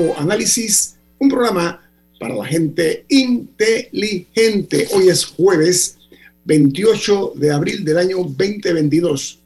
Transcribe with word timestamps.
Info 0.00 0.18
Análisis, 0.18 0.96
un 1.18 1.28
programa 1.28 1.78
para 2.18 2.34
la 2.34 2.46
gente 2.46 3.04
inteligente. 3.08 4.88
Hoy 4.92 5.08
es 5.08 5.26
jueves 5.26 5.98
28 6.44 7.34
de 7.36 7.52
abril 7.52 7.84
del 7.84 7.98
año 7.98 8.16
2022. 8.18 9.42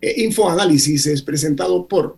Eh, 0.00 0.22
Info 0.24 0.48
Análisis 0.48 1.06
es 1.06 1.20
presentado 1.22 1.88
por... 1.88 2.16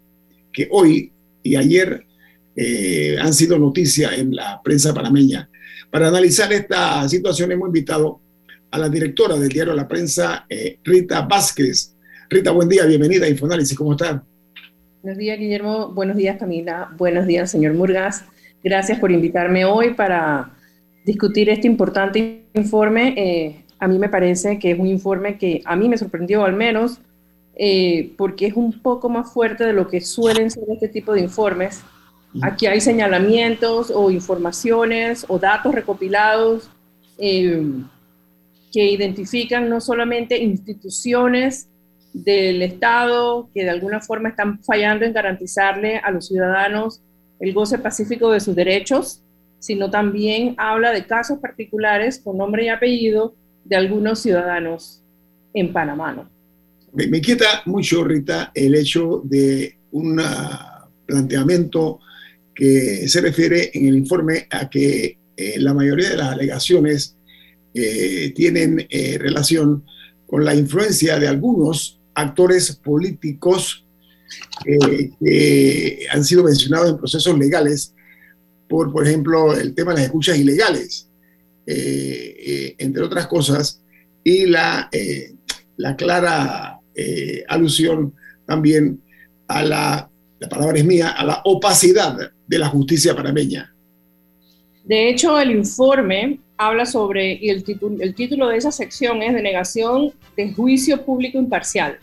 que 0.52 0.68
hoy 0.70 1.10
y 1.42 1.56
ayer 1.56 2.06
eh, 2.54 3.16
han 3.20 3.34
sido 3.34 3.58
noticia 3.58 4.14
en 4.14 4.36
la 4.36 4.62
prensa 4.62 4.94
panameña. 4.94 5.50
Para 5.90 6.06
analizar 6.06 6.52
esta 6.52 7.08
situación 7.08 7.50
hemos 7.50 7.66
invitado 7.66 8.20
a 8.70 8.78
la 8.78 8.88
directora 8.88 9.34
del 9.34 9.48
diario 9.48 9.74
La 9.74 9.88
Prensa, 9.88 10.46
Rita 10.84 11.22
Vázquez. 11.22 11.96
Rita, 12.30 12.52
buen 12.52 12.68
día, 12.68 12.86
bienvenida 12.86 13.26
a 13.26 13.28
Infoanálisis, 13.28 13.76
¿cómo 13.76 13.94
está? 13.94 14.22
Buenos 15.02 15.18
días, 15.18 15.40
Guillermo. 15.40 15.88
Buenos 15.88 16.16
días, 16.16 16.38
Camila. 16.38 16.94
Buenos 16.96 17.26
días, 17.26 17.50
señor 17.50 17.74
Murgas. 17.74 18.22
Gracias 18.62 19.00
por 19.00 19.10
invitarme 19.10 19.64
hoy 19.64 19.94
para 19.94 20.55
discutir 21.06 21.48
este 21.48 21.68
importante 21.68 22.42
informe. 22.52 23.14
Eh, 23.16 23.64
a 23.78 23.86
mí 23.88 23.98
me 23.98 24.08
parece 24.08 24.58
que 24.58 24.72
es 24.72 24.78
un 24.78 24.88
informe 24.88 25.38
que 25.38 25.62
a 25.64 25.76
mí 25.76 25.88
me 25.88 25.96
sorprendió 25.96 26.44
al 26.44 26.54
menos 26.54 26.98
eh, 27.54 28.12
porque 28.18 28.46
es 28.46 28.54
un 28.54 28.82
poco 28.82 29.08
más 29.08 29.32
fuerte 29.32 29.64
de 29.64 29.72
lo 29.72 29.88
que 29.88 30.00
suelen 30.00 30.50
ser 30.50 30.64
este 30.68 30.88
tipo 30.88 31.14
de 31.14 31.20
informes. 31.20 31.82
Aquí 32.42 32.66
hay 32.66 32.80
señalamientos 32.80 33.90
o 33.94 34.10
informaciones 34.10 35.24
o 35.28 35.38
datos 35.38 35.74
recopilados 35.74 36.68
eh, 37.18 37.62
que 38.72 38.90
identifican 38.90 39.70
no 39.70 39.80
solamente 39.80 40.36
instituciones 40.42 41.68
del 42.12 42.62
Estado 42.62 43.48
que 43.54 43.62
de 43.62 43.70
alguna 43.70 44.00
forma 44.00 44.30
están 44.30 44.62
fallando 44.64 45.04
en 45.04 45.12
garantizarle 45.12 45.98
a 45.98 46.10
los 46.10 46.26
ciudadanos 46.26 47.00
el 47.38 47.54
goce 47.54 47.78
pacífico 47.78 48.30
de 48.32 48.40
sus 48.40 48.56
derechos, 48.56 49.22
sino 49.66 49.90
también 49.90 50.54
habla 50.58 50.92
de 50.92 51.06
casos 51.06 51.40
particulares 51.40 52.20
con 52.22 52.38
nombre 52.38 52.66
y 52.66 52.68
apellido 52.68 53.34
de 53.64 53.74
algunos 53.74 54.20
ciudadanos 54.20 55.02
en 55.52 55.72
Panamá. 55.72 56.30
Me, 56.92 57.08
me 57.08 57.18
inquieta 57.18 57.62
mucho, 57.64 58.04
Rita, 58.04 58.52
el 58.54 58.76
hecho 58.76 59.22
de 59.24 59.76
un 59.90 60.22
planteamiento 61.04 61.98
que 62.54 63.08
se 63.08 63.20
refiere 63.20 63.72
en 63.74 63.88
el 63.88 63.96
informe 63.96 64.46
a 64.50 64.70
que 64.70 65.18
eh, 65.36 65.54
la 65.58 65.74
mayoría 65.74 66.10
de 66.10 66.16
las 66.16 66.28
alegaciones 66.28 67.16
eh, 67.74 68.32
tienen 68.36 68.86
eh, 68.88 69.18
relación 69.18 69.84
con 70.28 70.44
la 70.44 70.54
influencia 70.54 71.18
de 71.18 71.26
algunos 71.26 72.00
actores 72.14 72.70
políticos 72.76 73.84
eh, 74.64 75.10
que 75.18 76.06
han 76.08 76.24
sido 76.24 76.44
mencionados 76.44 76.90
en 76.90 76.98
procesos 76.98 77.36
legales 77.36 77.95
por, 78.68 78.92
por 78.92 79.06
ejemplo, 79.06 79.54
el 79.54 79.74
tema 79.74 79.92
de 79.92 79.98
las 79.98 80.06
escuchas 80.06 80.38
ilegales, 80.38 81.08
eh, 81.66 82.36
eh, 82.38 82.74
entre 82.78 83.02
otras 83.02 83.26
cosas, 83.26 83.82
y 84.24 84.46
la, 84.46 84.90
la 85.76 85.96
clara 85.96 86.80
alusión 87.48 88.14
también 88.46 89.00
a 89.46 89.62
la, 89.62 90.10
la 90.38 90.48
palabra 90.48 90.78
es 90.78 90.84
mía, 90.84 91.10
a 91.10 91.24
la 91.24 91.40
opacidad 91.44 92.32
de 92.46 92.58
la 92.58 92.68
justicia 92.68 93.14
panameña. 93.14 93.74
De 94.84 95.08
hecho, 95.08 95.38
el 95.38 95.50
informe 95.50 96.40
habla 96.56 96.86
sobre, 96.86 97.34
y 97.34 97.50
el, 97.50 97.64
título, 97.64 97.96
el 98.00 98.14
título 98.14 98.48
de 98.48 98.56
esa 98.56 98.70
sección 98.70 99.22
es 99.22 99.34
Denegación 99.34 100.12
de 100.36 100.52
Juicio 100.52 101.04
Público 101.04 101.38
Imparcial. 101.38 101.98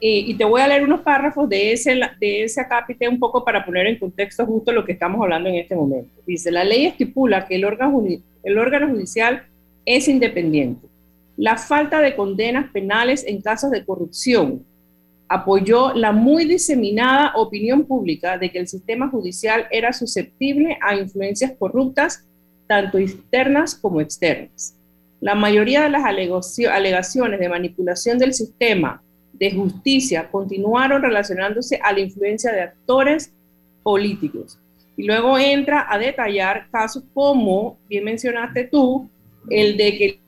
Y 0.00 0.34
te 0.34 0.44
voy 0.44 0.60
a 0.60 0.68
leer 0.68 0.84
unos 0.84 1.00
párrafos 1.00 1.48
de 1.48 1.72
ese, 1.72 1.98
de 2.20 2.44
ese 2.44 2.60
acápite 2.60 3.08
un 3.08 3.18
poco 3.18 3.44
para 3.44 3.64
poner 3.64 3.86
en 3.86 3.98
contexto 3.98 4.44
justo 4.44 4.72
lo 4.72 4.84
que 4.84 4.92
estamos 4.92 5.20
hablando 5.22 5.48
en 5.48 5.56
este 5.56 5.74
momento. 5.74 6.10
Dice, 6.26 6.50
la 6.50 6.64
ley 6.64 6.86
estipula 6.86 7.46
que 7.46 7.56
el 7.56 7.64
órgano, 7.64 8.02
el 8.42 8.58
órgano 8.58 8.88
judicial 8.88 9.46
es 9.84 10.08
independiente. 10.08 10.86
La 11.36 11.56
falta 11.56 12.00
de 12.00 12.16
condenas 12.16 12.70
penales 12.70 13.24
en 13.26 13.42
casos 13.42 13.70
de 13.70 13.84
corrupción 13.84 14.64
apoyó 15.28 15.92
la 15.94 16.12
muy 16.12 16.44
diseminada 16.44 17.32
opinión 17.34 17.84
pública 17.84 18.38
de 18.38 18.50
que 18.50 18.58
el 18.58 18.68
sistema 18.68 19.08
judicial 19.08 19.66
era 19.70 19.92
susceptible 19.92 20.78
a 20.80 20.94
influencias 20.94 21.52
corruptas, 21.58 22.26
tanto 22.66 22.98
internas 22.98 23.74
como 23.74 24.00
externas. 24.00 24.76
La 25.20 25.34
mayoría 25.34 25.82
de 25.82 25.90
las 25.90 26.04
alegaciones 26.04 27.40
de 27.40 27.48
manipulación 27.48 28.18
del 28.18 28.34
sistema 28.34 29.02
de 29.38 29.52
justicia 29.52 30.28
continuaron 30.30 31.02
relacionándose 31.02 31.78
a 31.82 31.92
la 31.92 32.00
influencia 32.00 32.52
de 32.52 32.62
actores 32.62 33.32
políticos. 33.82 34.58
Y 34.96 35.04
luego 35.04 35.38
entra 35.38 35.86
a 35.88 35.98
detallar 35.98 36.68
casos 36.70 37.04
como, 37.12 37.78
bien 37.88 38.04
mencionaste 38.04 38.64
tú, 38.64 39.10
el 39.50 39.76
de 39.76 39.98
que 39.98 40.20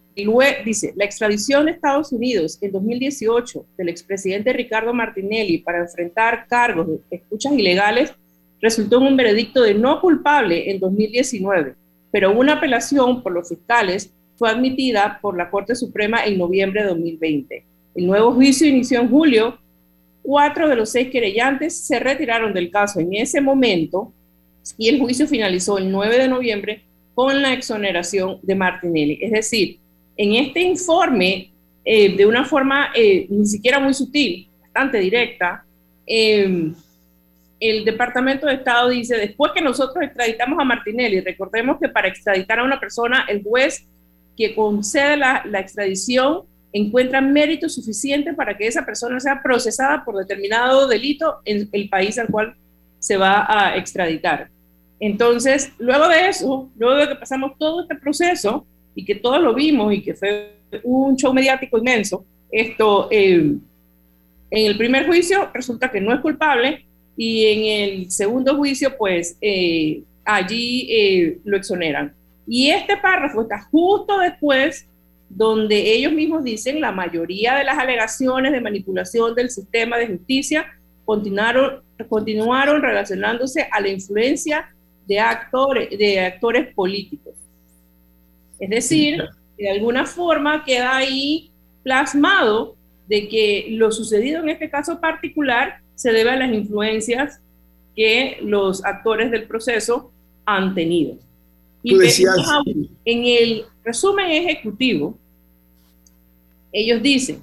dice, 0.64 0.92
la 0.96 1.04
extradición 1.04 1.66
de 1.66 1.72
Estados 1.72 2.12
Unidos 2.12 2.58
en 2.60 2.72
2018 2.72 3.64
del 3.76 3.88
expresidente 3.88 4.52
Ricardo 4.52 4.92
Martinelli 4.92 5.58
para 5.58 5.78
enfrentar 5.78 6.46
cargos 6.48 6.88
de 6.88 7.16
escuchas 7.16 7.52
ilegales 7.52 8.12
resultó 8.60 8.98
en 8.98 9.06
un 9.06 9.16
veredicto 9.16 9.62
de 9.62 9.74
no 9.74 10.00
culpable 10.00 10.70
en 10.70 10.80
2019, 10.80 11.74
pero 12.10 12.36
una 12.36 12.54
apelación 12.54 13.22
por 13.22 13.32
los 13.32 13.48
fiscales 13.48 14.12
fue 14.36 14.50
admitida 14.50 15.18
por 15.22 15.36
la 15.36 15.50
Corte 15.50 15.74
Suprema 15.74 16.24
en 16.24 16.38
noviembre 16.38 16.82
de 16.82 16.88
2020. 16.88 17.64
El 17.98 18.06
nuevo 18.06 18.32
juicio 18.32 18.64
inició 18.64 19.00
en 19.00 19.08
julio. 19.08 19.58
Cuatro 20.22 20.68
de 20.68 20.76
los 20.76 20.88
seis 20.88 21.10
querellantes 21.10 21.80
se 21.80 21.98
retiraron 21.98 22.54
del 22.54 22.70
caso 22.70 23.00
en 23.00 23.12
ese 23.12 23.40
momento 23.40 24.12
y 24.76 24.88
el 24.88 25.00
juicio 25.00 25.26
finalizó 25.26 25.78
el 25.78 25.90
9 25.90 26.16
de 26.16 26.28
noviembre 26.28 26.84
con 27.12 27.42
la 27.42 27.52
exoneración 27.52 28.38
de 28.40 28.54
Martinelli. 28.54 29.18
Es 29.20 29.32
decir, 29.32 29.80
en 30.16 30.36
este 30.36 30.60
informe, 30.60 31.50
eh, 31.84 32.16
de 32.16 32.24
una 32.24 32.44
forma 32.44 32.90
eh, 32.94 33.26
ni 33.28 33.44
siquiera 33.44 33.80
muy 33.80 33.92
sutil, 33.92 34.46
bastante 34.60 34.98
directa, 34.98 35.64
em, 36.06 36.72
el 37.58 37.84
Departamento 37.84 38.46
de 38.46 38.54
Estado 38.54 38.90
dice, 38.90 39.16
después 39.16 39.50
que 39.52 39.60
nosotros 39.60 40.04
extraditamos 40.04 40.60
a 40.60 40.64
Martinelli, 40.64 41.18
recordemos 41.18 41.78
que 41.80 41.88
para 41.88 42.06
extraditar 42.06 42.60
a 42.60 42.64
una 42.64 42.78
persona, 42.78 43.26
el 43.28 43.42
juez 43.42 43.88
que 44.36 44.54
concede 44.54 45.16
la, 45.16 45.42
la 45.46 45.58
extradición 45.58 46.44
encuentra 46.72 47.20
mérito 47.20 47.68
suficiente 47.68 48.34
para 48.34 48.56
que 48.56 48.66
esa 48.66 48.84
persona 48.84 49.18
sea 49.20 49.42
procesada 49.42 50.04
por 50.04 50.16
determinado 50.16 50.86
delito 50.86 51.40
en 51.44 51.68
el 51.72 51.88
país 51.88 52.18
al 52.18 52.28
cual 52.28 52.54
se 52.98 53.16
va 53.16 53.46
a 53.48 53.76
extraditar. 53.76 54.50
Entonces, 55.00 55.72
luego 55.78 56.08
de 56.08 56.28
eso, 56.28 56.70
luego 56.76 56.96
de 56.96 57.08
que 57.08 57.14
pasamos 57.14 57.52
todo 57.58 57.82
este 57.82 57.94
proceso 57.94 58.66
y 58.94 59.04
que 59.04 59.14
todos 59.14 59.40
lo 59.40 59.54
vimos 59.54 59.92
y 59.94 60.02
que 60.02 60.14
fue 60.14 60.56
un 60.82 61.16
show 61.16 61.32
mediático 61.32 61.78
inmenso, 61.78 62.24
esto, 62.50 63.08
eh, 63.10 63.54
en 64.50 64.66
el 64.66 64.76
primer 64.76 65.06
juicio 65.06 65.50
resulta 65.54 65.90
que 65.90 66.00
no 66.00 66.12
es 66.12 66.20
culpable 66.20 66.84
y 67.16 67.46
en 67.46 67.90
el 67.90 68.10
segundo 68.10 68.56
juicio, 68.56 68.96
pues 68.96 69.36
eh, 69.40 70.02
allí 70.24 70.86
eh, 70.90 71.38
lo 71.44 71.56
exoneran. 71.56 72.14
Y 72.46 72.70
este 72.70 72.96
párrafo 72.96 73.42
está 73.42 73.60
justo 73.70 74.18
después 74.18 74.88
donde 75.28 75.92
ellos 75.92 76.12
mismos 76.12 76.44
dicen 76.44 76.80
la 76.80 76.92
mayoría 76.92 77.56
de 77.56 77.64
las 77.64 77.78
alegaciones 77.78 78.52
de 78.52 78.60
manipulación 78.60 79.34
del 79.34 79.50
sistema 79.50 79.98
de 79.98 80.08
justicia 80.08 80.66
continuaron, 81.04 81.82
continuaron 82.08 82.82
relacionándose 82.82 83.68
a 83.70 83.80
la 83.80 83.88
influencia 83.88 84.74
de 85.06 85.20
actores, 85.20 85.90
de 85.96 86.20
actores 86.20 86.72
políticos. 86.74 87.34
Es 88.58 88.70
decir, 88.70 89.24
de 89.56 89.70
alguna 89.70 90.06
forma 90.06 90.64
queda 90.64 90.96
ahí 90.96 91.50
plasmado 91.82 92.76
de 93.08 93.28
que 93.28 93.66
lo 93.70 93.90
sucedido 93.90 94.42
en 94.42 94.50
este 94.50 94.68
caso 94.68 95.00
particular 95.00 95.80
se 95.94 96.12
debe 96.12 96.30
a 96.30 96.36
las 96.36 96.52
influencias 96.52 97.40
que 97.96 98.38
los 98.42 98.84
actores 98.84 99.30
del 99.30 99.44
proceso 99.44 100.12
han 100.44 100.74
tenido. 100.74 101.16
Y 101.82 101.94
en 103.04 103.24
el 103.24 103.64
resumen 103.84 104.30
ejecutivo, 104.30 105.16
ellos 106.72 107.02
dicen, 107.02 107.42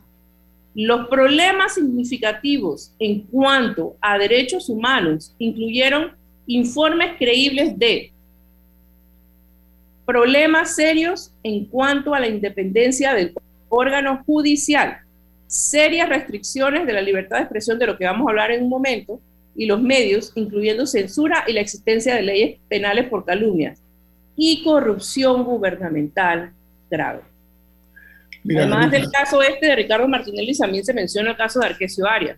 los 0.73 1.07
problemas 1.07 1.75
significativos 1.75 2.91
en 2.99 3.21
cuanto 3.21 3.95
a 4.01 4.17
derechos 4.17 4.67
humanos 4.69 5.33
incluyeron 5.39 6.11
informes 6.47 7.17
creíbles 7.17 7.79
de 7.79 8.11
problemas 10.05 10.75
serios 10.75 11.31
en 11.43 11.65
cuanto 11.65 12.13
a 12.13 12.19
la 12.19 12.27
independencia 12.27 13.13
del 13.13 13.33
órgano 13.69 14.21
judicial, 14.25 14.97
serias 15.47 16.09
restricciones 16.09 16.85
de 16.85 16.93
la 16.93 17.01
libertad 17.01 17.37
de 17.37 17.43
expresión 17.43 17.79
de 17.79 17.87
lo 17.87 17.97
que 17.97 18.05
vamos 18.05 18.27
a 18.27 18.31
hablar 18.31 18.51
en 18.51 18.63
un 18.63 18.69
momento, 18.69 19.19
y 19.55 19.65
los 19.65 19.81
medios, 19.81 20.33
incluyendo 20.35 20.85
censura 20.85 21.45
y 21.47 21.53
la 21.53 21.61
existencia 21.61 22.15
de 22.15 22.21
leyes 22.23 22.59
penales 22.67 23.07
por 23.07 23.23
calumnias, 23.23 23.81
y 24.35 24.63
corrupción 24.63 25.43
gubernamental 25.43 26.51
grave. 26.89 27.21
Además 28.47 28.91
del 28.91 29.09
caso 29.09 29.41
este 29.41 29.67
de 29.67 29.75
Ricardo 29.75 30.07
Martinelli, 30.07 30.55
también 30.55 30.85
se 30.85 30.93
menciona 30.93 31.31
el 31.31 31.37
caso 31.37 31.59
de 31.59 31.67
Arquesio 31.67 32.07
Arias, 32.07 32.37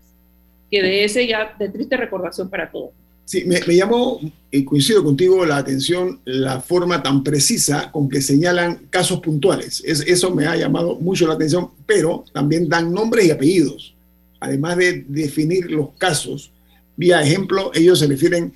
que 0.70 0.82
de 0.82 1.04
ese 1.04 1.26
ya 1.26 1.54
de 1.58 1.68
triste 1.68 1.96
recordación 1.96 2.48
para 2.48 2.70
todos. 2.70 2.90
Sí, 3.28 3.44
me, 3.44 3.60
llamó, 3.76 4.18
y 4.50 4.64
coincido 4.64 5.04
contigo, 5.04 5.44
la 5.44 5.58
atención 5.58 6.18
la 6.24 6.60
forma 6.62 7.02
tan 7.02 7.22
precisa 7.22 7.92
con 7.92 8.08
que 8.08 8.22
señalan 8.22 8.86
casos 8.88 9.20
puntuales. 9.20 9.82
Es, 9.84 10.00
eso 10.00 10.34
me 10.34 10.46
ha 10.46 10.56
llamado 10.56 10.96
mucho 10.98 11.26
la 11.26 11.34
atención, 11.34 11.72
pero 11.84 12.24
también 12.32 12.70
dan 12.70 12.90
nombres 12.90 13.26
y 13.26 13.30
apellidos. 13.30 13.94
Además 14.40 14.78
de 14.78 15.04
definir 15.06 15.70
los 15.70 15.90
casos, 15.98 16.52
vía 16.96 17.20
ejemplo, 17.20 17.70
ellos 17.74 17.98
se 17.98 18.06
refieren 18.06 18.54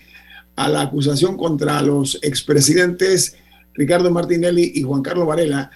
a 0.56 0.68
la 0.68 0.82
acusación 0.82 1.36
contra 1.36 1.80
los 1.82 2.18
expresidentes 2.22 3.36
Ricardo 3.74 4.10
Martinelli 4.10 4.72
y 4.74 4.82
Juan 4.82 5.02
Carlos 5.02 5.26
Varela, 5.26 5.70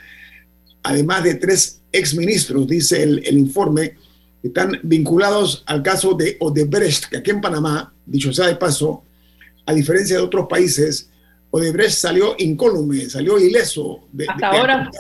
además 0.83 1.25
de 1.25 1.35
tres 1.37 1.81
exministros, 1.93 2.67
dice 2.67 3.03
el, 3.03 3.23
el 3.25 3.39
informe, 3.39 3.97
están 4.43 4.79
vinculados 4.83 5.65
al 5.67 5.83
caso 5.83 6.15
de 6.15 6.37
Odebrecht, 6.41 7.07
que 7.07 7.19
aquí 7.19 7.31
en 7.31 7.41
Panamá, 7.41 7.93
dicho 8.05 8.33
sea 8.33 8.47
de 8.47 8.57
paso, 8.57 9.03
a 9.65 9.73
diferencia 9.73 10.17
de 10.17 10.23
otros 10.23 10.47
países, 10.49 11.11
Odebrecht 11.51 11.97
salió 11.97 12.35
incólume, 12.39 13.09
salió 13.09 13.39
ileso. 13.39 14.07
De, 14.13 14.27
hasta 14.29 14.49
ahora. 14.49 14.91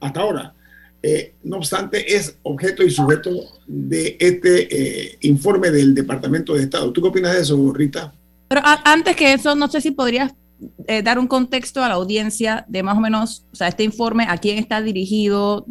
hasta 0.00 0.20
ahora. 0.20 0.54
Eh, 1.00 1.34
no 1.44 1.58
obstante, 1.58 2.16
es 2.16 2.36
objeto 2.42 2.82
y 2.82 2.90
sujeto 2.90 3.30
de 3.66 4.16
este 4.18 4.68
eh, 4.70 5.18
informe 5.20 5.70
del 5.70 5.94
Departamento 5.94 6.54
de 6.54 6.64
Estado. 6.64 6.92
¿Tú 6.92 7.02
qué 7.02 7.08
opinas 7.08 7.34
de 7.34 7.42
eso, 7.42 7.72
Rita? 7.72 8.12
Pero 8.48 8.62
antes 8.84 9.14
que 9.14 9.32
eso, 9.32 9.54
no 9.54 9.68
sé 9.68 9.80
si 9.80 9.90
podrías 9.90 10.34
eh, 10.86 11.02
dar 11.02 11.18
un 11.18 11.28
contexto 11.28 11.82
a 11.82 11.88
la 11.88 11.94
audiencia 11.94 12.64
de 12.68 12.82
más 12.82 12.96
o 12.96 13.00
menos, 13.00 13.46
o 13.52 13.56
sea, 13.56 13.68
este 13.68 13.84
informe, 13.84 14.24
a 14.28 14.38
quién 14.38 14.58
está 14.58 14.80
dirigido, 14.80 15.66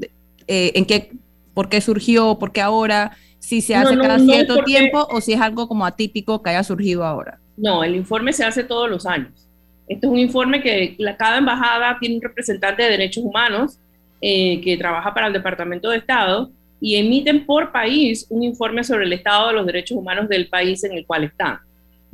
en 0.47 0.85
qué 0.85 1.11
por 1.57 1.69
qué 1.69 1.81
surgió, 1.81 2.37
por 2.37 2.51
qué 2.51 2.61
ahora, 2.61 3.17
si 3.39 3.61
se 3.61 3.73
hace 3.73 3.97
cada 3.97 4.19
cierto 4.19 4.63
tiempo 4.63 5.07
o 5.09 5.21
si 5.21 5.33
es 5.33 5.41
algo 5.41 5.67
como 5.67 5.87
atípico 5.87 6.43
que 6.43 6.51
haya 6.51 6.63
surgido 6.63 7.03
ahora. 7.03 7.39
No, 7.57 7.83
el 7.83 7.95
informe 7.95 8.31
se 8.31 8.45
hace 8.45 8.63
todos 8.63 8.87
los 8.87 9.07
años. 9.07 9.47
Este 9.87 10.05
es 10.05 10.13
un 10.13 10.19
informe 10.19 10.61
que 10.61 10.95
cada 11.17 11.39
embajada 11.39 11.97
tiene 11.99 12.17
un 12.17 12.21
representante 12.21 12.83
de 12.83 12.91
derechos 12.91 13.23
humanos 13.23 13.79
eh, 14.21 14.61
que 14.61 14.77
trabaja 14.77 15.15
para 15.15 15.25
el 15.25 15.33
Departamento 15.33 15.89
de 15.89 15.97
Estado 15.97 16.51
y 16.79 16.97
emiten 16.97 17.47
por 17.47 17.71
país 17.71 18.27
un 18.29 18.43
informe 18.43 18.83
sobre 18.83 19.05
el 19.05 19.13
estado 19.13 19.47
de 19.47 19.53
los 19.55 19.65
derechos 19.65 19.97
humanos 19.97 20.29
del 20.29 20.49
país 20.49 20.83
en 20.83 20.91
el 20.91 21.07
cual 21.07 21.23
están. 21.23 21.57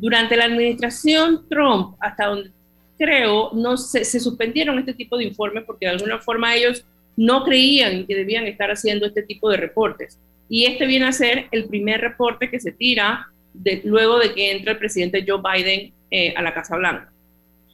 Durante 0.04 0.36
la 0.36 0.44
administración 0.44 1.46
Trump, 1.50 1.96
hasta 2.02 2.26
donde 2.26 2.52
creo, 2.98 3.52
no 3.54 3.78
se, 3.78 4.04
se 4.04 4.20
suspendieron 4.20 4.78
este 4.78 4.94
tipo 4.94 5.18
de 5.18 5.24
informes 5.24 5.64
porque 5.66 5.86
de 5.86 5.94
alguna 5.94 6.20
forma 6.20 6.54
ellos 6.54 6.84
no 7.16 7.46
creían 7.46 8.06
que 8.06 8.14
debían 8.14 8.46
estar 8.46 8.70
haciendo 8.70 9.06
este 9.06 9.24
tipo 9.24 9.50
de 9.50 9.56
reportes. 9.56 10.20
Y 10.50 10.66
este 10.66 10.86
viene 10.88 11.06
a 11.06 11.14
ser 11.14 11.48
el 11.52 11.70
primer 11.70 12.02
reporte 12.02 12.50
que 12.50 12.60
se 12.60 12.74
tira 12.74 13.28
de, 13.54 13.80
luego 13.86 14.20
de 14.20 14.34
que 14.34 14.52
entra 14.52 14.74
el 14.74 14.78
presidente 14.78 15.24
Joe 15.26 15.42
Biden 15.42 15.94
eh, 16.12 16.34
a 16.36 16.42
la 16.42 16.54
Casa 16.54 16.76
Blanca. 16.76 17.10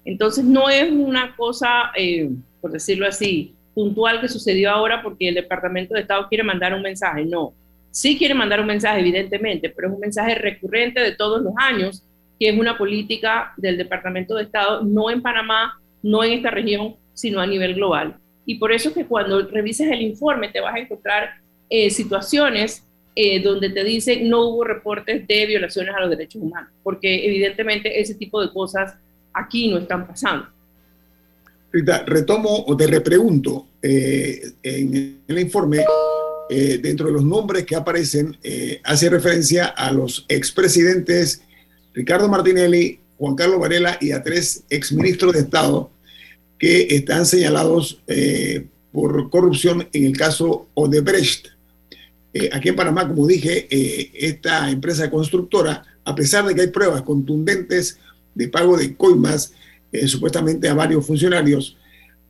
Entonces 0.05 0.43
no 0.43 0.69
es 0.69 0.87
una 0.91 1.35
cosa, 1.35 1.91
eh, 1.95 2.29
por 2.61 2.71
decirlo 2.71 3.07
así, 3.07 3.55
puntual 3.73 4.21
que 4.21 4.29
sucedió 4.29 4.69
ahora 4.69 5.01
porque 5.01 5.29
el 5.29 5.33
Departamento 5.33 5.95
de 5.95 6.01
Estado 6.01 6.27
quiere 6.29 6.43
mandar 6.43 6.75
un 6.75 6.83
mensaje. 6.83 7.25
No, 7.25 7.55
sí 7.89 8.19
quiere 8.19 8.35
mandar 8.35 8.59
un 8.59 8.67
mensaje, 8.67 8.99
evidentemente, 8.99 9.69
pero 9.69 9.87
es 9.87 9.93
un 9.95 9.99
mensaje 9.99 10.35
recurrente 10.35 10.99
de 11.01 11.13
todos 11.13 11.41
los 11.41 11.53
años, 11.57 12.03
que 12.39 12.49
es 12.49 12.57
una 12.57 12.77
política 12.77 13.53
del 13.57 13.77
Departamento 13.77 14.35
de 14.35 14.43
Estado, 14.43 14.83
no 14.83 15.09
en 15.09 15.21
Panamá, 15.21 15.79
no 16.01 16.23
en 16.23 16.33
esta 16.33 16.51
región, 16.51 16.95
sino 17.13 17.39
a 17.41 17.47
nivel 17.47 17.75
global. 17.75 18.15
Y 18.45 18.55
por 18.55 18.71
eso 18.71 18.89
es 18.89 18.95
que 18.95 19.05
cuando 19.05 19.45
revises 19.47 19.91
el 19.91 20.01
informe 20.01 20.49
te 20.49 20.61
vas 20.61 20.75
a 20.75 20.79
encontrar 20.79 21.31
eh, 21.69 21.89
situaciones 21.89 22.83
eh, 23.15 23.41
donde 23.41 23.69
te 23.69 23.83
dicen 23.83 24.29
no 24.29 24.47
hubo 24.47 24.63
reportes 24.63 25.27
de 25.27 25.45
violaciones 25.45 25.93
a 25.95 25.99
los 25.99 26.09
derechos 26.09 26.41
humanos, 26.41 26.71
porque 26.81 27.25
evidentemente 27.25 27.99
ese 27.99 28.15
tipo 28.15 28.41
de 28.41 28.51
cosas 28.51 28.95
aquí 29.33 29.69
no 29.69 29.77
están 29.77 30.07
pasando. 30.07 30.47
Rita, 31.71 32.03
retomo 32.05 32.65
o 32.65 32.75
te 32.75 32.87
repregunto, 32.87 33.67
eh, 33.81 34.41
en 34.63 35.21
el 35.27 35.39
informe, 35.39 35.85
eh, 36.49 36.79
dentro 36.81 37.07
de 37.07 37.13
los 37.13 37.23
nombres 37.23 37.63
que 37.65 37.75
aparecen, 37.75 38.35
eh, 38.41 38.81
hace 38.83 39.07
referencia 39.09 39.67
a 39.67 39.91
los 39.91 40.25
expresidentes 40.27 41.43
Ricardo 41.93 42.27
Martinelli, 42.27 42.99
Juan 43.17 43.35
Carlos 43.35 43.59
Varela 43.59 43.97
y 43.99 44.11
a 44.11 44.23
tres 44.23 44.63
exministros 44.69 45.33
de 45.33 45.39
Estado 45.39 45.91
que 46.57 46.87
están 46.89 47.25
señalados 47.25 48.01
por 48.91 49.29
corrupción 49.29 49.87
en 49.93 50.05
el 50.05 50.17
caso 50.17 50.67
Odebrecht. 50.73 51.47
aquí 52.51 52.69
en 52.69 52.75
Panamá, 52.75 53.07
como 53.07 53.27
dije, 53.27 53.67
esta 54.13 54.69
empresa 54.69 55.09
constructora, 55.09 55.83
a 56.03 56.15
pesar 56.15 56.45
de 56.45 56.55
que 56.55 56.61
hay 56.61 56.67
pruebas 56.67 57.01
contundentes 57.03 57.97
de 58.35 58.47
pago 58.47 58.77
de 58.77 58.95
coimas, 58.95 59.53
eh, 59.91 60.07
supuestamente 60.07 60.69
a 60.69 60.73
varios 60.73 61.05
funcionarios, 61.05 61.75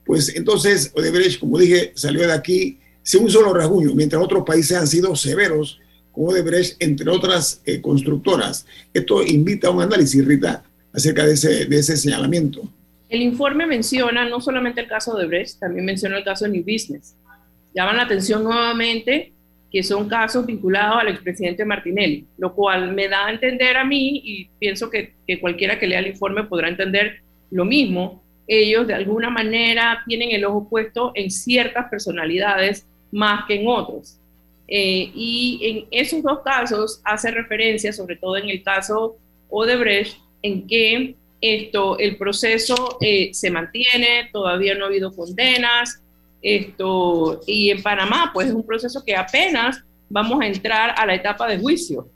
pues 0.06 0.34
entonces 0.36 0.92
Odebrecht, 0.96 1.40
como 1.40 1.60
dije, 1.60 1.92
salió 1.94 2.26
de 2.26 2.34
aquí 2.34 2.80
sin 3.04 3.24
un 3.24 3.30
solo 3.30 3.54
rasguño, 3.54 3.94
mientras 3.94 4.22
otros 4.24 4.44
países 4.46 4.78
han 4.78 4.88
sido 4.88 5.16
severos 5.16 5.80
Odebrecht, 6.20 6.82
entre 6.82 7.10
otras 7.10 7.62
eh, 7.66 7.82
constructoras. 7.82 8.66
Esto 8.94 9.24
invita 9.24 9.68
a 9.68 9.72
un 9.72 9.82
análisis, 9.82 10.26
Rita, 10.26 10.64
acerca 10.94 11.26
de 11.26 11.34
ese, 11.34 11.66
de 11.66 11.80
ese 11.80 11.96
señalamiento. 11.96 12.62
El 13.08 13.22
informe 13.22 13.66
menciona 13.66 14.28
no 14.28 14.42
solamente 14.42 14.82
el 14.82 14.88
caso 14.88 15.16
de 15.16 15.24
Odebrecht, 15.24 15.60
también 15.60 15.86
menciona 15.86 16.18
el 16.18 16.24
caso 16.24 16.46
de 16.46 16.52
New 16.52 16.64
Business. 16.64 17.16
Llaman 17.74 17.98
la 17.98 18.04
atención 18.04 18.44
nuevamente 18.44 19.34
que 19.72 19.84
son 19.84 20.10
casos 20.10 20.46
vinculados 20.46 21.02
al 21.02 21.10
expresidente 21.10 21.64
Martinelli, 21.64 22.26
lo 22.38 22.54
cual 22.54 22.92
me 22.92 23.08
da 23.08 23.28
a 23.28 23.32
entender 23.32 23.78
a 23.78 23.86
mí, 23.86 24.22
y 24.24 24.50
pienso 24.60 24.90
que, 24.90 25.14
que 25.28 25.40
cualquiera 25.40 25.78
que 25.78 25.88
lea 25.88 26.00
el 26.00 26.08
informe 26.08 26.44
podrá 26.44 26.70
entender 26.70 27.22
lo 27.52 27.66
mismo, 27.66 28.24
ellos 28.48 28.88
de 28.88 28.96
alguna 28.96 29.30
manera 29.30 30.04
tienen 30.08 30.32
el 30.32 30.44
ojo 30.44 30.68
puesto 30.68 31.12
en 31.14 31.30
ciertas 31.30 31.88
personalidades 31.90 32.88
más 33.12 33.46
que 33.48 33.62
en 33.62 33.68
otros. 33.68 34.20
Eh, 34.72 35.12
y 35.16 35.60
en 35.64 35.88
esos 35.90 36.22
dos 36.22 36.40
casos 36.44 37.02
hace 37.04 37.32
referencia, 37.32 37.92
sobre 37.92 38.18
todo 38.18 38.38
en 38.38 38.50
el 38.50 38.62
caso 38.62 39.18
Odebrecht, 39.50 40.18
en 40.44 40.68
que 40.68 41.16
esto, 41.42 41.98
el 41.98 42.18
proceso 42.18 42.98
eh, 43.02 43.30
se 43.34 43.50
mantiene, 43.50 44.30
todavía 44.32 44.76
no 44.76 44.86
ha 44.86 44.88
habido 44.88 45.16
condenas, 45.16 46.02
esto, 46.42 47.42
y 47.48 47.70
en 47.70 47.82
Panamá, 47.82 48.32
pues 48.34 48.48
es 48.48 48.54
un 48.54 48.66
proceso 48.66 49.04
que 49.04 49.16
apenas 49.16 49.84
vamos 50.10 50.42
a 50.42 50.48
entrar 50.48 50.94
a 50.98 51.06
la 51.06 51.16
etapa 51.16 51.48
de 51.48 51.60
juicio. 51.60 52.08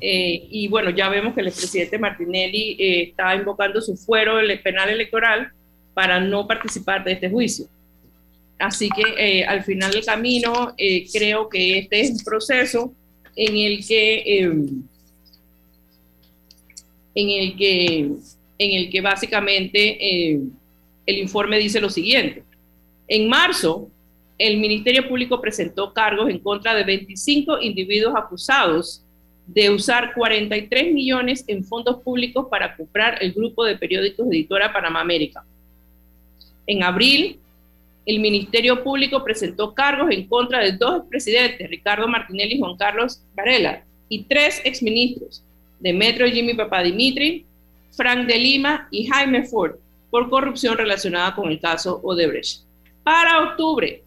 Eh, 0.00 0.48
y 0.50 0.66
bueno, 0.66 0.90
ya 0.90 1.08
vemos 1.08 1.34
que 1.34 1.40
el 1.40 1.46
expresidente 1.46 1.96
Martinelli 1.96 2.76
eh, 2.80 3.02
está 3.10 3.34
invocando 3.36 3.80
su 3.80 3.96
fuero 3.96 4.38
penal 4.62 4.90
electoral 4.90 5.52
para 5.94 6.18
no 6.18 6.48
participar 6.48 7.04
de 7.04 7.12
este 7.12 7.30
juicio. 7.30 7.66
Así 8.62 8.88
que 8.90 9.02
eh, 9.18 9.44
al 9.44 9.64
final 9.64 9.90
del 9.90 10.04
camino 10.04 10.74
creo 11.12 11.48
que 11.48 11.78
este 11.78 12.00
es 12.00 12.10
un 12.10 12.18
proceso 12.18 12.94
en 13.34 13.56
el 13.56 13.84
que 13.84 14.22
em, 14.38 14.82
en 17.14 17.28
el 17.28 17.56
que 17.56 18.10
en 18.58 18.70
el 18.78 18.90
que 18.90 19.00
básicamente 19.00 20.30
em, 20.30 20.50
el 21.06 21.18
informe 21.18 21.58
dice 21.58 21.80
lo 21.80 21.90
siguiente. 21.90 22.44
En 23.08 23.28
marzo, 23.28 23.88
el 24.38 24.58
Ministerio 24.58 25.08
Público 25.08 25.40
presentó 25.40 25.92
cargos 25.92 26.30
en 26.30 26.38
contra 26.38 26.72
de 26.74 26.84
25 26.84 27.60
individuos 27.60 28.14
acusados 28.16 29.02
de 29.46 29.70
usar 29.70 30.14
43 30.14 30.94
millones 30.94 31.44
en 31.48 31.64
fondos 31.64 32.00
públicos 32.02 32.46
para 32.48 32.76
comprar 32.76 33.18
el 33.20 33.32
grupo 33.32 33.64
de 33.64 33.76
periódicos 33.76 34.26
Editora 34.28 34.72
Panamá 34.72 35.00
América. 35.00 35.44
En 36.66 36.84
abril, 36.84 37.40
el 38.04 38.20
Ministerio 38.20 38.82
Público 38.82 39.22
presentó 39.22 39.74
cargos 39.74 40.10
en 40.10 40.26
contra 40.26 40.60
de 40.60 40.72
dos 40.72 41.00
expresidentes, 41.00 41.70
Ricardo 41.70 42.08
Martinelli 42.08 42.54
y 42.54 42.58
Juan 42.58 42.76
Carlos 42.76 43.22
Varela, 43.34 43.84
y 44.08 44.24
tres 44.24 44.60
exministros, 44.64 45.42
Demetrio 45.80 46.26
Jimmy 46.26 46.54
Papadimitri, 46.54 47.46
Frank 47.92 48.26
de 48.26 48.38
Lima 48.38 48.88
y 48.90 49.06
Jaime 49.06 49.44
Ford, 49.44 49.76
por 50.10 50.28
corrupción 50.28 50.76
relacionada 50.76 51.34
con 51.34 51.50
el 51.50 51.60
caso 51.60 52.00
Odebrecht. 52.02 52.62
Para 53.02 53.42
octubre, 53.42 54.02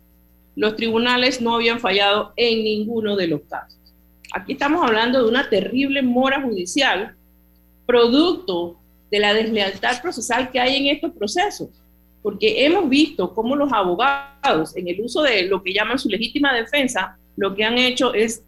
los 0.56 0.76
tribunales 0.76 1.42
no 1.42 1.56
habían 1.56 1.80
fallado 1.80 2.34
en 2.36 2.64
ninguno 2.64 3.16
de 3.16 3.28
los 3.28 3.42
casos. 3.50 3.78
Aquí 4.34 4.54
estamos 4.54 4.84
hablando 4.86 5.24
de 5.24 5.30
una 5.30 5.50
terrible 5.50 6.02
mora 6.02 6.42
judicial, 6.42 7.16
producto 7.86 8.78
de 9.12 9.20
la 9.20 9.34
deslealtad 9.34 10.02
procesal 10.02 10.52
que 10.52 10.60
hay 10.60 10.78
en 10.78 10.96
estos 10.96 11.12
procesos, 11.14 11.70
porque 12.26 12.66
hemos 12.66 12.90
visto 12.90 13.36
cómo 13.36 13.56
los 13.56 13.72
abogados, 13.72 14.76
en 14.76 14.88
el 14.88 15.00
uso 15.00 15.22
de 15.22 15.44
lo 15.44 15.62
que 15.62 15.72
llaman 15.72 16.00
su 16.00 16.10
legítima 16.10 16.56
defensa, 16.56 17.20
lo 17.38 17.54
que 17.54 17.64
han 17.64 17.78
hecho 17.78 18.16
es 18.16 18.42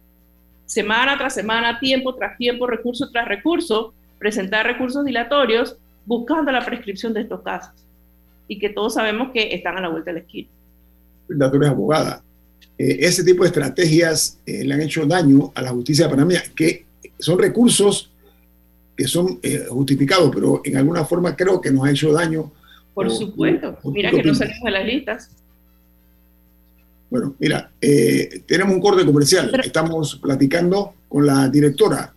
semana 0.66 1.16
tras 1.16 1.34
semana, 1.34 1.78
tiempo 1.78 2.12
tras 2.16 2.36
tiempo, 2.36 2.66
recurso 2.66 3.08
tras 3.12 3.28
recurso, 3.28 3.94
presentar 4.18 4.66
recursos 4.66 5.04
dilatorios 5.04 5.76
buscando 6.04 6.50
la 6.50 6.66
prescripción 6.66 7.14
de 7.14 7.20
estos 7.20 7.40
casos 7.42 7.70
y 8.48 8.58
que 8.58 8.68
todos 8.68 8.94
sabemos 8.94 9.30
que 9.32 9.54
están 9.54 9.78
a 9.78 9.80
la 9.80 9.90
vuelta 9.90 10.10
de 10.10 10.14
la 10.14 10.24
esquina. 10.24 10.48
La 11.28 11.46
abogada. 11.46 12.20
Eh, 12.76 12.96
ese 12.98 13.22
tipo 13.22 13.44
de 13.44 13.50
estrategias 13.50 14.40
eh, 14.44 14.64
le 14.64 14.74
han 14.74 14.80
hecho 14.80 15.06
daño 15.06 15.52
a 15.54 15.62
la 15.62 15.70
justicia 15.70 16.06
de 16.06 16.10
Panamá, 16.10 16.34
que 16.56 16.84
son 17.16 17.38
recursos 17.38 18.10
que 18.96 19.06
son 19.06 19.38
eh, 19.40 19.66
justificados, 19.68 20.32
pero 20.34 20.62
en 20.64 20.76
alguna 20.78 21.04
forma 21.04 21.36
creo 21.36 21.60
que 21.60 21.70
nos 21.70 21.86
ha 21.86 21.92
hecho 21.92 22.12
daño. 22.12 22.50
Por 22.98 23.10
supuesto, 23.12 23.78
mira 23.84 24.10
que 24.10 24.24
no 24.24 24.34
salimos 24.34 24.64
de 24.64 24.70
las 24.72 24.84
listas. 24.84 25.30
Bueno, 27.08 27.36
mira, 27.38 27.70
tenemos 28.46 28.74
un 28.74 28.80
corte 28.80 29.06
comercial. 29.06 29.52
Estamos 29.62 30.16
platicando 30.16 30.94
con 31.08 31.24
la 31.24 31.48
directora 31.48 32.12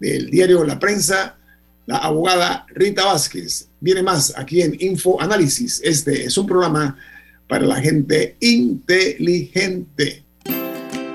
del 0.00 0.28
diario 0.28 0.64
La 0.64 0.80
Prensa, 0.80 1.36
la 1.86 1.98
abogada 1.98 2.66
Rita 2.74 3.04
Vázquez. 3.04 3.68
Viene 3.78 4.02
más 4.02 4.36
aquí 4.36 4.62
en 4.62 4.76
Info 4.80 5.20
Análisis. 5.20 5.80
Este 5.84 6.24
es 6.24 6.36
un 6.36 6.46
programa 6.48 6.98
para 7.46 7.64
la 7.64 7.76
gente 7.76 8.36
inteligente. 8.40 10.24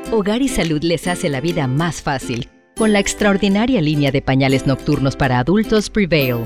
Hogar 0.10 0.42
y 0.42 0.48
Salud 0.48 0.82
les 0.84 1.06
hace 1.08 1.28
la 1.28 1.42
vida 1.42 1.68
más 1.68 2.02
fácil 2.02 2.48
con 2.78 2.94
la 2.94 3.00
extraordinaria 3.00 3.82
línea 3.82 4.12
de 4.12 4.22
pañales 4.22 4.66
nocturnos 4.66 5.18
para 5.18 5.40
adultos 5.40 5.90
Prevail. 5.90 6.46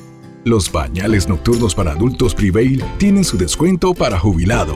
Los 0.43 0.69
pañales 0.69 1.27
nocturnos 1.27 1.75
para 1.75 1.91
adultos 1.91 2.33
Prevail 2.33 2.83
tienen 2.97 3.23
su 3.23 3.37
descuento 3.37 3.93
para 3.93 4.17
jubilado. 4.17 4.75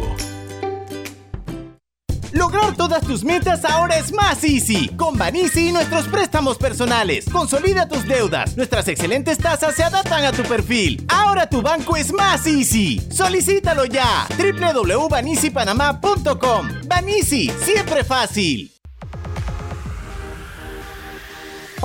Lograr 2.34 2.76
todas 2.76 3.04
tus 3.04 3.24
metas 3.24 3.66
ahora 3.66 3.98
es 3.98 4.12
más 4.12 4.44
easy. 4.44 4.90
Con 4.90 5.18
Banisi 5.18 5.70
y 5.70 5.72
nuestros 5.72 6.08
préstamos 6.08 6.60
personales. 6.60 7.26
Consolida 7.32 7.88
tus 7.88 8.08
deudas. 8.08 8.56
Nuestras 8.58 8.88
excelentes 8.90 9.40
tasas 9.40 9.74
se 9.74 9.84
adaptan 9.84 10.24
a 10.26 10.32
tu 10.32 10.44
perfil. 10.44 11.04
Ahora 11.08 11.50
tu 11.50 11.64
banco 11.64 11.96
es 11.96 12.14
más 12.14 12.46
easy. 12.46 13.02
Solicítalo 13.10 13.86
ya. 13.86 14.28
www.banisipanamá.com. 14.38 16.68
Banisi, 16.88 17.50
siempre 17.64 18.04
fácil. 18.04 18.75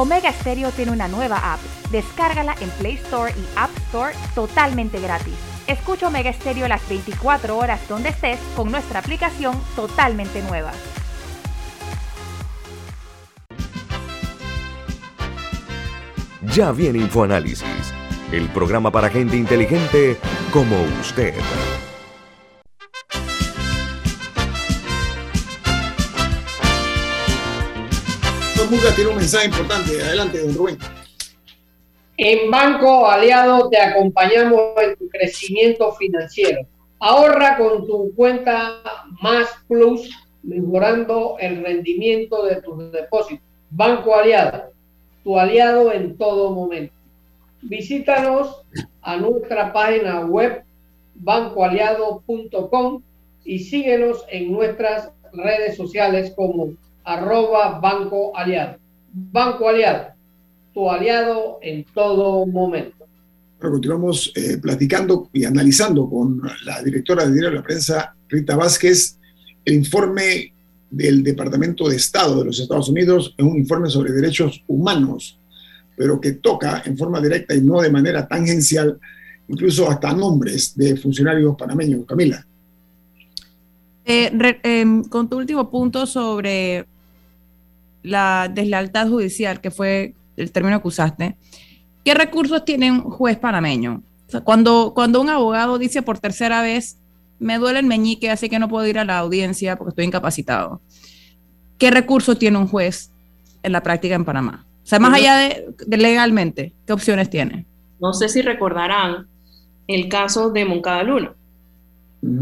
Omega 0.01 0.33
Stereo 0.33 0.71
tiene 0.71 0.93
una 0.93 1.09
nueva 1.09 1.53
app. 1.53 1.61
Descárgala 1.91 2.57
en 2.63 2.71
Play 2.71 2.95
Store 2.95 3.35
y 3.37 3.45
App 3.55 3.69
Store 3.89 4.15
totalmente 4.35 4.99
gratis. 4.99 5.35
Escucha 5.67 6.09
Omega 6.09 6.33
Stereo 6.33 6.67
las 6.69 6.89
24 6.89 7.55
horas 7.59 7.87
donde 7.87 8.09
estés 8.09 8.39
con 8.57 8.71
nuestra 8.71 9.01
aplicación 9.01 9.61
totalmente 9.77 10.41
nueva. 10.41 10.73
Ya 16.55 16.73
viene 16.73 17.01
InfoAnálisis, 17.01 17.93
el 18.33 18.49
programa 18.49 18.91
para 18.91 19.11
gente 19.11 19.37
inteligente 19.37 20.17
como 20.51 20.81
usted. 20.99 21.35
Tiene 28.71 29.11
un 29.11 29.17
mensaje 29.17 29.47
importante. 29.47 30.01
Adelante, 30.01 30.39
don 30.39 30.55
Rubén. 30.55 30.79
En 32.17 32.49
Banco 32.53 33.05
Aliado 33.05 33.69
te 33.69 33.81
acompañamos 33.81 34.61
en 34.81 34.97
tu 34.97 35.09
crecimiento 35.09 35.93
financiero. 35.95 36.61
Ahorra 37.01 37.57
con 37.57 37.85
tu 37.85 38.15
cuenta 38.15 38.81
Más 39.21 39.49
Plus 39.67 40.09
mejorando 40.45 41.35
el 41.41 41.65
rendimiento 41.65 42.45
de 42.45 42.63
tus 42.63 42.93
depósitos. 42.93 43.45
Banco 43.71 44.15
Aliado, 44.15 44.71
tu 45.25 45.37
aliado 45.37 45.93
en 45.93 46.17
todo 46.17 46.53
momento. 46.53 46.95
Visítanos 47.63 48.63
a 49.03 49.17
nuestra 49.17 49.73
página 49.73 50.21
web 50.21 50.63
bancoaliado.com 51.17 53.03
y 53.45 53.59
síguenos 53.59 54.25
en 54.29 54.53
nuestras 54.53 55.11
redes 55.33 55.77
sociales 55.77 56.33
como 56.37 56.77
arroba 57.05 57.79
Banco 57.81 58.37
Aliado. 58.37 58.79
Banco 59.13 59.69
Aliado, 59.69 60.09
tu 60.73 60.89
aliado 60.89 61.59
en 61.63 61.85
todo 61.93 62.47
momento. 62.47 63.07
Bueno, 63.59 63.73
continuamos 63.75 64.33
eh, 64.35 64.59
platicando 64.59 65.29
y 65.33 65.45
analizando 65.45 66.09
con 66.09 66.41
la 66.65 66.83
directora 66.83 67.25
de 67.25 67.33
Diario 67.33 67.51
de 67.51 67.57
la 67.57 67.63
Prensa, 67.63 68.15
Rita 68.29 68.57
Vázquez, 68.57 69.19
el 69.65 69.75
informe 69.75 70.53
del 70.91 71.23
Departamento 71.23 71.89
de 71.89 71.97
Estado 71.97 72.39
de 72.39 72.47
los 72.47 72.59
Estados 72.59 72.89
Unidos 72.89 73.35
es 73.37 73.45
un 73.45 73.59
informe 73.59 73.89
sobre 73.91 74.13
derechos 74.13 74.65
humanos, 74.67 75.39
pero 75.97 76.21
que 76.21 76.33
toca 76.33 76.83
en 76.87 76.97
forma 76.97 77.21
directa 77.21 77.55
y 77.55 77.61
no 77.61 77.81
de 77.81 77.91
manera 77.91 78.27
tangencial, 78.27 78.99
incluso 79.49 79.91
hasta 79.91 80.13
nombres 80.15 80.77
de 80.77 80.97
funcionarios 80.97 81.55
panameños. 81.57 82.07
Camila. 82.07 82.45
Eh, 84.05 84.33
em, 84.63 85.05
con 85.05 85.29
tu 85.29 85.37
último 85.37 85.71
punto 85.71 86.07
sobre 86.07 86.87
la 88.03 88.51
deslealtad 88.53 89.09
judicial, 89.09 89.61
que 89.61 89.71
fue 89.71 90.15
el 90.37 90.53
término 90.53 90.81
que 90.81 90.89
usaste, 90.89 91.37
¿qué 92.05 92.15
recursos 92.15 92.65
tiene 92.65 92.91
un 92.91 93.03
juez 93.03 93.39
panameño? 93.39 94.03
cuando, 94.45 94.93
cuando 94.95 95.21
un 95.21 95.29
abogado 95.29 95.77
dice 95.77 96.03
por 96.03 96.21
tercera 96.21 96.63
vez, 96.63 96.99
me 97.41 97.59
duele 97.59 97.81
el 97.81 97.87
meñique, 97.87 98.31
así 98.31 98.49
que 98.49 98.61
no 98.61 98.69
puedo 98.69 98.87
ir 98.87 98.99
a 98.99 99.05
la 99.05 99.19
audiencia 99.19 99.77
porque 99.77 99.91
estoy 99.91 100.05
incapacitado. 100.05 100.81
¿Qué 101.79 101.91
recursos 101.91 102.39
tiene 102.39 102.59
un 102.59 102.69
juez 102.69 103.11
en 103.63 103.73
la 103.73 103.83
práctica 103.83 104.15
en 104.15 104.25
Panamá? 104.25 104.67
O 104.85 104.87
sea, 104.87 104.99
más 104.99 105.15
allá 105.15 105.37
de, 105.37 105.97
legalmente, 105.97 106.73
¿qué 106.87 106.93
opciones 106.93 107.31
tiene? 107.31 107.67
No 108.01 108.13
sé 108.13 108.29
si 108.29 108.43
recordarán 108.43 109.27
el 109.87 110.09
caso 110.09 110.51
de 110.51 110.65
Moncada 110.65 111.03
Luna, 111.03 111.33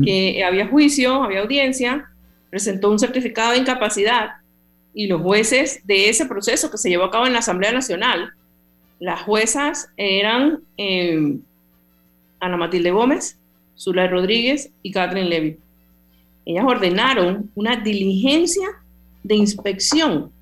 que 0.04 0.44
había 0.44 0.66
juicio, 0.66 1.22
había 1.22 1.40
audiencia, 1.40 2.10
presentó 2.50 2.90
un 2.90 2.98
certificado 2.98 3.52
de 3.52 3.58
incapacidad 3.58 4.30
y 4.98 5.06
los 5.06 5.22
jueces 5.22 5.80
de 5.86 6.08
ese 6.08 6.26
proceso 6.26 6.72
que 6.72 6.76
se 6.76 6.88
llevó 6.88 7.04
a 7.04 7.10
cabo 7.12 7.24
en 7.24 7.32
la 7.32 7.38
Asamblea 7.38 7.70
Nacional, 7.70 8.32
las 8.98 9.22
juezas 9.22 9.90
eran 9.96 10.58
eh, 10.76 11.38
Ana 12.40 12.56
Matilde 12.56 12.90
Gómez, 12.90 13.38
Zulay 13.78 14.08
Rodríguez 14.08 14.72
y 14.82 14.90
Catherine 14.90 15.28
Levy. 15.28 15.56
Ellas 16.44 16.64
ordenaron 16.66 17.48
una 17.54 17.76
diligencia 17.76 18.66
de 19.22 19.36
inspección 19.36 20.32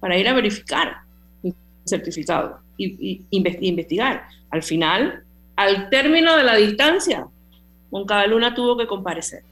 para 0.00 0.18
ir 0.18 0.26
a 0.26 0.34
verificar 0.34 0.96
el 1.44 1.54
certificado 1.84 2.58
y, 2.76 3.22
investigar. 3.30 4.26
Al 4.50 4.64
final, 4.64 5.22
al 5.54 5.90
término 5.90 6.36
de 6.36 6.42
la 6.42 6.56
distancia, 6.56 7.28
cada 8.08 8.26
Luna 8.26 8.52
tuvo 8.52 8.76
que 8.76 8.88
comparecer. 8.88 9.44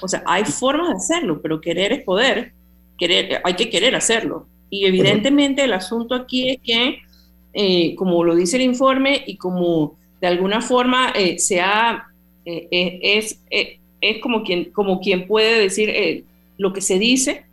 O 0.00 0.06
sea, 0.06 0.22
hay 0.26 0.44
formas 0.44 0.90
de 0.90 0.94
hacerlo, 0.94 1.42
pero 1.42 1.60
querer 1.60 1.92
es 1.92 2.04
poder. 2.04 2.52
Querer, 2.98 3.40
hay 3.44 3.54
que 3.54 3.70
querer 3.70 3.94
hacerlo. 3.94 4.46
Y 4.70 4.86
evidentemente 4.86 5.64
el 5.64 5.72
asunto 5.72 6.14
aquí 6.14 6.50
es 6.50 6.58
que, 6.62 6.98
eh, 7.52 7.94
como 7.96 8.24
lo 8.24 8.34
dice 8.34 8.56
el 8.56 8.62
informe 8.62 9.22
y 9.26 9.36
como 9.36 9.96
de 10.20 10.26
alguna 10.26 10.60
forma 10.60 11.10
eh, 11.14 11.38
sea, 11.38 12.06
eh, 12.44 12.68
eh, 12.70 13.00
es, 13.02 13.40
es 13.50 14.18
como, 14.20 14.42
quien, 14.42 14.70
como 14.72 15.00
quien 15.00 15.26
puede 15.26 15.60
decir 15.60 16.24
lo 16.58 16.72
que 16.72 16.80
se 16.80 16.98
dice, 16.98 17.44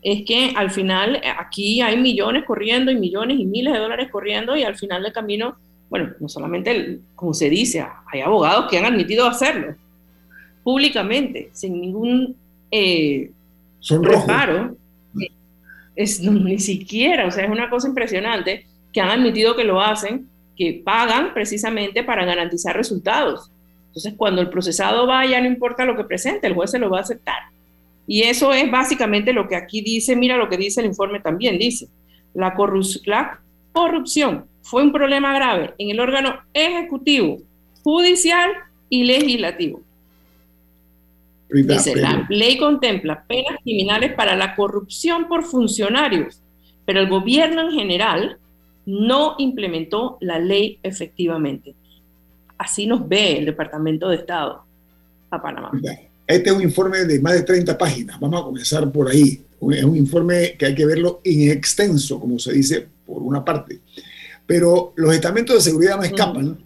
es 0.00 0.24
que 0.24 0.52
al 0.54 0.70
final 0.70 1.20
aquí 1.38 1.80
hay 1.80 1.96
millones 1.96 2.44
corriendo 2.44 2.90
y 2.90 2.96
millones 2.96 3.38
y 3.38 3.44
miles 3.44 3.72
de 3.72 3.80
dólares 3.80 4.08
corriendo 4.10 4.56
y 4.56 4.62
al 4.62 4.76
final 4.76 5.02
del 5.02 5.12
camino, 5.12 5.56
bueno, 5.90 6.10
no 6.20 6.28
solamente, 6.28 7.00
como 7.14 7.34
se 7.34 7.50
dice, 7.50 7.84
hay 8.10 8.20
abogados 8.20 8.70
que 8.70 8.78
han 8.78 8.86
admitido 8.86 9.26
hacerlo 9.26 9.74
públicamente, 10.62 11.50
sin 11.52 11.80
ningún 11.80 12.36
Son 13.80 14.04
reparo. 14.04 14.76
Es, 15.98 16.20
ni 16.22 16.58
siquiera, 16.58 17.26
o 17.26 17.30
sea, 17.30 17.44
es 17.44 17.50
una 17.50 17.68
cosa 17.68 17.88
impresionante 17.88 18.66
que 18.92 19.00
han 19.00 19.10
admitido 19.10 19.56
que 19.56 19.64
lo 19.64 19.80
hacen 19.80 20.28
que 20.56 20.80
pagan 20.84 21.34
precisamente 21.34 22.02
para 22.02 22.24
garantizar 22.24 22.76
resultados. 22.76 23.50
Entonces, 23.88 24.14
cuando 24.16 24.42
el 24.42 24.50
procesado 24.50 25.06
va, 25.06 25.24
ya 25.24 25.40
no 25.40 25.46
importa 25.46 25.84
lo 25.84 25.96
que 25.96 26.04
presente, 26.04 26.46
el 26.46 26.54
juez 26.54 26.70
se 26.70 26.78
lo 26.78 26.90
va 26.90 26.98
a 26.98 27.02
aceptar. 27.02 27.38
Y 28.06 28.22
eso 28.22 28.52
es 28.52 28.70
básicamente 28.70 29.32
lo 29.32 29.48
que 29.48 29.56
aquí 29.56 29.82
dice, 29.82 30.16
mira 30.16 30.36
lo 30.36 30.48
que 30.48 30.56
dice 30.56 30.80
el 30.80 30.86
informe 30.86 31.20
también, 31.20 31.58
dice, 31.58 31.88
la, 32.34 32.54
la 33.04 33.40
corrupción 33.72 34.46
fue 34.62 34.82
un 34.82 34.92
problema 34.92 35.34
grave 35.34 35.74
en 35.78 35.90
el 35.90 36.00
órgano 36.00 36.40
ejecutivo, 36.54 37.38
judicial 37.82 38.50
y 38.88 39.04
legislativo. 39.04 39.82
Dice, 41.50 41.96
la 41.96 42.26
ley 42.28 42.58
contempla 42.58 43.24
penas 43.26 43.56
criminales 43.62 44.12
para 44.12 44.36
la 44.36 44.54
corrupción 44.54 45.28
por 45.28 45.44
funcionarios, 45.44 46.42
pero 46.84 47.00
el 47.00 47.08
gobierno 47.08 47.62
en 47.62 47.72
general 47.72 48.38
no 48.84 49.34
implementó 49.38 50.18
la 50.20 50.38
ley 50.38 50.78
efectivamente. 50.82 51.74
Así 52.58 52.86
nos 52.86 53.08
ve 53.08 53.38
el 53.38 53.46
Departamento 53.46 54.08
de 54.08 54.16
Estado 54.16 54.64
a 55.30 55.42
Panamá. 55.42 55.70
Este 56.26 56.50
es 56.50 56.56
un 56.56 56.62
informe 56.62 57.04
de 57.04 57.20
más 57.20 57.32
de 57.32 57.42
30 57.42 57.78
páginas. 57.78 58.20
Vamos 58.20 58.40
a 58.40 58.44
comenzar 58.44 58.90
por 58.92 59.08
ahí. 59.08 59.42
Es 59.72 59.84
un 59.84 59.96
informe 59.96 60.54
que 60.58 60.66
hay 60.66 60.74
que 60.74 60.84
verlo 60.84 61.20
en 61.24 61.50
extenso, 61.50 62.20
como 62.20 62.38
se 62.38 62.52
dice, 62.52 62.86
por 63.06 63.22
una 63.22 63.44
parte. 63.44 63.80
Pero 64.46 64.92
los 64.96 65.14
estamentos 65.14 65.56
de 65.56 65.62
seguridad 65.62 65.96
no 65.96 66.02
escapan 66.02 66.58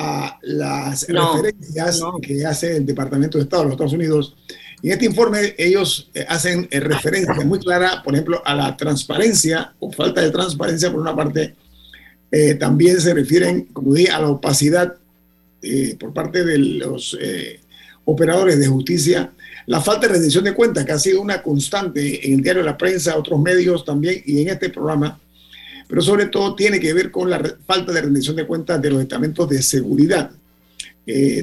a 0.00 0.38
las 0.40 1.06
referencias 1.06 2.00
que 2.22 2.46
hace 2.46 2.78
el 2.78 2.86
Departamento 2.86 3.36
de 3.36 3.44
Estado 3.44 3.62
de 3.62 3.66
los 3.66 3.74
Estados 3.74 3.92
Unidos. 3.92 4.34
Y 4.80 4.86
en 4.86 4.92
este 4.94 5.04
informe 5.04 5.54
ellos 5.58 6.10
eh, 6.14 6.24
hacen 6.26 6.66
eh, 6.70 6.80
referencia 6.80 7.44
muy 7.44 7.58
clara, 7.58 8.02
por 8.02 8.14
ejemplo, 8.14 8.40
a 8.46 8.54
la 8.54 8.74
transparencia 8.78 9.74
o 9.78 9.92
falta 9.92 10.22
de 10.22 10.30
transparencia 10.30 10.90
por 10.90 11.00
una 11.00 11.14
parte. 11.14 11.54
Eh, 12.32 12.54
también 12.54 12.98
se 12.98 13.12
refieren, 13.12 13.66
como 13.74 13.92
dije, 13.92 14.10
a 14.10 14.20
la 14.20 14.28
opacidad 14.28 14.94
por 15.98 16.14
parte 16.14 16.42
de 16.42 16.56
los 16.56 17.18
operadores 18.06 18.58
de 18.58 18.66
justicia, 18.66 19.30
la 19.66 19.82
falta 19.82 20.06
de 20.06 20.14
rendición 20.14 20.44
de 20.44 20.54
cuentas, 20.54 20.86
que 20.86 20.92
ha 20.92 20.98
sido 20.98 21.20
una 21.20 21.42
constante 21.42 22.26
en 22.26 22.36
el 22.36 22.40
diario 22.40 22.62
de 22.62 22.70
la 22.70 22.78
prensa, 22.78 23.18
otros 23.18 23.38
medios 23.38 23.84
también 23.84 24.22
y 24.24 24.40
en 24.40 24.48
este 24.48 24.70
programa, 24.70 25.20
pero 25.90 26.00
sobre 26.00 26.26
todo 26.26 26.54
tiene 26.54 26.78
que 26.78 26.94
ver 26.94 27.10
con 27.10 27.28
la 27.28 27.42
falta 27.66 27.92
de 27.92 28.00
rendición 28.00 28.36
de 28.36 28.46
cuentas 28.46 28.80
de 28.80 28.90
los 28.90 29.02
estamentos 29.02 29.48
de 29.48 29.60
seguridad. 29.60 30.30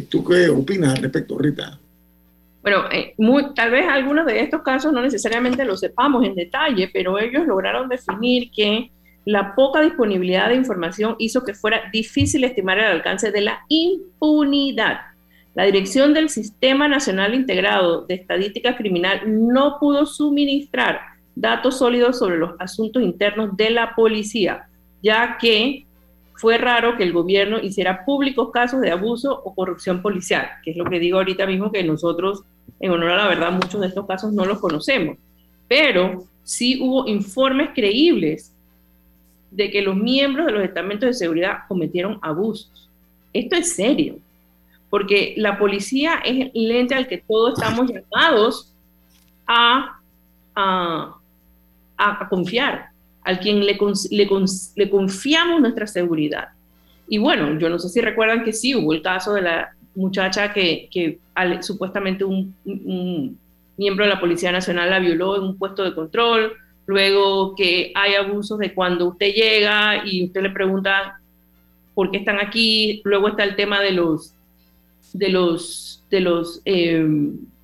¿Tú 0.10 0.24
qué 0.24 0.48
opinas 0.48 0.96
al 0.96 1.04
respecto, 1.04 1.38
Rita? 1.38 1.78
Bueno, 2.62 2.84
eh, 2.92 3.14
tal 3.56 3.72
vez 3.72 3.86
algunos 3.88 4.26
de 4.26 4.40
estos 4.40 4.62
casos 4.62 4.92
no 4.92 5.02
necesariamente 5.02 5.64
los 5.64 5.82
sepamos 5.82 6.26
en 6.26 6.36
detalle, 6.36 6.90
pero 6.94 7.20
ellos 7.20 7.46
lograron 7.46 7.88
definir 7.90 8.50
que 8.52 8.90
la 9.26 9.56
poca 9.56 9.82
disponibilidad 9.82 10.50
de 10.50 10.56
información 10.56 11.16
hizo 11.20 11.44
que 11.44 11.54
fuera 11.54 11.90
difícil 11.92 12.46
estimar 12.46 12.78
el 12.78 12.86
alcance 12.86 13.32
de 13.32 13.42
la 13.42 13.60
impunidad. 13.68 15.00
La 15.54 15.64
dirección 15.64 16.14
del 16.14 16.30
Sistema 16.30 16.88
Nacional 16.88 17.34
Integrado 17.36 18.06
de 18.06 18.16
Estadística 18.16 18.78
Criminal 18.78 19.22
no 19.26 19.78
pudo 19.80 20.06
suministrar 20.06 21.00
datos 21.40 21.78
sólidos 21.78 22.20
sobre 22.20 22.38
los 22.38 22.52
asuntos 22.60 23.04
internos 23.04 23.56
de 23.56 23.70
la 23.70 23.96
policía, 23.96 24.68
ya 25.02 25.38
que 25.38 25.86
fue 26.36 26.58
raro 26.58 26.98
que 26.98 27.04
el 27.04 27.14
gobierno 27.14 27.60
hiciera 27.60 28.06
públicos 28.06 28.52
casos 28.52 28.82
de 28.82 28.92
abuso 28.92 29.42
o 29.44 29.56
corrupción 29.56 30.02
policial, 30.02 30.48
que 30.64 30.72
es 30.72 30.78
lo 30.78 30.86
que 30.86 31.00
digo 31.00 31.18
ahorita 31.18 31.46
mismo 31.46 31.72
que 31.72 31.84
nosotros, 31.84 32.44
en 32.80 32.92
honor 32.92 33.12
a 33.12 33.18
la 33.18 33.28
verdad, 33.28 33.52
muchos 33.52 33.82
de 33.82 33.88
estos 33.88 34.06
casos 34.06 34.34
no 34.34 34.46
los 34.46 34.60
conocemos. 34.60 35.18
Pero 35.68 36.26
sí 36.44 36.80
hubo 36.82 37.08
informes 37.08 37.70
creíbles 37.74 38.54
de 39.52 39.72
que 39.72 39.82
los 39.82 39.96
miembros 39.96 40.46
de 40.46 40.52
los 40.52 40.64
estamentos 40.64 41.08
de 41.08 41.14
seguridad 41.14 41.60
cometieron 41.68 42.20
abusos. 42.22 42.90
Esto 43.34 43.56
es 43.56 43.74
serio, 43.76 44.20
porque 44.90 45.34
la 45.38 45.58
policía 45.58 46.20
es 46.24 46.52
el 46.54 46.72
ente 46.72 46.96
al 46.96 47.08
que 47.08 47.18
todos 47.18 47.60
estamos 47.60 47.92
llamados 47.92 48.74
a, 49.46 50.00
a, 50.56 51.17
a 51.98 52.28
confiar 52.30 52.92
al 53.28 53.42
quien 53.42 53.66
le, 53.66 53.78
le, 54.76 54.90
confiamos 54.90 55.60
nuestra 55.60 55.86
seguridad. 55.86 56.48
Y 57.10 57.18
bueno, 57.18 57.60
yo 57.60 57.68
no 57.68 57.78
sé 57.78 57.90
si 57.90 58.00
recuerdan 58.00 58.46
que 58.46 58.54
sí, 58.54 58.74
hubo 58.74 58.94
el 58.94 59.02
caso 59.02 59.34
de 59.34 59.42
la 59.42 59.72
muchacha 59.96 60.54
que, 60.54 60.88
que 60.90 61.20
supuestamente 61.60 62.24
un, 62.24 62.56
miembro 63.76 64.06
de 64.06 64.12
la 64.12 64.22
Policía 64.22 64.54
Nacional 64.54 64.90
la 64.90 65.00
violó 65.00 65.36
en 65.36 65.44
un 65.44 65.58
puesto 65.58 65.84
de 65.84 65.94
control, 65.94 66.54
luego 66.86 67.54
que 67.54 67.92
hay 67.96 68.16
abusos 68.16 68.60
de 68.60 68.74
cuando 68.74 69.10
usted 69.10 69.34
llega 69.34 70.08
y 70.08 70.24
usted 70.24 70.42
le 70.42 70.50
pregunta 70.52 71.20
por 71.96 72.12
qué 72.12 72.20
están 72.20 72.40
aquí, 72.40 73.02
luego 73.04 73.28
está 73.28 73.44
el 73.44 73.58
tema 73.58 73.82
de 73.82 73.92
los, 73.92 74.34
de 75.12 75.28
los, 75.28 76.02
de 76.10 76.22
los, 76.22 76.62
eh, 76.64 77.06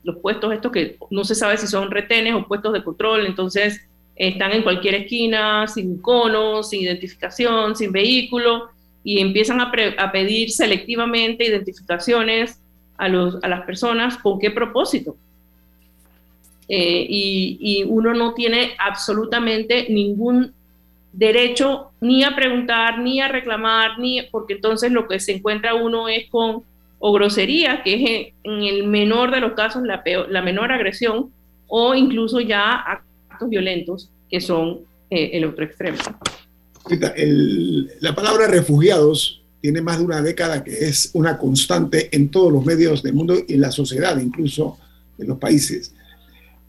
los 0.03 0.17
puestos 0.17 0.53
estos 0.53 0.73
que 0.73 0.97
no 1.09 1.23
se 1.23 1.35
sabe 1.35 1.55
si 1.55 1.67
son 1.67 1.89
retenes 1.89 2.33
o 2.35 2.45
puestos 2.45 2.73
de 2.73 2.83
control, 2.83 3.25
entonces 3.25 3.79
están 4.15 4.51
en 4.51 4.63
cualquier 4.63 4.95
esquina, 4.95 5.67
sin 5.67 5.97
conos, 5.97 6.69
sin 6.69 6.81
identificación, 6.81 7.75
sin 7.75 7.91
vehículo, 7.91 8.69
y 9.03 9.19
empiezan 9.19 9.59
a, 9.59 9.71
pedir 10.11 10.51
selectivamente 10.51 11.45
identificaciones 11.45 12.59
a, 12.97 13.09
los, 13.09 13.43
a, 13.43 13.47
las 13.47 13.65
personas 13.65 14.17
con 14.17 14.39
qué 14.39 14.51
propósito. 14.51 15.15
Eh, 16.69 17.05
y, 17.09 17.57
y, 17.59 17.83
uno 17.83 18.13
no 18.13 18.33
tiene 18.33 18.71
absolutamente 18.79 19.87
ningún 19.89 20.53
derecho 21.11 21.91
ni 21.99 22.23
a 22.23 22.35
preguntar, 22.35 22.99
ni 22.99 23.19
a 23.19 23.27
reclamar, 23.27 23.99
ni 23.99 24.21
porque 24.31 24.53
entonces 24.53 24.91
lo 24.91 25.07
que 25.07 25.19
se 25.19 25.33
encuentra 25.33 25.75
uno 25.75 26.07
es 26.07 26.29
con 26.29 26.63
o 27.05 27.11
grosería, 27.11 27.83
que 27.83 27.95
es 27.95 28.33
en, 28.43 28.63
el 28.63 28.87
menor 28.87 29.31
de 29.31 29.41
los 29.41 29.51
casos 29.53 29.83
la, 29.83 30.01
la 30.29 30.41
menor 30.41 30.71
agresión, 30.71 31.33
o 31.67 31.93
incluso 31.95 32.39
ya 32.39 33.03
actos 33.43 33.49
violentos, 33.49 34.09
que 34.29 34.41
son 34.41 34.81
eh, 35.09 35.31
el 35.33 35.45
otro 35.45 35.65
extremo. 35.65 35.97
la 37.99 38.15
palabra 38.15 38.47
refugiados 38.47 39.41
tiene 39.61 39.81
más 39.81 39.99
de 39.99 40.05
una 40.05 40.21
década 40.21 40.63
que 40.63 40.71
es 40.71 41.11
una 41.13 41.37
constante 41.37 42.09
en 42.11 42.29
todos 42.29 42.51
los 42.51 42.65
medios 42.65 43.01
del 43.01 43.13
mundo 43.13 43.35
y 43.47 43.53
en 43.53 43.61
la 43.61 43.71
sociedad, 43.71 44.19
incluso 44.19 44.77
en 45.17 45.27
los 45.27 45.37
países. 45.37 45.93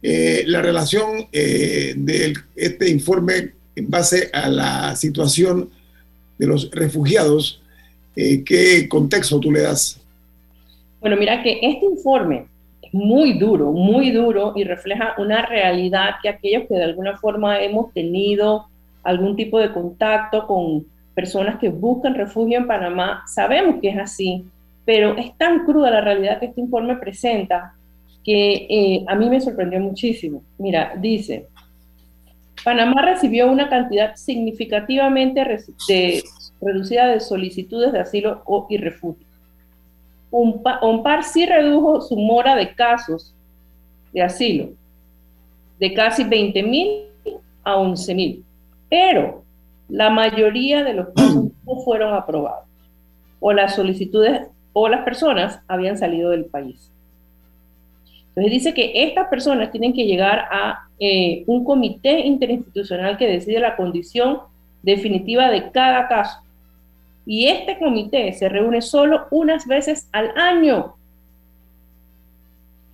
Eh, 0.02 0.44
la 0.46 0.62
relación 0.62 1.26
eh, 1.32 1.94
de 1.96 2.34
este 2.54 2.90
informe 2.90 3.52
en 3.74 3.90
base 3.90 4.30
a 4.32 4.48
la 4.48 4.94
situación 4.94 5.70
de 6.38 6.46
los 6.46 6.70
refugiados, 6.70 7.60
¿qué 8.14 8.86
contexto 8.88 9.40
tú 9.40 9.50
le 9.50 9.62
das? 9.62 10.00
Bueno, 11.00 11.16
mira 11.16 11.42
que 11.42 11.58
este 11.62 11.86
informe 11.86 12.46
muy 12.94 13.32
duro, 13.32 13.72
muy 13.72 14.12
duro 14.12 14.52
y 14.54 14.62
refleja 14.62 15.14
una 15.18 15.44
realidad 15.44 16.10
que 16.22 16.28
aquellos 16.28 16.68
que 16.68 16.76
de 16.76 16.84
alguna 16.84 17.16
forma 17.16 17.60
hemos 17.60 17.92
tenido 17.92 18.66
algún 19.02 19.34
tipo 19.34 19.58
de 19.58 19.72
contacto 19.72 20.46
con 20.46 20.86
personas 21.12 21.58
que 21.58 21.70
buscan 21.70 22.14
refugio 22.14 22.56
en 22.56 22.68
Panamá, 22.68 23.24
sabemos 23.26 23.80
que 23.82 23.88
es 23.88 23.98
así, 23.98 24.44
pero 24.84 25.16
es 25.16 25.36
tan 25.36 25.64
cruda 25.64 25.90
la 25.90 26.02
realidad 26.02 26.38
que 26.38 26.46
este 26.46 26.60
informe 26.60 26.94
presenta 26.94 27.74
que 28.22 28.66
eh, 28.70 29.04
a 29.08 29.16
mí 29.16 29.28
me 29.28 29.40
sorprendió 29.40 29.80
muchísimo. 29.80 30.44
Mira, 30.58 30.94
dice, 30.96 31.46
Panamá 32.62 33.02
recibió 33.02 33.50
una 33.50 33.68
cantidad 33.68 34.14
significativamente 34.14 35.42
reducida 36.60 37.08
de 37.08 37.18
solicitudes 37.18 37.92
de 37.92 37.98
asilo 37.98 38.44
y 38.70 38.76
refugio 38.76 39.33
par 41.02 41.24
sí 41.24 41.46
redujo 41.46 42.00
su 42.00 42.16
mora 42.16 42.56
de 42.56 42.74
casos 42.74 43.34
de 44.12 44.22
asilo 44.22 44.70
de 45.78 45.92
casi 45.92 46.24
20.000 46.24 47.40
a 47.64 47.76
11.000, 47.76 48.42
pero 48.88 49.42
la 49.88 50.10
mayoría 50.10 50.84
de 50.84 50.94
los 50.94 51.08
casos 51.08 51.44
no 51.66 51.76
fueron 51.84 52.14
aprobados 52.14 52.66
o 53.40 53.52
las 53.52 53.74
solicitudes 53.74 54.48
o 54.72 54.88
las 54.88 55.04
personas 55.04 55.60
habían 55.68 55.98
salido 55.98 56.30
del 56.30 56.46
país. 56.46 56.90
Entonces 58.28 58.52
dice 58.52 58.74
que 58.74 59.04
estas 59.04 59.28
personas 59.28 59.70
tienen 59.70 59.92
que 59.92 60.06
llegar 60.06 60.46
a 60.50 60.88
eh, 60.98 61.44
un 61.46 61.64
comité 61.64 62.20
interinstitucional 62.20 63.16
que 63.16 63.28
decide 63.28 63.60
la 63.60 63.76
condición 63.76 64.38
definitiva 64.82 65.50
de 65.50 65.70
cada 65.70 66.08
caso 66.08 66.38
y 67.26 67.46
este 67.46 67.78
comité 67.78 68.32
se 68.32 68.48
reúne 68.48 68.82
solo 68.82 69.26
unas 69.30 69.66
veces 69.66 70.08
al 70.12 70.30
año 70.36 70.94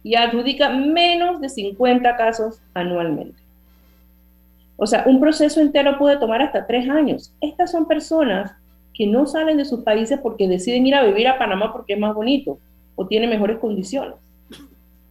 y 0.02 0.14
adjudica 0.14 0.70
menos 0.70 1.40
de 1.40 1.48
50 1.48 2.16
casos 2.16 2.60
anualmente. 2.74 3.40
O 4.76 4.86
sea, 4.86 5.04
un 5.06 5.20
proceso 5.20 5.60
entero 5.60 5.98
puede 5.98 6.16
tomar 6.16 6.40
hasta 6.40 6.66
tres 6.66 6.88
años. 6.88 7.34
Estas 7.40 7.70
son 7.70 7.86
personas 7.86 8.52
que 8.94 9.06
no 9.06 9.26
salen 9.26 9.58
de 9.58 9.64
sus 9.64 9.80
países 9.80 10.18
porque 10.22 10.48
deciden 10.48 10.86
ir 10.86 10.94
a 10.94 11.02
vivir 11.02 11.28
a 11.28 11.38
Panamá 11.38 11.72
porque 11.72 11.94
es 11.94 11.98
más 11.98 12.14
bonito 12.14 12.58
o 12.94 13.06
tiene 13.06 13.26
mejores 13.26 13.58
condiciones. 13.58 14.14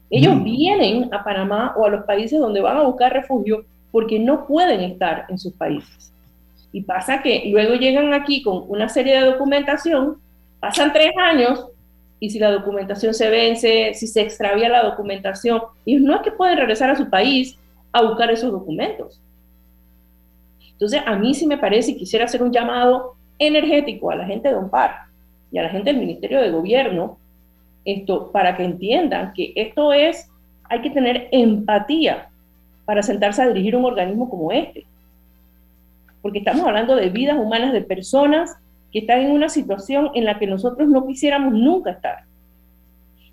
Ellos 0.09 0.35
mm. 0.35 0.43
vienen 0.43 1.13
a 1.13 1.23
Panamá 1.23 1.73
o 1.77 1.85
a 1.85 1.89
los 1.89 2.05
países 2.05 2.39
donde 2.39 2.61
van 2.61 2.77
a 2.77 2.83
buscar 2.83 3.13
refugio 3.13 3.65
porque 3.91 4.19
no 4.19 4.47
pueden 4.47 4.81
estar 4.81 5.25
en 5.29 5.37
sus 5.37 5.53
países. 5.53 6.08
Y 6.71 6.81
pasa 6.81 7.21
que 7.21 7.49
luego 7.51 7.75
llegan 7.75 8.13
aquí 8.13 8.43
con 8.43 8.65
una 8.67 8.89
serie 8.89 9.19
de 9.19 9.25
documentación, 9.25 10.17
pasan 10.59 10.93
tres 10.93 11.11
años 11.17 11.67
y 12.19 12.29
si 12.29 12.39
la 12.39 12.51
documentación 12.51 13.13
se 13.13 13.29
vence, 13.29 13.93
si 13.93 14.07
se 14.07 14.21
extravía 14.21 14.69
la 14.69 14.83
documentación, 14.83 15.61
ellos 15.85 16.01
no 16.01 16.15
es 16.15 16.21
que 16.21 16.31
pueden 16.31 16.57
regresar 16.57 16.89
a 16.89 16.95
su 16.95 17.09
país 17.09 17.57
a 17.91 18.03
buscar 18.03 18.29
esos 18.29 18.51
documentos. 18.51 19.19
Entonces, 20.71 21.01
a 21.05 21.15
mí 21.15 21.33
sí 21.33 21.47
me 21.47 21.57
parece 21.57 21.91
y 21.91 21.97
quisiera 21.97 22.25
hacer 22.25 22.43
un 22.43 22.51
llamado 22.51 23.15
energético 23.37 24.11
a 24.11 24.15
la 24.15 24.25
gente 24.25 24.49
de 24.49 24.55
OMPAR 24.55 24.95
y 25.51 25.57
a 25.57 25.63
la 25.63 25.69
gente 25.69 25.91
del 25.91 25.99
Ministerio 25.99 26.41
de 26.41 26.51
Gobierno, 26.51 27.17
esto, 27.85 28.31
para 28.31 28.55
que 28.55 28.63
entiendan 28.63 29.33
que 29.33 29.53
esto 29.55 29.93
es, 29.93 30.29
hay 30.65 30.81
que 30.81 30.89
tener 30.89 31.29
empatía 31.31 32.29
para 32.85 33.01
sentarse 33.01 33.41
a 33.41 33.47
dirigir 33.47 33.75
un 33.75 33.85
organismo 33.85 34.29
como 34.29 34.51
este 34.51 34.85
porque 36.21 36.39
estamos 36.39 36.65
hablando 36.65 36.95
de 36.95 37.09
vidas 37.09 37.37
humanas 37.37 37.73
de 37.73 37.81
personas 37.81 38.57
que 38.91 38.99
están 38.99 39.21
en 39.21 39.31
una 39.31 39.49
situación 39.49 40.11
en 40.15 40.25
la 40.25 40.39
que 40.39 40.47
nosotros 40.47 40.89
no 40.89 41.05
quisiéramos 41.05 41.53
nunca 41.53 41.91
estar. 41.91 42.23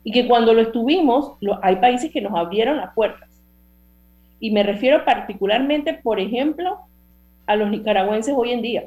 Y 0.05 0.13
que 0.13 0.29
cuando 0.29 0.55
lo 0.55 0.61
estuvimos, 0.61 1.33
hay 1.63 1.77
países 1.77 2.13
que 2.13 2.21
nos 2.21 2.35
abrieron 2.35 2.77
las 2.77 2.95
puertas. 2.95 3.29
Y 4.39 4.51
me 4.51 4.63
refiero 4.63 5.05
particularmente, 5.05 5.95
por 5.95 6.21
ejemplo, 6.21 6.79
a 7.47 7.57
los 7.57 7.71
nicaragüenses 7.71 8.35
hoy 8.37 8.53
en 8.53 8.63
día. 8.63 8.85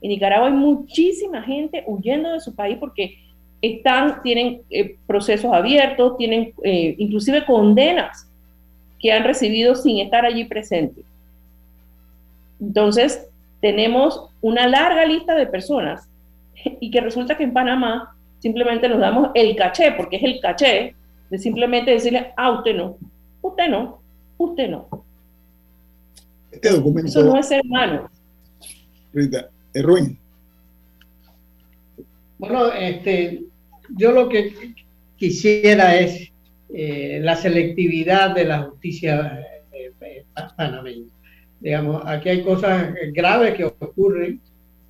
En 0.00 0.10
Nicaragua 0.10 0.48
hay 0.48 0.54
muchísima 0.54 1.42
gente 1.42 1.84
huyendo 1.86 2.32
de 2.32 2.40
su 2.40 2.54
país 2.54 2.76
porque 2.78 3.18
están, 3.62 4.22
tienen 4.22 4.62
eh, 4.70 4.96
procesos 5.06 5.52
abiertos, 5.52 6.16
tienen 6.16 6.52
eh, 6.62 6.94
inclusive 6.98 7.44
condenas 7.44 8.30
que 8.98 9.12
han 9.12 9.24
recibido 9.24 9.74
sin 9.74 9.98
estar 9.98 10.24
allí 10.24 10.44
presentes. 10.44 11.04
Entonces, 12.60 13.26
tenemos 13.60 14.30
una 14.40 14.66
larga 14.66 15.04
lista 15.04 15.34
de 15.34 15.46
personas 15.46 16.08
y 16.80 16.90
que 16.90 17.00
resulta 17.00 17.36
que 17.36 17.44
en 17.44 17.52
Panamá 17.52 18.16
simplemente 18.38 18.88
nos 18.88 19.00
damos 19.00 19.30
el 19.34 19.56
caché, 19.56 19.92
porque 19.92 20.16
es 20.16 20.22
el 20.22 20.40
caché 20.40 20.94
de 21.30 21.38
simplemente 21.38 21.90
decirle, 21.90 22.32
ah, 22.36 22.52
usted 22.52 22.74
no, 22.74 22.96
usted 23.42 23.68
no, 23.68 24.00
usted 24.38 24.68
no. 24.68 25.04
Este 26.50 26.70
documento. 26.70 27.08
Eso 27.08 27.24
no 27.24 27.38
es 27.38 27.48
ser 27.48 27.62
humano. 27.62 28.08
Rita, 29.12 29.48
Erwin. 29.74 30.18
Bueno, 32.38 32.72
este, 32.72 33.44
yo 33.96 34.12
lo 34.12 34.28
que 34.28 34.74
quisiera 35.16 35.96
es 35.96 36.30
eh, 36.72 37.20
la 37.22 37.36
selectividad 37.36 38.34
de 38.34 38.44
la 38.44 38.62
justicia 38.62 39.40
eh, 39.72 39.92
eh, 40.00 40.24
panameña. 40.56 41.15
Digamos, 41.66 42.00
aquí 42.06 42.28
hay 42.28 42.44
cosas 42.44 42.94
graves 43.12 43.54
que 43.54 43.64
ocurren 43.64 44.40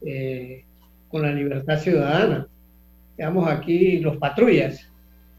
eh, 0.05 0.63
con 1.09 1.23
la 1.23 1.33
libertad 1.33 1.81
ciudadana. 1.81 2.47
Digamos, 3.17 3.49
aquí 3.49 3.99
los 4.01 4.19
patrullas 4.19 4.87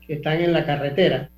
que 0.08 0.14
están 0.14 0.42
en 0.42 0.52
la 0.52 0.66
carretera 0.66 1.30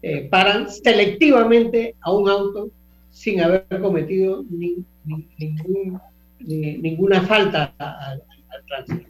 eh, 0.00 0.28
paran 0.30 0.70
selectivamente 0.70 1.96
a 2.02 2.12
un 2.12 2.28
auto 2.28 2.70
sin 3.10 3.40
haber 3.40 3.66
cometido 3.80 4.44
ninguna 6.38 7.22
falta 7.22 7.74
al, 7.78 8.22
tránsito. 8.68 9.08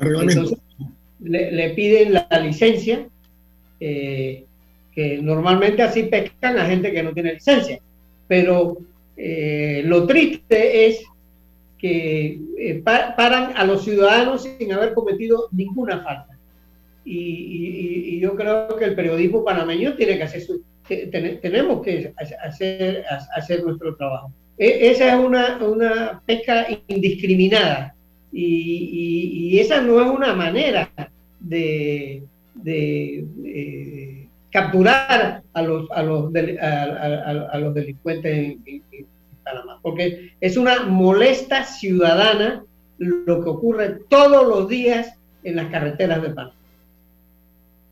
Entonces, 0.00 0.58
le, 1.20 1.70
piden 1.74 2.14
la, 2.14 2.26
licencia, 2.42 3.06
eh, 3.80 4.46
que 4.94 5.20
normalmente 5.20 5.82
así 5.82 6.04
pescan 6.04 6.58
a 6.58 6.64
gente 6.64 6.90
que 6.90 7.02
no 7.02 7.12
tiene 7.12 7.34
licencia, 7.34 7.78
pero 8.26 8.78
eh, 9.20 9.82
lo 9.84 10.06
triste 10.06 10.86
es 10.86 11.04
que 11.76 12.40
eh, 12.56 12.82
paran 12.84 13.52
a 13.56 13.64
los 13.64 13.84
ciudadanos 13.84 14.44
sin 14.44 14.72
haber 14.72 14.94
cometido 14.94 15.48
ninguna 15.50 16.02
falta. 16.04 16.38
Y, 17.04 18.20
yo 18.20 18.34
creo 18.34 18.76
que 18.76 18.84
el 18.84 18.94
periodismo 18.94 19.44
panameño 19.44 19.94
tiene 19.94 20.18
que 20.18 20.24
hacer 20.24 20.42
su, 20.42 20.62
tenemos 21.10 21.82
que 21.82 22.12
hacer, 22.44 23.04
hacer 23.34 23.64
nuestro 23.64 23.96
trabajo. 23.96 24.32
E, 24.58 24.90
esa 24.90 25.14
es 25.14 25.24
una, 25.24 25.64
una 25.64 26.20
pesca 26.26 26.66
indiscriminada 26.88 27.94
y, 28.32 29.58
esa 29.58 29.80
no 29.80 30.00
es 30.00 30.10
una 30.10 30.34
manera 30.34 30.90
de, 31.40 32.22
de 32.54 33.24
capturar 34.50 35.42
a 35.52 35.62
los, 35.62 35.90
a 35.90 36.02
los, 36.02 36.32
a, 36.34 37.58
los 37.58 37.74
delincuentes 37.74 38.56
en, 38.66 38.84
Panamá, 39.44 39.78
porque 39.82 40.32
es 40.40 40.56
una 40.56 40.84
molesta 40.84 41.64
ciudadana 41.64 42.64
lo 42.98 43.42
que 43.42 43.48
ocurre 43.48 44.00
todos 44.08 44.46
los 44.46 44.68
días 44.68 45.14
en 45.42 45.56
las 45.56 45.70
carreteras 45.70 46.20
de 46.22 46.30
Panamá. 46.30 46.54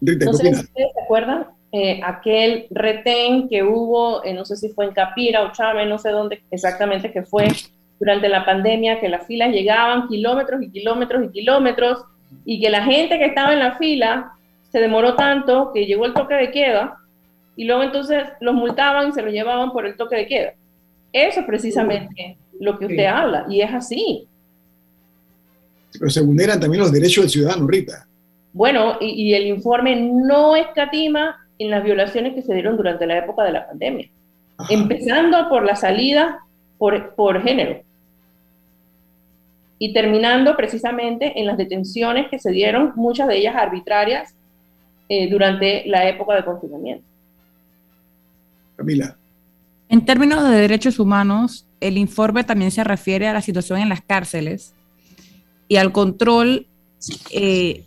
No 0.00 0.32
sé 0.34 0.54
si 0.54 0.60
ustedes 0.60 0.92
se 0.92 1.00
acuerdan, 1.02 1.46
eh, 1.72 2.00
aquel 2.04 2.66
retén 2.70 3.48
que 3.48 3.62
hubo, 3.62 4.22
no 4.34 4.44
sé 4.44 4.56
si 4.56 4.68
fue 4.68 4.86
en 4.86 4.92
Capira 4.92 5.42
o 5.42 5.52
Chame, 5.52 5.86
no 5.86 5.98
sé 5.98 6.10
dónde 6.10 6.42
exactamente 6.50 7.12
que 7.12 7.22
fue, 7.22 7.48
durante 7.98 8.28
la 8.28 8.44
pandemia, 8.44 9.00
que 9.00 9.08
las 9.08 9.26
filas 9.26 9.52
llegaban 9.52 10.08
kilómetros 10.08 10.62
y 10.62 10.70
kilómetros 10.70 11.24
y 11.24 11.28
kilómetros, 11.30 12.04
y 12.44 12.60
que 12.60 12.70
la 12.70 12.84
gente 12.84 13.18
que 13.18 13.26
estaba 13.26 13.52
en 13.52 13.60
la 13.60 13.76
fila 13.76 14.32
se 14.76 14.82
demoró 14.82 15.14
tanto 15.14 15.70
que 15.72 15.86
llegó 15.86 16.04
el 16.04 16.12
toque 16.12 16.34
de 16.34 16.50
queda, 16.50 16.98
y 17.56 17.64
luego 17.64 17.82
entonces 17.82 18.24
los 18.42 18.54
multaban 18.54 19.08
y 19.08 19.12
se 19.12 19.22
los 19.22 19.32
llevaban 19.32 19.72
por 19.72 19.86
el 19.86 19.96
toque 19.96 20.16
de 20.16 20.26
queda. 20.26 20.52
Eso 21.14 21.40
es 21.40 21.46
precisamente 21.46 22.36
lo 22.60 22.78
que 22.78 22.84
usted 22.84 23.06
habla, 23.06 23.46
y 23.48 23.62
es 23.62 23.72
así. 23.72 24.28
Pero 25.98 26.10
se 26.10 26.20
vulneran 26.20 26.60
también 26.60 26.82
los 26.82 26.92
derechos 26.92 27.24
del 27.24 27.30
ciudadano, 27.30 27.66
Rita. 27.66 28.06
Bueno, 28.52 28.98
y, 29.00 29.32
el 29.32 29.46
informe 29.46 29.96
no 29.96 30.54
escatima 30.56 31.48
en 31.58 31.70
las 31.70 31.82
violaciones 31.82 32.34
que 32.34 32.42
se 32.42 32.52
dieron 32.52 32.76
durante 32.76 33.06
la 33.06 33.16
época 33.16 33.44
de 33.44 33.52
la 33.52 33.66
pandemia, 33.66 34.10
empezando 34.68 35.48
por 35.48 35.64
la 35.64 35.76
salida 35.76 36.40
por, 36.76 37.14
por 37.14 37.42
género 37.42 37.80
y 39.78 39.94
terminando 39.94 40.54
precisamente 40.54 41.40
en 41.40 41.46
las 41.46 41.56
detenciones 41.56 42.28
que 42.28 42.38
se 42.38 42.50
dieron, 42.50 42.92
muchas 42.94 43.26
de 43.28 43.38
ellas 43.38 43.56
arbitrarias, 43.56 44.34
eh, 45.08 45.28
durante 45.30 45.84
la 45.86 46.08
época 46.08 46.34
de 46.34 46.44
confinamiento. 46.44 47.04
Camila. 48.76 49.16
En 49.88 50.04
términos 50.04 50.42
de 50.48 50.56
derechos 50.56 50.98
humanos, 50.98 51.66
el 51.80 51.96
informe 51.96 52.44
también 52.44 52.70
se 52.70 52.82
refiere 52.82 53.28
a 53.28 53.32
la 53.32 53.40
situación 53.40 53.78
en 53.78 53.88
las 53.88 54.00
cárceles 54.00 54.74
y 55.68 55.76
al 55.76 55.92
control, 55.92 56.66
eh, 57.32 57.84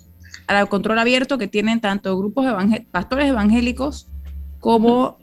al 0.47 0.69
control 0.69 0.99
abierto 0.99 1.37
que 1.37 1.47
tienen 1.47 1.81
tanto 1.81 2.17
grupos 2.17 2.45
de 2.45 2.85
pastores 2.91 3.27
evangélicos 3.27 4.07
como, 4.59 5.17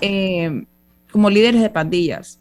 eh, 0.00 0.64
como 1.10 1.30
líderes 1.30 1.62
de 1.62 1.70
pandillas. 1.70 2.40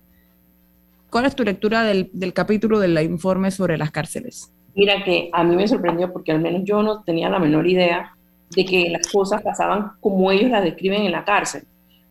¿Cuál 1.10 1.26
es 1.26 1.36
tu 1.36 1.44
lectura 1.44 1.84
del, 1.84 2.10
del 2.14 2.34
capítulo 2.34 2.80
del 2.80 2.98
informe 3.04 3.52
sobre 3.52 3.78
las 3.78 3.92
cárceles? 3.92 4.52
Mira 4.76 5.04
que 5.04 5.30
a 5.32 5.44
mí 5.44 5.56
me 5.56 5.68
sorprendió 5.68 6.12
porque 6.12 6.32
al 6.32 6.42
menos 6.42 6.62
yo 6.64 6.82
no 6.82 7.04
tenía 7.04 7.30
la 7.30 7.40
menor 7.40 7.68
idea 7.68 8.16
de 8.56 8.66
que 8.66 8.90
las 8.90 9.08
cosas 9.08 9.42
pasaban 9.42 9.94
como 10.00 10.32
ellos 10.32 10.50
las 10.50 10.64
describen 10.64 11.04
en 11.04 11.12
la 11.12 11.24
cárcel. 11.24 11.64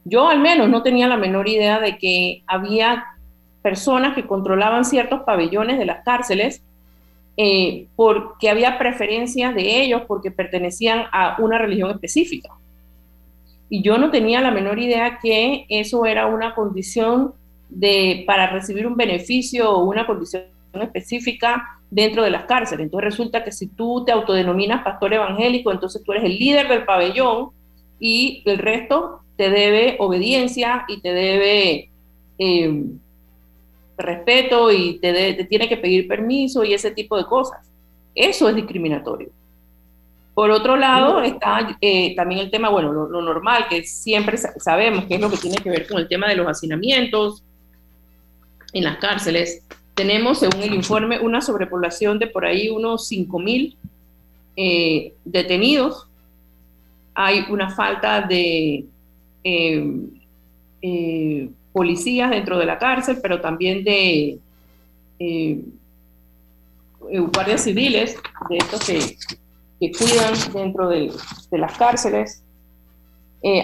Yo 0.05 0.29
al 0.29 0.41
menos 0.41 0.69
no 0.69 0.83
tenía 0.83 1.07
la 1.07 1.17
menor 1.17 1.49
idea 1.49 1.79
de 1.81 1.97
que 1.97 2.43
había 2.47 3.05
personas 3.63 4.15
que 4.15 4.27
controlaban 4.27 4.85
ciertos 4.85 5.23
pabellones 5.23 5.79
de 5.79 5.87
las 5.87 6.05
cárceles 6.05 6.63
eh, 7.37 7.87
porque 7.97 8.51
había 8.51 8.79
preferencias 8.79 9.55
de 9.55 9.83
ellos 9.83 10.03
porque 10.07 10.31
pertenecían 10.31 11.05
a 11.13 11.37
una 11.39 11.59
religión 11.59 11.91
específica. 11.91 12.51
Y 13.71 13.83
yo 13.83 13.97
no 13.97 14.11
tenía 14.11 14.41
la 14.41 14.51
menor 14.51 14.79
idea 14.79 15.19
que 15.23 15.65
eso 15.69 16.05
era 16.05 16.27
una 16.27 16.55
condición 16.55 17.33
de, 17.71 18.25
para 18.27 18.49
recibir 18.49 18.87
un 18.87 18.97
beneficio 18.97 19.71
o 19.71 19.85
una 19.85 20.07
condición 20.07 20.45
específica 20.75 21.81
dentro 21.93 22.25
de 22.25 22.31
las 22.31 22.47
cárceles. 22.47 22.85
Entonces 22.85 23.11
resulta 23.11 23.45
que 23.45 23.53
si 23.53 23.67
tú 23.67 24.03
te 24.05 24.13
autodenominas 24.13 24.83
pastor 24.83 25.13
evangélico, 25.13 25.71
entonces 25.71 26.03
tú 26.03 26.13
eres 26.13 26.25
el 26.25 26.39
líder 26.39 26.67
del 26.67 26.85
pabellón 26.85 27.51
y 28.01 28.43
el 28.47 28.57
resto 28.57 29.21
te 29.37 29.51
debe 29.51 29.97
obediencia 29.99 30.87
y 30.89 31.01
te 31.03 31.13
debe 31.13 31.91
eh, 32.39 32.85
respeto 33.99 34.73
y 34.73 34.99
te, 35.01 35.45
tiene 35.45 35.69
que 35.69 35.77
pedir 35.77 36.09
permiso 36.09 36.65
y 36.65 36.73
ese 36.73 36.93
tipo 36.93 37.19
de 37.19 37.27
cosas. 37.27 37.59
Eso 38.15 38.49
es 38.49 38.57
discriminatorio. 38.57 39.29
Por 40.33 40.51
otro 40.51 40.79
lado, 40.79 41.21
está 41.21 41.77
eh, 41.83 42.15
también 42.17 42.41
el 42.41 42.51
tema, 42.51 42.71
bueno, 42.71 42.91
lo, 42.91 43.21
normal, 43.21 43.67
que 43.69 43.85
siempre 43.85 44.39
sabemos 44.39 45.05
que 45.05 45.17
es 45.17 45.21
lo 45.21 45.31
que 45.31 45.37
tiene 45.37 45.59
que 45.59 45.69
ver 45.69 45.87
con 45.87 45.99
el 45.99 46.09
tema 46.09 46.27
de 46.27 46.37
los 46.37 46.47
hacinamientos, 46.47 47.45
en 48.73 48.85
las 48.85 48.97
cárceles. 48.97 49.63
Tenemos, 49.95 50.39
según 50.39 50.63
el 50.63 50.75
informe, 50.75 51.21
una 51.21 51.41
sobrepoblación 51.43 52.19
de 52.19 52.27
por 52.27 52.47
ahí 52.47 52.71
unos 52.71 53.11
5.000 53.11 53.77
eh, 54.57 55.15
detenidos. 55.25 56.09
Hay 57.15 57.45
una 57.51 57.75
falta 57.75 58.23
de 58.23 58.87
eh, 59.45 59.97
eh, 60.81 61.51
policías 61.73 62.31
dentro 62.31 62.59
de 62.59 62.67
la 62.67 62.79
cárcel, 62.79 63.19
pero 63.23 63.41
también 63.41 63.85
de 63.85 64.39
guardias 67.35 67.63
civiles, 67.63 68.17
de 68.49 68.57
estos 68.57 68.87
que, 68.87 69.17
que 69.79 69.93
cuidan 69.93 70.35
dentro 70.55 70.89
de, 70.89 71.13
de 71.51 71.59
las 71.59 71.77
cárceles. 71.77 72.43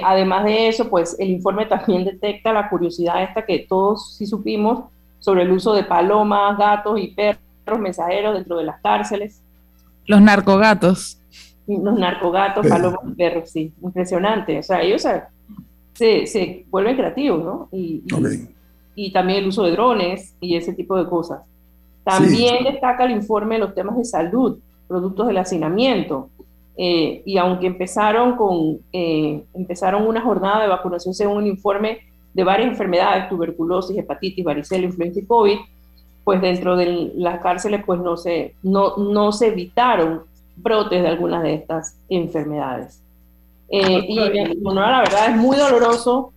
además 0.05 0.45
de 0.45 0.69
eso, 0.69 0.89
pues 0.91 1.17
el 1.19 1.31
informe 1.31 1.65
también 1.67 2.05
detecta 2.05 2.53
la 2.53 2.69
curiosidad 2.69 3.23
esta 3.23 3.47
que 3.47 3.61
todos 3.61 4.15
sí 4.17 4.27
supimos 4.27 4.85
sobre 5.19 5.43
el 5.43 5.53
uso 5.53 5.75
de 5.75 5.85
palomas, 5.85 6.57
gatos 6.59 6.99
y 7.01 7.09
perros 7.09 7.41
mensajeros 7.79 8.35
dentro 8.35 8.57
de 8.57 8.65
las 8.65 8.81
cárceles. 8.81 9.43
Los 10.07 10.21
narcogatos. 10.21 11.21
Los 11.67 11.99
narcogatos, 11.99 12.67
palomas 12.67 13.01
y 13.07 13.15
perros, 13.15 13.51
sí, 13.51 13.73
impresionante. 13.83 14.59
O 14.59 14.63
sea, 14.63 14.81
ellos 14.81 15.07
se, 15.93 16.27
se 16.27 16.65
vuelven 16.71 16.97
creativos, 16.97 17.45
¿no? 17.45 17.69
Y, 17.73 18.03
y, 18.95 19.13
también 19.13 19.41
el 19.41 19.49
uso 19.49 19.65
de 19.65 19.73
drones 19.73 20.35
y 20.41 20.57
ese 20.57 20.73
tipo 20.73 20.97
de 20.97 21.09
cosas. 21.09 21.43
También 22.05 22.65
destaca 22.65 23.05
el 23.05 23.11
informe 23.11 23.59
los 23.59 23.75
temas 23.75 23.99
de 23.99 24.05
salud, 24.05 24.59
productos 24.87 25.27
del 25.27 25.37
hacinamiento. 25.37 26.31
Eh, 26.81 27.23
y 27.27 27.37
aunque 27.37 27.67
empezaron 27.67 28.37
con 28.37 28.79
eh, 28.93 29.43
empezaron 29.53 30.07
una 30.07 30.21
jornada 30.21 30.63
de 30.63 30.69
vacunación 30.69 31.13
según 31.13 31.39
un 31.39 31.47
informe 31.49 31.99
de 32.39 32.45
varias 32.45 32.69
enfermedades, 32.69 33.29
tuberculosis, 33.29 33.99
hepatitis, 33.99 34.45
varicela, 34.45 34.85
influenza 34.85 35.19
y 35.19 35.25
COVID, 35.25 35.59
pues 36.23 36.41
dentro 36.41 36.77
de 36.77 37.11
las 37.17 37.41
cárceles 37.41 37.83
pues 37.85 37.99
no 37.99 38.17
se, 38.17 38.55
no, 38.63 38.97
no 38.97 39.33
se 39.33 39.49
evitaron 39.49 40.23
brotes 40.55 41.03
de 41.03 41.09
algunas 41.09 41.43
de 41.43 41.55
estas 41.55 41.99
enfermedades. 42.09 43.03
Eh, 43.69 44.05
y 44.07 44.57
bueno, 44.61 44.83
la 44.83 45.01
verdad 45.01 45.31
es 45.31 45.37
muy 45.37 45.57
doloroso 45.57 46.33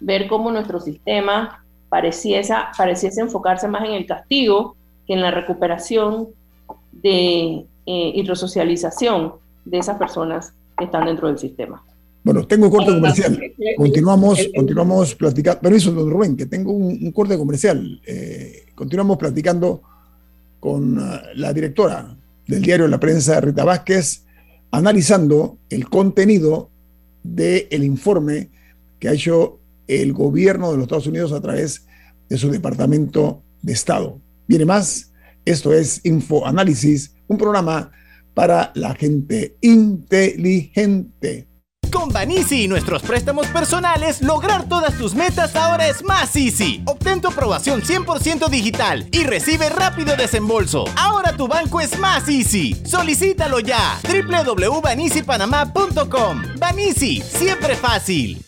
ver 0.00 0.26
cómo 0.26 0.50
nuestro 0.50 0.80
sistema 0.80 1.62
pareciese, 1.90 2.54
pareciese 2.74 3.20
enfocarse 3.20 3.68
más 3.68 3.84
en 3.84 3.92
el 3.92 4.06
castigo 4.06 4.74
que 5.06 5.12
en 5.12 5.20
la 5.20 5.32
recuperación 5.32 6.28
de, 6.92 7.66
eh, 7.84 8.12
y 8.14 8.22
resocialización 8.22 9.34
de 9.66 9.76
esas 9.80 9.98
personas 9.98 10.54
que 10.78 10.84
están 10.84 11.04
dentro 11.04 11.28
del 11.28 11.38
sistema. 11.38 11.84
Bueno, 12.28 12.46
tengo 12.46 12.66
un 12.66 12.72
corte 12.72 12.92
comercial. 12.92 13.40
Continuamos, 13.78 14.50
continuamos 14.54 15.14
platicando. 15.14 15.62
Permiso, 15.62 15.92
don 15.92 16.10
Rubén, 16.10 16.36
que 16.36 16.44
tengo 16.44 16.72
un, 16.72 17.10
corte 17.10 17.38
comercial. 17.38 18.02
Eh, 18.04 18.66
continuamos 18.74 19.16
platicando 19.16 19.80
con 20.60 20.98
uh, 20.98 21.20
la 21.36 21.54
directora 21.54 22.14
del 22.46 22.60
diario 22.60 22.86
La 22.86 23.00
Prensa, 23.00 23.40
Rita 23.40 23.64
Vázquez, 23.64 24.26
analizando 24.72 25.56
el 25.70 25.88
contenido 25.88 26.68
del 27.22 27.82
informe 27.82 28.50
que 28.98 29.08
ha 29.08 29.14
hecho 29.14 29.58
el 29.86 30.12
gobierno 30.12 30.70
de 30.70 30.76
los 30.76 30.82
Estados 30.82 31.06
Unidos 31.06 31.32
a 31.32 31.40
través 31.40 31.86
de 32.28 32.36
su 32.36 32.50
Departamento 32.50 33.42
de 33.62 33.72
Estado. 33.72 34.20
Viene 34.46 34.66
más. 34.66 35.12
Esto 35.46 35.72
es 35.72 36.04
Info 36.04 36.46
Análisis, 36.46 37.14
un 37.26 37.38
programa 37.38 37.90
para 38.34 38.70
la 38.74 38.94
gente 38.94 39.56
inteligente. 39.62 41.47
Con 41.90 42.10
Banisi 42.10 42.64
y 42.64 42.68
nuestros 42.68 43.02
préstamos 43.02 43.46
personales, 43.48 44.22
lograr 44.22 44.68
todas 44.68 44.96
tus 44.98 45.14
metas 45.14 45.54
ahora 45.56 45.88
es 45.88 46.02
más 46.02 46.34
easy. 46.36 46.82
Obtén 46.86 47.20
tu 47.20 47.28
aprobación 47.28 47.82
100% 47.82 48.48
digital 48.48 49.06
y 49.10 49.24
recibe 49.24 49.68
rápido 49.68 50.16
desembolso. 50.16 50.84
Ahora 50.96 51.36
tu 51.36 51.48
banco 51.48 51.80
es 51.80 51.98
más 51.98 52.28
easy. 52.28 52.80
Solicítalo 52.84 53.58
ya. 53.60 53.98
www.banisipanamá.com. 54.02 56.42
Banisi, 56.58 57.22
siempre 57.22 57.76
fácil. 57.76 58.47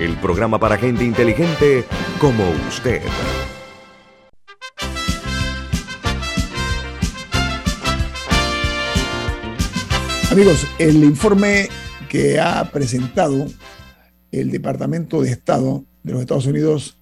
el 0.00 0.16
programa 0.16 0.58
para 0.58 0.78
gente 0.78 1.04
inteligente 1.04 1.84
como 2.18 2.42
usted. 2.68 3.02
Amigos, 10.32 10.66
el 10.78 11.04
informe 11.04 11.68
que 12.08 12.40
ha 12.40 12.64
presentado 12.70 13.46
el 14.32 14.50
Departamento 14.50 15.20
de 15.20 15.30
Estado 15.30 15.84
de 16.02 16.12
los 16.12 16.22
Estados 16.22 16.46
Unidos, 16.46 16.96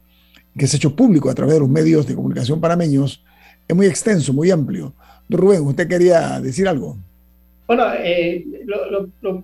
que 0.56 0.66
se 0.66 0.76
ha 0.76 0.78
hecho 0.78 0.96
público 0.96 1.30
a 1.30 1.34
través 1.34 1.54
de 1.54 1.60
los 1.60 1.68
medios 1.68 2.06
de 2.06 2.16
comunicación 2.16 2.60
panameños, 2.60 3.24
es 3.68 3.76
muy 3.76 3.86
extenso, 3.86 4.32
muy 4.32 4.50
amplio. 4.50 4.94
Rubén, 5.28 5.60
¿usted 5.60 5.86
quería 5.86 6.40
decir 6.40 6.66
algo? 6.66 6.96
Bueno, 7.68 7.84
eh, 7.98 8.44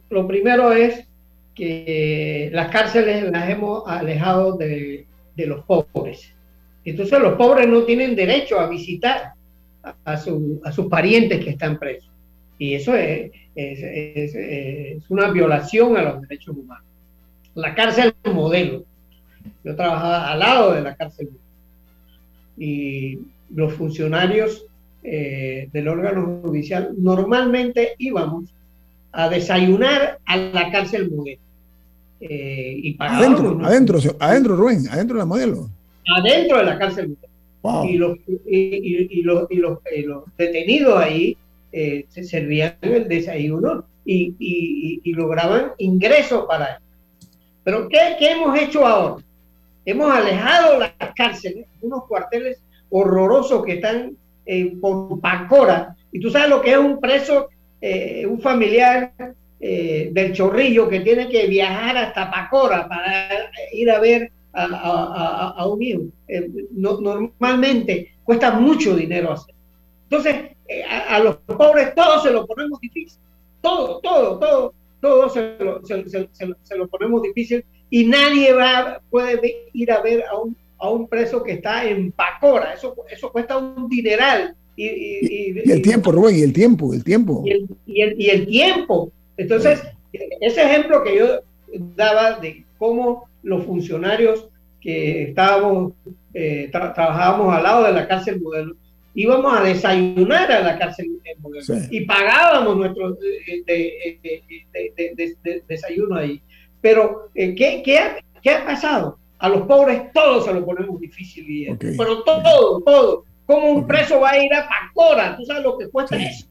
lo, 0.08 0.26
primero 0.26 0.72
es 0.72 1.06
que 1.54 2.50
las 2.52 2.70
cárceles 2.70 3.30
las 3.30 3.48
hemos 3.48 3.84
alejado 3.86 4.56
de, 4.56 5.06
los 5.36 5.64
pobres. 5.64 6.34
Entonces 6.84 7.18
los 7.20 7.34
pobres 7.34 7.68
no 7.68 7.84
tienen 7.84 8.14
derecho 8.16 8.58
a 8.58 8.68
visitar 8.68 9.32
a 10.04 10.16
sus 10.16 10.86
parientes 10.90 11.44
que 11.44 11.50
están 11.50 11.78
presos. 11.78 12.10
Y 12.58 12.74
eso 12.74 12.94
es, 12.94 13.30
es, 13.54 15.10
una 15.10 15.30
violación 15.30 15.96
a 15.96 16.02
los 16.02 16.20
derechos 16.22 16.56
humanos. 16.56 16.86
La 17.54 17.74
cárcel 17.74 18.14
modelo. 18.32 18.84
Yo 19.62 19.76
trabajaba 19.76 20.32
al 20.32 20.38
lado 20.38 20.72
de 20.72 20.80
la 20.80 20.96
cárcel 20.96 21.30
y 22.56 23.18
los 23.50 23.72
funcionarios 23.74 24.66
eh, 25.02 25.68
del 25.72 25.88
órgano 25.88 26.40
judicial 26.42 26.94
normalmente 26.96 27.94
íbamos 27.98 28.54
a 29.14 29.28
desayunar 29.28 30.18
a 30.26 30.36
la 30.36 30.70
cárcel 30.70 31.10
modelo. 31.10 31.40
Eh, 32.20 32.80
y 32.82 32.96
adentro, 32.98 33.58
adentro, 33.64 33.98
adentro, 34.18 34.56
Rubén, 34.56 34.88
adentro 34.90 35.16
de 35.16 35.20
la 35.20 35.26
modelo. 35.26 35.70
Adentro 36.16 36.58
de 36.58 36.64
la 36.64 36.78
cárcel 36.78 37.16
modelo. 37.62 37.90
Y, 37.90 37.96
los, 37.96 38.18
y, 38.46 39.22
los, 39.22 39.50
y 39.50 39.56
los, 39.56 39.78
eh, 39.90 40.02
los 40.02 40.24
detenidos 40.36 41.00
ahí 41.00 41.36
eh, 41.72 42.04
se 42.08 42.24
servían 42.24 42.76
el 42.82 43.08
desayuno 43.08 43.84
y, 44.04 44.34
y, 44.38 45.12
lograban 45.12 45.72
ingresos 45.78 46.44
para 46.46 46.66
ellos. 46.66 46.82
Pero 47.64 47.88
¿qué, 47.88 48.16
¿qué, 48.18 48.32
hemos 48.32 48.58
hecho 48.58 48.86
ahora? 48.86 49.24
Hemos 49.86 50.12
alejado 50.12 50.78
las 50.78 50.92
cárceles, 51.16 51.66
unos 51.80 52.04
cuarteles 52.06 52.60
horrorosos 52.90 53.64
que 53.64 53.74
están 53.74 54.16
eh, 54.46 54.76
por 54.80 55.20
Pacora. 55.20 55.96
Y 56.12 56.20
tú 56.20 56.30
sabes 56.30 56.50
lo 56.50 56.60
que 56.60 56.72
es 56.72 56.78
un 56.78 57.00
preso, 57.00 57.48
eh, 57.90 58.26
un 58.26 58.40
familiar 58.40 59.12
del 59.60 60.34
chorrillo 60.34 60.90
que 60.90 61.00
tiene 61.00 61.26
que 61.30 61.46
viajar 61.46 61.96
hasta 61.96 62.30
Pacora 62.30 62.86
para 62.86 63.50
ir 63.72 63.90
a 63.90 63.98
ver 63.98 64.30
a, 64.52 65.54
a, 65.56 65.66
un 65.66 65.82
hijo. 65.82 66.02
No, 66.72 67.00
normalmente 67.00 68.14
cuesta 68.24 68.50
mucho 68.50 68.94
dinero 68.94 69.32
hacer. 69.32 69.54
Entonces, 70.04 70.54
eh, 70.68 70.82
a, 70.84 71.18
los 71.18 71.36
pobres 71.36 71.94
todo 71.94 72.20
se 72.20 72.30
lo 72.30 72.46
ponemos 72.46 72.80
difícil. 72.80 73.20
Todo, 73.60 74.00
todo, 74.00 74.38
todo, 74.38 74.74
todo 75.00 75.28
se 75.28 75.56
lo, 75.58 75.80
se, 75.84 76.76
lo 76.76 76.88
ponemos 76.88 77.22
difícil 77.22 77.64
y 77.90 78.06
nadie 78.06 78.52
va, 78.52 79.00
puede 79.10 79.68
ir 79.72 79.90
a 79.92 80.00
ver 80.00 80.24
a 80.24 80.38
un, 80.38 80.56
a 80.78 80.90
un 80.90 81.08
preso 81.08 81.42
que 81.42 81.52
está 81.52 81.84
en 81.84 82.12
Pacora. 82.12 82.74
Eso, 82.74 82.94
eso 83.10 83.32
cuesta 83.32 83.56
un 83.56 83.88
dineral. 83.88 84.54
Y, 84.76 85.70
el 85.70 85.82
tiempo, 85.82 86.10
Rubén, 86.10 86.36
y 86.36 86.42
el 86.42 86.52
tiempo, 86.52 86.92
el 86.92 87.04
tiempo. 87.04 87.44
Y 87.46 87.50
el, 88.02 88.20
y 88.20 88.30
el, 88.30 88.46
tiempo. 88.46 89.12
Entonces, 89.36 89.82
ese 90.40 90.62
ejemplo 90.62 91.02
que 91.02 91.16
yo 91.16 91.40
daba 91.96 92.40
de 92.40 92.64
cómo 92.78 93.28
los 93.42 93.64
funcionarios 93.64 94.48
que 94.80 95.30
estábamos, 95.30 95.92
eh, 96.34 96.68
trabajábamos 96.72 97.54
al 97.54 97.62
lado 97.62 97.84
de 97.84 97.92
la 97.92 98.08
cárcel 98.08 98.40
modelo, 98.40 98.74
íbamos 99.14 99.56
a 99.56 99.62
desayunar 99.62 100.50
a 100.50 100.60
la 100.60 100.78
cárcel 100.78 101.06
y 101.90 102.04
pagábamos 102.04 102.76
nuestro 102.76 103.16
desayuno 105.68 106.16
ahí. 106.16 106.42
Pero, 106.80 107.30
eh, 107.34 107.54
¿qué, 107.54 107.82
qué, 107.84 107.98
ha, 107.98 108.16
¿qué, 108.42 108.50
ha, 108.50 108.64
pasado? 108.66 109.18
A 109.38 109.48
los 109.48 109.62
pobres 109.62 110.12
todos 110.12 110.44
se 110.44 110.52
lo 110.52 110.64
ponemos 110.64 111.00
difícil, 111.00 111.48
y 111.48 111.74
pero 111.96 112.22
todo, 112.22 112.80
todo. 112.82 113.24
¿Cómo 113.46 113.70
un 113.72 113.86
preso 113.86 114.20
va 114.20 114.30
a 114.30 114.42
ir 114.42 114.52
a 114.54 114.68
Pacora? 114.68 115.36
¿Tú 115.36 115.44
sabes 115.44 115.62
lo 115.62 115.78
que 115.78 115.88
cuesta 115.88 116.16
eso? 116.16 116.46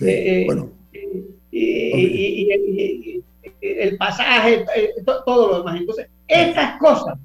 Eh, 0.00 0.46
eh, 0.92 1.26
y, 1.50 3.22
el 3.60 3.96
pasaje, 3.96 4.64
todo 5.04 5.52
lo 5.52 5.58
demás. 5.58 5.80
Entonces, 5.80 6.08
estas 6.26 6.78
cosas, 6.78 7.16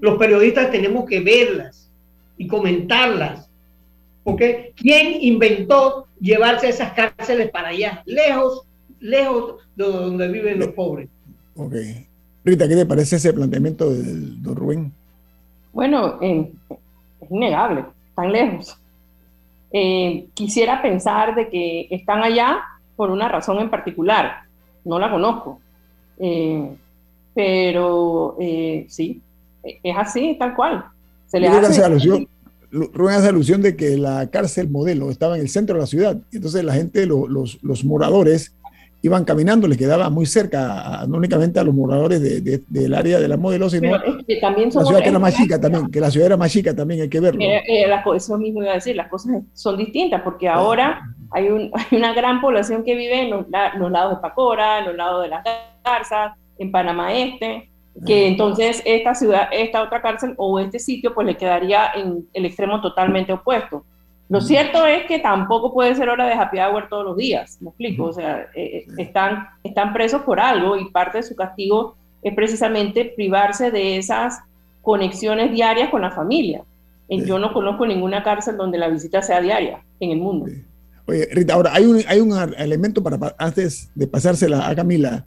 los 0.00 0.18
periodistas 0.18 0.70
tenemos 0.70 1.04
que 1.04 1.20
verlas 1.20 1.90
y 2.36 2.48
comentarlas 2.48 3.48
porque 4.24 4.72
¿Quién 4.74 5.22
inventó 5.22 6.06
llevarse 6.18 6.70
esas 6.70 6.92
cárceles 6.94 7.50
para 7.50 7.68
allá, 7.68 8.02
lejos, 8.06 8.62
lejos 8.98 9.62
de 9.76 9.84
donde 9.84 10.28
viven 10.28 10.58
los 10.58 10.68
pobres? 10.68 11.08
Ok. 11.54 11.74
Rita, 12.42 12.66
¿qué 12.66 12.74
te 12.74 12.86
parece 12.86 13.16
ese 13.16 13.32
planteamiento 13.32 13.90
del 13.90 14.42
don 14.42 14.56
Rubén? 14.56 14.92
Bueno, 15.72 16.18
eh, 16.22 16.50
es 17.20 17.30
innegable, 17.30 17.84
están 18.14 18.32
lejos. 18.32 18.78
Eh, 19.72 20.26
quisiera 20.34 20.80
pensar 20.80 21.34
de 21.34 21.48
que 21.48 21.88
están 21.90 22.22
allá 22.22 22.62
por 22.96 23.10
una 23.10 23.28
razón 23.28 23.58
en 23.58 23.70
particular. 23.70 24.42
No 24.84 24.98
la 24.98 25.10
conozco. 25.10 25.60
Eh, 26.18 26.70
pero 27.34 28.36
sí, 28.88 29.20
es 29.62 29.96
así, 29.96 30.36
tal 30.38 30.54
cual. 30.54 30.84
Se 31.26 31.40
le 31.40 31.48
hace, 31.48 32.26
Rubén 32.74 33.14
hace 33.14 33.28
alusión 33.28 33.62
de 33.62 33.76
que 33.76 33.96
la 33.96 34.28
cárcel 34.30 34.68
modelo 34.68 35.10
estaba 35.10 35.36
en 35.36 35.42
el 35.42 35.48
centro 35.48 35.76
de 35.76 35.82
la 35.82 35.86
ciudad. 35.86 36.16
Entonces 36.32 36.64
la 36.64 36.74
gente, 36.74 37.06
los, 37.06 37.62
los, 37.62 37.84
moradores, 37.84 38.52
iban 39.04 39.22
caminando, 39.26 39.68
les 39.68 39.76
quedaba 39.76 40.08
muy 40.08 40.24
cerca, 40.24 41.04
no 41.06 41.18
únicamente 41.18 41.60
a 41.60 41.64
los 41.64 41.74
moradores 41.74 42.22
del 42.22 42.94
área 42.94 43.20
de 43.20 43.28
la 43.28 43.36
modelo, 43.36 43.68
sino 43.68 44.00
que 44.26 44.36
también 44.36 44.70
la 44.72 44.82
ciudad 44.82 45.02
que 45.02 45.10
era 45.10 45.18
más 45.18 45.36
chica 45.36 45.60
también, 45.60 45.90
que 45.90 46.00
la 46.00 46.10
ciudad 46.10 46.28
era 46.28 46.36
más 46.38 46.50
chica 46.50 46.74
también, 46.74 47.02
hay 47.02 47.10
que 47.10 47.20
verlo. 47.20 47.38
Eh, 47.42 47.62
eh, 47.68 47.86
eso 48.16 48.38
mismo 48.38 48.62
iba 48.62 48.72
a 48.72 48.76
decir, 48.76 48.96
las 48.96 49.08
cosas 49.08 49.42
son 49.52 49.76
distintas, 49.76 50.22
porque 50.22 50.48
ahora 50.48 51.02
hay, 51.32 51.48
un, 51.48 51.70
hay 51.74 51.98
una 51.98 52.14
gran 52.14 52.40
población 52.40 52.82
que 52.82 52.94
vive 52.94 53.24
en 53.24 53.30
los, 53.30 53.44
los, 53.76 53.90
lados 53.90 54.16
de 54.16 54.22
Pacora, 54.22 54.78
en 54.78 54.86
los 54.86 54.96
lados 54.96 55.22
de 55.22 55.28
las 55.28 55.44
Garzas, 55.84 56.32
en 56.56 56.72
Panamá 56.72 57.12
Este, 57.12 57.68
que 58.06 58.26
entonces 58.26 58.80
esta 58.86 59.14
ciudad, 59.14 59.48
esta 59.52 59.82
otra 59.82 60.00
cárcel 60.00 60.32
o 60.38 60.58
este 60.58 60.78
sitio 60.78 61.14
pues 61.14 61.26
le 61.26 61.36
quedaría 61.36 61.90
en 61.94 62.26
el 62.32 62.46
extremo 62.46 62.80
totalmente 62.80 63.34
opuesto. 63.34 63.84
Lo 64.28 64.40
cierto 64.40 64.86
es 64.86 65.04
que 65.06 65.18
tampoco 65.18 65.72
puede 65.72 65.94
ser 65.94 66.08
hora 66.08 66.26
de 66.26 66.32
happy 66.32 66.58
hour 66.58 66.88
todos 66.88 67.04
los 67.04 67.16
días, 67.16 67.58
me 67.60 67.68
explico, 67.68 68.04
o 68.04 68.12
sea, 68.12 68.48
eh, 68.54 68.78
eh, 68.78 68.86
están, 68.96 69.48
están 69.62 69.92
presos 69.92 70.22
por 70.22 70.40
algo 70.40 70.76
y 70.76 70.90
parte 70.90 71.18
de 71.18 71.24
su 71.24 71.36
castigo 71.36 71.94
es 72.22 72.34
precisamente 72.34 73.12
privarse 73.16 73.70
de 73.70 73.98
esas 73.98 74.40
conexiones 74.80 75.52
diarias 75.52 75.90
con 75.90 76.00
la 76.00 76.10
familia. 76.10 76.62
Yo 77.08 77.38
no 77.38 77.52
conozco 77.52 77.86
ninguna 77.86 78.22
cárcel 78.22 78.56
donde 78.56 78.78
la 78.78 78.88
visita 78.88 79.20
sea 79.20 79.40
diaria 79.40 79.82
en 80.00 80.10
el 80.10 80.18
mundo. 80.18 80.46
Oye, 81.06 81.28
Rita, 81.32 81.52
ahora 81.52 81.74
hay 81.74 81.84
un, 81.84 82.00
hay 82.08 82.18
un 82.18 82.32
elemento 82.56 83.02
para, 83.02 83.34
antes 83.38 83.90
de 83.94 84.06
pasársela 84.06 84.66
a 84.66 84.74
Camila, 84.74 85.24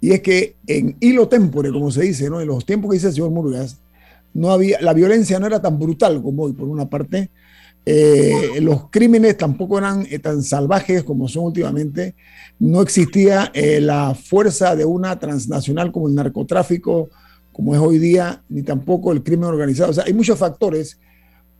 y 0.00 0.12
es 0.12 0.20
que 0.20 0.56
en 0.66 0.96
hilo 1.00 1.28
tempore, 1.28 1.72
como 1.72 1.90
se 1.90 2.02
dice, 2.02 2.28
¿no? 2.28 2.40
en 2.40 2.48
los 2.48 2.64
tiempos 2.64 2.90
que 2.90 2.96
dice 2.96 3.08
el 3.08 3.14
señor 3.14 3.30
Murgas, 3.30 3.78
no 4.34 4.50
había, 4.50 4.80
la 4.80 4.92
violencia 4.92 5.38
no 5.38 5.46
era 5.46 5.60
tan 5.60 5.78
brutal 5.78 6.22
como 6.22 6.44
hoy, 6.44 6.52
por 6.52 6.68
una 6.68 6.88
parte. 6.88 7.30
Eh, 7.90 8.60
los 8.60 8.90
crímenes 8.90 9.38
tampoco 9.38 9.78
eran 9.78 10.06
eh, 10.10 10.18
tan 10.18 10.42
salvajes 10.42 11.04
como 11.04 11.26
son 11.26 11.44
últimamente. 11.44 12.14
No 12.58 12.82
existía 12.82 13.50
eh, 13.54 13.80
la 13.80 14.14
fuerza 14.14 14.76
de 14.76 14.84
una 14.84 15.18
transnacional 15.18 15.90
como 15.90 16.06
el 16.06 16.14
narcotráfico, 16.14 17.08
como 17.50 17.74
es 17.74 17.80
hoy 17.80 17.98
día, 17.98 18.42
ni 18.50 18.62
tampoco 18.62 19.10
el 19.10 19.22
crimen 19.22 19.44
organizado. 19.44 19.90
O 19.90 19.94
sea, 19.94 20.04
hay 20.04 20.12
muchos 20.12 20.38
factores 20.38 21.00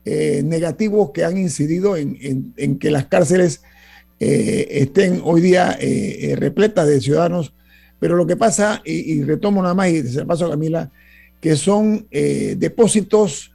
negativos 0.05 1.11
que 1.11 1.23
han 1.23 1.37
incidido 1.37 1.95
en, 1.95 2.79
que 2.79 2.91
las 2.91 3.09
cárceles 3.09 3.61
estén 4.19 5.21
hoy 5.23 5.43
día 5.43 5.77
repletas 6.35 6.89
de 6.89 6.99
ciudadanos 6.99 7.53
pero 8.01 8.17
lo 8.17 8.27
que 8.27 8.37
pasa, 8.37 8.81
y, 8.87 9.23
retomo 9.25 9.61
nada 9.61 9.75
más 9.75 9.91
y 9.91 10.03
se 10.05 10.25
paso 10.25 10.47
a 10.47 10.51
Camila, 10.51 10.91
que 11.43 11.57
son 11.57 12.07
depósitos 12.11 13.53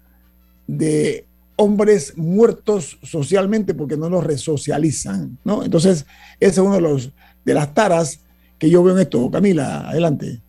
de 0.68 1.26
hombres 1.56 2.18
muertos 2.18 2.98
socialmente 3.04 3.74
porque 3.74 3.98
no 3.98 4.10
los 4.10 4.24
resocializan, 4.24 5.38
¿no? 5.44 5.64
Entonces, 5.64 6.06
ese 6.40 6.52
es 6.52 6.58
uno 6.58 6.76
de, 6.76 6.82
los, 6.82 7.12
las 7.46 7.74
taras 7.74 8.20
que 8.58 8.70
yo 8.70 8.84
veo 8.84 8.96
en 8.96 9.02
esto. 9.02 9.30
Camila, 9.30 9.90
adelante. 9.90 10.42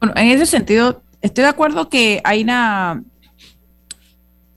Bueno, 0.00 0.14
en 0.16 0.28
ese 0.28 0.46
sentido, 0.46 1.02
estoy 1.20 1.42
de 1.42 1.50
acuerdo 1.50 1.88
que 1.88 2.20
hay 2.24 2.42
una 2.42 3.02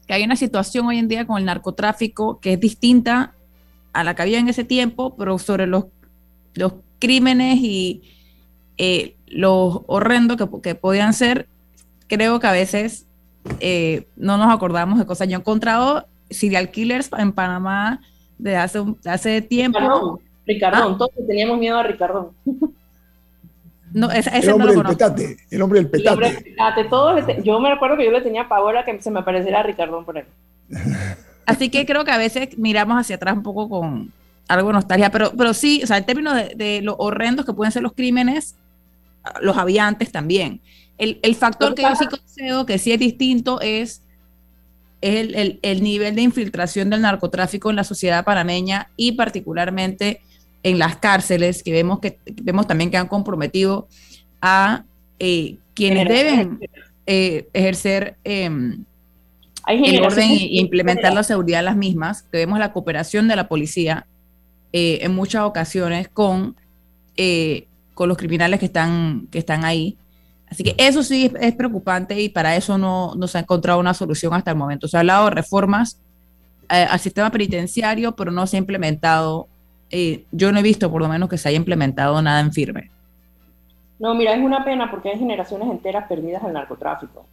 que 0.07 0.15
hay 0.15 0.23
una 0.23 0.35
situación 0.35 0.87
hoy 0.87 0.97
en 0.97 1.07
día 1.07 1.25
con 1.25 1.37
el 1.37 1.45
narcotráfico 1.45 2.39
que 2.41 2.53
es 2.53 2.59
distinta 2.59 3.33
a 3.93 4.03
la 4.03 4.15
que 4.15 4.21
había 4.21 4.39
en 4.39 4.49
ese 4.49 4.63
tiempo, 4.65 5.15
pero 5.15 5.37
sobre 5.37 5.67
los, 5.67 5.85
los 6.53 6.73
crímenes 6.99 7.59
y 7.59 8.01
eh, 8.77 9.15
los 9.27 9.81
horrendos 9.87 10.37
que, 10.37 10.47
que, 10.61 10.75
podían 10.75 11.13
ser, 11.13 11.47
creo 12.07 12.39
que 12.39 12.47
a 12.47 12.51
veces 12.51 13.05
eh, 13.59 14.07
no 14.15 14.37
nos 14.37 14.53
acordamos 14.53 14.99
de 14.99 15.05
cosas. 15.05 15.27
Yo 15.27 15.37
he 15.37 15.39
encontrado 15.39 16.05
serial 16.29 16.71
killers 16.71 17.09
en 17.17 17.31
Panamá 17.31 18.01
de 18.37 18.55
hace, 18.55 18.83
hace 19.05 19.41
tiempo. 19.41 20.19
Ricardón, 20.45 20.93
¿Ah? 20.93 20.97
todos 20.97 21.11
teníamos 21.27 21.59
miedo 21.59 21.77
a 21.77 21.83
Ricardón. 21.83 22.29
No, 23.93 24.09
ese, 24.09 24.29
el 24.37 24.49
hombre 24.51 24.73
del 24.73 24.83
petate, 24.83 25.37
el 25.49 25.61
hombre 25.61 25.79
del 25.79 25.89
petate. 25.89 26.85
Todos 26.89 27.21
yo 27.43 27.59
me 27.59 27.69
recuerdo 27.69 27.97
que 27.97 28.05
yo 28.05 28.11
le 28.11 28.21
tenía 28.21 28.47
pavor 28.47 28.77
a 28.77 28.85
que 28.85 29.01
se 29.01 29.11
me 29.11 29.19
apareciera 29.19 29.63
Ricardón 29.63 30.05
por 30.05 30.17
ahí. 30.17 30.23
Así 31.45 31.69
que 31.69 31.85
creo 31.85 32.05
que 32.05 32.11
a 32.11 32.17
veces 32.17 32.57
miramos 32.57 32.97
hacia 32.97 33.17
atrás 33.17 33.35
un 33.35 33.43
poco 33.43 33.67
con 33.67 34.13
algo 34.47 34.69
de 34.69 34.73
nostalgia, 34.73 35.11
pero, 35.11 35.33
pero 35.37 35.53
sí, 35.53 35.81
o 35.83 35.87
sea, 35.87 35.97
en 35.97 36.05
términos 36.05 36.35
de, 36.35 36.55
de 36.55 36.81
lo 36.81 36.95
horrendos 36.95 37.45
que 37.45 37.53
pueden 37.53 37.71
ser 37.71 37.83
los 37.83 37.93
crímenes, 37.93 38.55
los 39.41 39.57
había 39.57 39.87
antes 39.87 40.11
también. 40.11 40.61
El, 40.97 41.19
el 41.23 41.35
factor 41.35 41.73
que 41.73 41.81
yo 41.81 41.95
sí 41.95 42.05
concedo 42.05 42.65
que 42.65 42.77
sí 42.77 42.91
es 42.91 42.99
distinto 42.99 43.59
es, 43.61 44.03
el, 45.01 45.33
el, 45.33 45.59
el, 45.63 45.81
nivel 45.81 46.15
de 46.15 46.21
infiltración 46.21 46.91
del 46.91 47.01
narcotráfico 47.01 47.71
en 47.71 47.75
la 47.75 47.83
sociedad 47.83 48.23
panameña 48.23 48.89
y 48.97 49.13
particularmente 49.13 50.21
en 50.63 50.77
las 50.77 50.97
cárceles, 50.97 51.63
que 51.63 51.71
vemos, 51.71 51.99
que, 51.99 52.19
vemos 52.43 52.67
también 52.67 52.91
que 52.91 52.97
han 52.97 53.07
comprometido 53.07 53.87
a 54.41 54.83
eh, 55.17 55.57
quienes 55.73 56.07
deben 56.07 56.59
eh, 57.07 57.47
ejercer 57.53 58.15
eh, 58.23 58.49
el 59.67 60.01
orden 60.01 60.29
e 60.29 60.47
implementar 60.59 61.13
la 61.13 61.23
seguridad 61.23 61.59
en 61.59 61.65
las 61.65 61.77
mismas, 61.77 62.23
que 62.23 62.37
vemos 62.37 62.59
la 62.59 62.73
cooperación 62.73 63.27
de 63.27 63.35
la 63.35 63.47
policía 63.47 64.05
eh, 64.73 64.99
en 65.01 65.13
muchas 65.13 65.43
ocasiones 65.43 66.07
con, 66.07 66.55
eh, 67.17 67.67
con 67.93 68.09
los 68.09 68.17
criminales 68.17 68.59
que 68.59 68.65
están, 68.65 69.27
que 69.31 69.39
están 69.39 69.65
ahí. 69.65 69.97
Así 70.51 70.63
que 70.63 70.75
eso 70.77 71.01
sí 71.01 71.31
es, 71.39 71.55
preocupante 71.55 72.19
y 72.19 72.27
para 72.27 72.57
eso 72.57 72.77
no, 72.77 73.15
no, 73.15 73.27
se 73.27 73.37
ha 73.37 73.41
encontrado 73.41 73.79
una 73.79 73.93
solución 73.93 74.33
hasta 74.33 74.51
el 74.51 74.57
momento. 74.57 74.87
Se 74.87 74.97
ha 74.97 74.99
hablado 74.99 75.25
de 75.25 75.31
reformas 75.31 75.97
eh, 76.69 76.85
al 76.89 76.99
sistema 76.99 77.31
penitenciario, 77.31 78.11
pero 78.11 78.31
no 78.31 78.45
se 78.45 78.57
ha 78.57 78.59
implementado, 78.59 79.47
yo 80.31 80.51
no 80.51 80.59
he 80.59 80.63
visto 80.63 80.91
por 80.91 81.01
lo 81.01 81.07
menos 81.07 81.29
que 81.29 81.37
se 81.37 81.49
haya 81.49 81.57
implementado 81.57 82.21
nada 82.21 82.41
en 82.41 82.51
firme. 82.51 82.91
No, 83.97 84.13
mira, 84.13 84.33
es 84.33 84.43
una 84.43 84.65
pena 84.65 84.91
porque 84.91 85.09
hay 85.09 85.19
generaciones 85.19 85.69
enteras 85.69 86.07
perdidas 86.07 86.43
al 86.43 86.53
narcotráfico. 86.53 87.25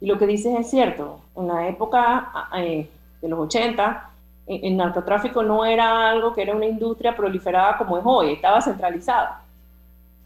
Y 0.00 0.06
lo 0.06 0.18
que 0.18 0.26
dices 0.26 0.54
es 0.58 0.70
cierto. 0.70 1.20
En 1.36 1.48
la 1.48 1.68
época 1.68 2.30
eh, 2.56 2.88
de 3.20 3.28
los 3.28 3.38
80, 3.38 4.10
eh, 4.46 4.60
el 4.62 4.76
narcotráfico 4.76 5.42
no 5.42 5.64
era 5.64 6.10
algo 6.10 6.32
que 6.32 6.42
era 6.42 6.54
una 6.54 6.66
industria 6.66 7.16
proliferada 7.16 7.76
como 7.76 7.98
es 7.98 8.04
hoy, 8.06 8.32
estaba 8.32 8.60
centralizada. 8.60 9.42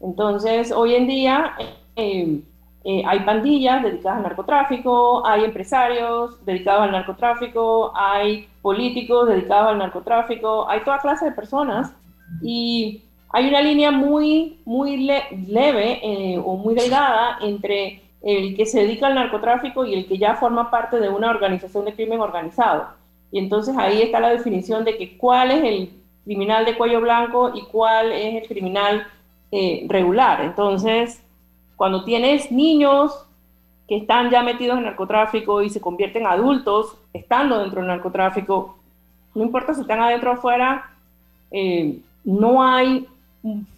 Entonces, 0.01 0.71
hoy 0.71 0.95
en 0.95 1.07
día 1.07 1.53
eh, 1.99 3.03
hay 3.05 3.19
pandillas 3.21 3.83
dedicadas 3.83 4.17
al 4.17 4.23
narcotráfico, 4.23 5.25
hay 5.25 5.43
empresarios 5.43 6.43
dedicados 6.45 6.83
al 6.83 6.91
narcotráfico, 6.91 7.91
hay 7.95 8.47
políticos 8.61 9.27
dedicados 9.27 9.69
al 9.69 9.77
narcotráfico, 9.79 10.67
hay 10.69 10.81
toda 10.83 10.99
clase 10.99 11.25
de 11.25 11.31
personas 11.31 11.93
y 12.41 13.03
hay 13.31 13.49
una 13.49 13.61
línea 13.61 13.91
muy, 13.91 14.59
muy 14.65 14.97
leve 14.97 16.41
o 16.43 16.55
muy 16.55 16.73
delgada 16.73 17.37
entre 17.41 18.01
el 18.21 18.55
que 18.55 18.65
se 18.65 18.81
dedica 18.81 19.07
al 19.07 19.15
narcotráfico 19.15 19.85
y 19.85 19.93
el 19.93 20.07
que 20.07 20.17
ya 20.17 20.35
forma 20.35 20.69
parte 20.71 20.99
de 20.99 21.09
una 21.09 21.29
organización 21.29 21.85
de 21.85 21.93
crimen 21.93 22.19
organizado. 22.19 22.87
Y 23.31 23.39
entonces 23.39 23.77
ahí 23.77 24.01
está 24.01 24.19
la 24.19 24.29
definición 24.29 24.83
de 24.83 24.97
que 24.97 25.17
cuál 25.17 25.51
es 25.51 25.63
el 25.63 25.89
criminal 26.25 26.65
de 26.65 26.75
cuello 26.77 27.01
blanco 27.01 27.51
y 27.53 27.61
cuál 27.63 28.11
es 28.11 28.41
el 28.41 28.47
criminal 28.47 29.07
eh, 29.51 29.85
regular. 29.87 30.41
Entonces, 30.41 31.23
cuando 31.79 32.03
tienes 32.03 32.51
niños 32.51 33.25
que 33.87 33.95
están 33.95 34.29
ya 34.29 34.43
metidos 34.43 34.77
en 34.77 34.83
narcotráfico 34.83 35.61
y 35.61 35.69
se 35.69 35.79
convierten 35.79 36.27
adultos 36.27 36.97
estando 37.13 37.57
dentro 37.57 37.79
del 37.79 37.87
narcotráfico, 37.87 38.77
no 39.33 39.43
importa 39.45 39.73
si 39.73 39.79
están 39.79 40.01
adentro 40.01 40.31
o 40.31 40.33
afuera, 40.33 40.91
eh, 41.51 41.99
no 42.25 42.61
hay 42.61 43.07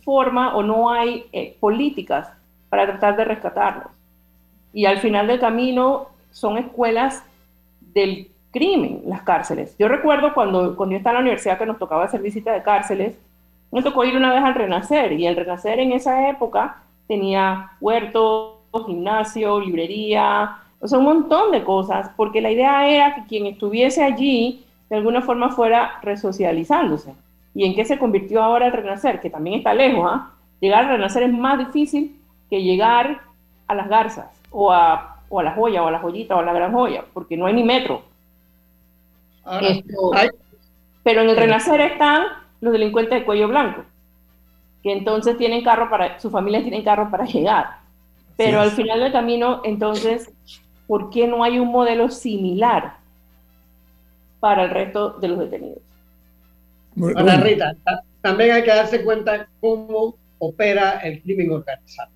forma 0.04 0.56
o 0.56 0.64
no 0.64 0.90
hay 0.90 1.28
eh, 1.32 1.56
políticas 1.60 2.28
para 2.70 2.88
tratar 2.88 3.18
de 3.18 3.26
rescatarlos 3.26 3.92
y 4.74 4.86
al 4.86 4.98
final 4.98 5.28
del 5.28 5.40
camino 5.40 6.08
son 6.32 6.58
escuelas 6.58 7.24
del 7.94 8.32
crimen, 8.50 9.04
las 9.06 9.22
cárceles. 9.22 9.76
Yo 9.78 9.88
recuerdo 9.88 10.34
cuando, 10.34 10.76
cuando 10.76 10.94
yo 10.94 10.98
estaba 10.98 11.20
en 11.20 11.26
la 11.26 11.30
universidad 11.30 11.60
que 11.60 11.68
nos 11.68 11.78
tocaba 11.78 12.06
hacer 12.06 12.24
visitas 12.24 12.56
de 12.56 12.64
cárceles, 12.64 13.16
me 13.72 13.84
tocó 13.84 14.04
ir 14.06 14.18
una 14.18 14.34
vez 14.34 14.44
al 14.44 14.56
Renacer 14.56 15.12
y 15.12 15.28
el 15.28 15.36
Renacer 15.36 15.80
en 15.80 15.92
esa 15.92 16.30
época 16.30 16.82
tenía 17.08 17.72
huertos, 17.80 18.56
gimnasio, 18.86 19.60
librería, 19.60 20.58
o 20.80 20.88
sea, 20.88 20.98
un 20.98 21.06
montón 21.06 21.52
de 21.52 21.64
cosas, 21.64 22.10
porque 22.16 22.42
la 22.42 22.52
idea 22.52 22.88
era 22.88 23.16
que 23.16 23.26
quien 23.26 23.46
estuviese 23.46 24.04
allí 24.04 24.66
de 24.90 24.98
alguna 24.98 25.22
forma 25.22 25.50
fuera 25.50 26.00
resocializándose. 26.02 27.14
¿Y 27.54 27.66
en 27.66 27.76
qué 27.76 27.86
se 27.86 28.00
convirtió 28.00 28.42
ahora 28.42 28.68
el 28.68 28.74
Renacer? 28.74 29.20
Que 29.20 29.30
también 29.30 29.58
está 29.58 29.74
lejos, 29.74 30.10
¿ah? 30.10 30.32
Llegar 30.60 30.84
al 30.84 30.90
Renacer 30.90 31.24
es 31.24 31.34
más 31.34 31.58
difícil 31.58 32.20
que 32.50 32.62
llegar 32.62 33.22
a 33.68 33.76
las 33.76 33.88
garzas 33.88 34.28
o 34.52 34.72
a, 34.72 35.18
o 35.30 35.40
a 35.40 35.44
la 35.44 35.54
joya, 35.54 35.84
o 35.84 35.88
a 35.88 35.92
la 35.92 36.00
joyita, 36.00 36.36
o 36.36 36.40
a 36.40 36.44
la 36.44 36.54
gran 36.54 36.72
joya, 36.72 37.04
porque 37.14 37.38
no 37.38 37.46
hay 37.46 37.54
ni 37.54 37.64
metro. 37.64 38.04
pero 41.04 41.22
en 41.22 41.30
el 41.30 41.38
Renacer 41.38 41.82
están 41.82 42.24
los 42.60 42.74
delincuentes 42.74 43.20
de 43.20 43.26
cuello 43.26 43.48
blanco, 43.48 43.84
que 44.84 44.92
entonces 44.92 45.38
tienen 45.38 45.64
carro 45.64 45.90
para, 45.90 46.20
su 46.20 46.30
familia 46.30 46.62
tienen 46.62 46.84
carro 46.84 47.10
para 47.10 47.26
llegar. 47.26 47.82
Pero 48.38 48.60
al 48.60 48.72
final 48.72 49.00
del 49.00 49.12
camino, 49.12 49.62
entonces, 49.64 50.32
¿por 50.88 51.10
qué 51.10 51.28
no 51.28 51.44
hay 51.44 51.60
un 51.60 51.68
modelo 51.68 52.10
similar 52.10 52.98
para 54.40 54.64
el 54.64 54.70
resto 54.72 55.12
de 55.12 55.28
los 55.28 55.40
detenidos? 55.40 55.80
Ana 57.16 57.38
Rita, 57.38 57.76
también 58.22 58.52
hay 58.52 58.64
que 58.64 58.72
darse 58.72 59.04
cuenta 59.04 59.48
cómo 59.60 60.16
opera 60.40 61.00
el 61.00 61.22
crimen 61.22 61.52
organizado. 61.52 62.10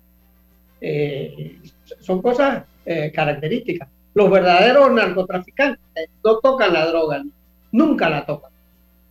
Eh, 0.80 1.58
son 2.00 2.20
cosas 2.20 2.64
eh, 2.84 3.12
características. 3.14 3.88
Los 4.14 4.30
verdaderos 4.30 4.90
narcotraficantes 4.92 6.08
no 6.24 6.38
tocan 6.38 6.72
la 6.72 6.86
droga, 6.86 7.22
nunca 7.72 8.08
la 8.08 8.24
tocan. 8.24 8.50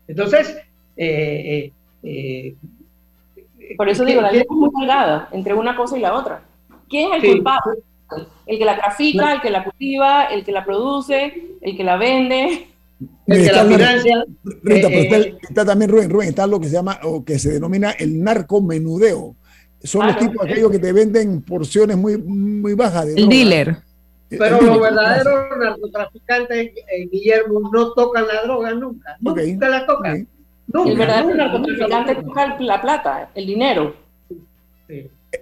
Entonces, 0.07 0.57
eh, 0.97 1.71
eh, 2.03 2.55
por 3.77 3.89
eso 3.89 4.05
digo, 4.05 4.21
la 4.21 4.31
línea 4.31 4.45
es 4.49 4.55
muy 4.55 4.69
delgada 4.77 5.29
entre 5.31 5.53
una 5.53 5.75
cosa 5.75 5.97
y 5.97 6.01
la 6.01 6.13
otra. 6.13 6.41
¿Quién 6.89 7.13
es 7.13 7.23
el 7.23 7.31
culpable? 7.33 7.79
El 8.45 8.57
que 8.57 8.65
la 8.65 8.75
trafica, 8.75 9.33
el 9.33 9.41
que 9.41 9.49
la 9.49 9.63
cultiva, 9.63 10.25
el 10.25 10.43
que 10.43 10.51
la 10.51 10.63
produce, 10.63 11.57
el 11.61 11.75
que 11.75 11.83
la 11.83 11.97
vende. 11.97 12.67
El 13.25 13.45
que 13.45 13.51
la 13.51 13.65
financia. 13.65 14.25
Rita, 14.43 14.87
pero 14.87 15.37
está, 15.41 15.65
también 15.65 15.89
Rubén, 15.89 16.09
Rubén, 16.09 16.29
está 16.29 16.45
lo 16.45 16.59
que 16.59 16.67
se 16.67 16.73
llama 16.73 16.99
o 17.03 17.25
que 17.25 17.39
se 17.39 17.51
denomina 17.51 17.91
el 17.91 18.23
narcomenudeo 18.23 19.35
son 19.85 20.07
los 20.07 20.17
tipos 20.17 20.43
aquellos 20.43 20.71
que 20.71 20.79
te 20.79 20.91
venden 20.91 21.41
porciones 21.41 21.95
muy, 21.97 22.17
muy 22.17 22.73
bajas. 22.73 23.05
De 23.05 23.13
el 23.13 23.29
dealer. 23.29 23.77
Pero 24.29 24.59
los 24.59 24.81
verdaderos 24.81 25.45
narcotraficantes, 25.59 26.71
eh, 26.91 27.07
Guillermo, 27.11 27.69
no 27.71 27.93
tocan 27.93 28.27
la 28.27 28.41
droga 28.43 28.73
nunca. 28.73 29.15
Nunca 29.19 29.69
la 29.69 29.85
tocan. 29.85 30.27
El 30.73 30.97
verdadero 30.97 31.35
narcotraficante 31.35 32.15
toca 32.15 32.57
la 32.59 32.81
plata, 32.81 33.29
el 33.35 33.45
dinero. 33.45 33.95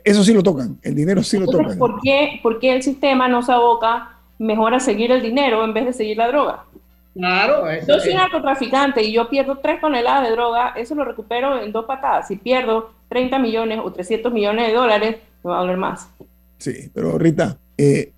Eso 0.03 0.24
sí 0.24 0.34
lo 0.34 0.41
tocan, 0.41 0.78
el 0.82 0.95
dinero 0.95 1.21
sí 1.24 1.38
lo 1.38 1.45
tocan. 1.45 1.78
¿por 1.78 1.99
qué, 2.01 2.39
¿Por 2.41 2.59
qué 2.59 2.76
el 2.76 2.84
sistema 2.84 3.28
no 3.28 3.41
se 3.43 3.51
aboca 3.51 4.17
mejor 4.39 4.74
a 4.74 4.80
seguir 4.80 5.11
el 5.11 5.21
dinero 5.21 5.63
en 5.63 5.74
vez 5.74 5.86
de 5.86 5.93
seguir 5.93 6.17
la 6.17 6.28
droga? 6.28 6.65
Claro, 7.13 7.65
yo 7.88 7.99
soy 7.99 8.15
narcotraficante 8.15 9.03
y 9.03 9.13
yo 9.13 9.30
pierdo 9.30 9.59
tres 9.59 9.80
toneladas 9.80 10.28
de 10.28 10.32
droga, 10.32 10.74
eso 10.76 10.95
lo 10.95 11.05
recupero 11.05 11.61
en 11.61 11.71
dos 11.71 11.86
patadas. 11.86 12.28
Si 12.28 12.38
pierdo 12.38 12.91
30 13.09 13.38
millones 13.38 13.80
o 13.84 13.91
300 13.91 14.34
millones 14.34 14.67
de 14.67 14.74
dólares, 14.74 15.17
me 15.43 15.51
va 15.51 15.57
a 15.57 15.61
doler 15.61 15.78
más. 15.78 16.09
Sí, 16.57 16.89
pero 16.91 17.17
Rita, 17.19 17.57
eh, 17.78 18.13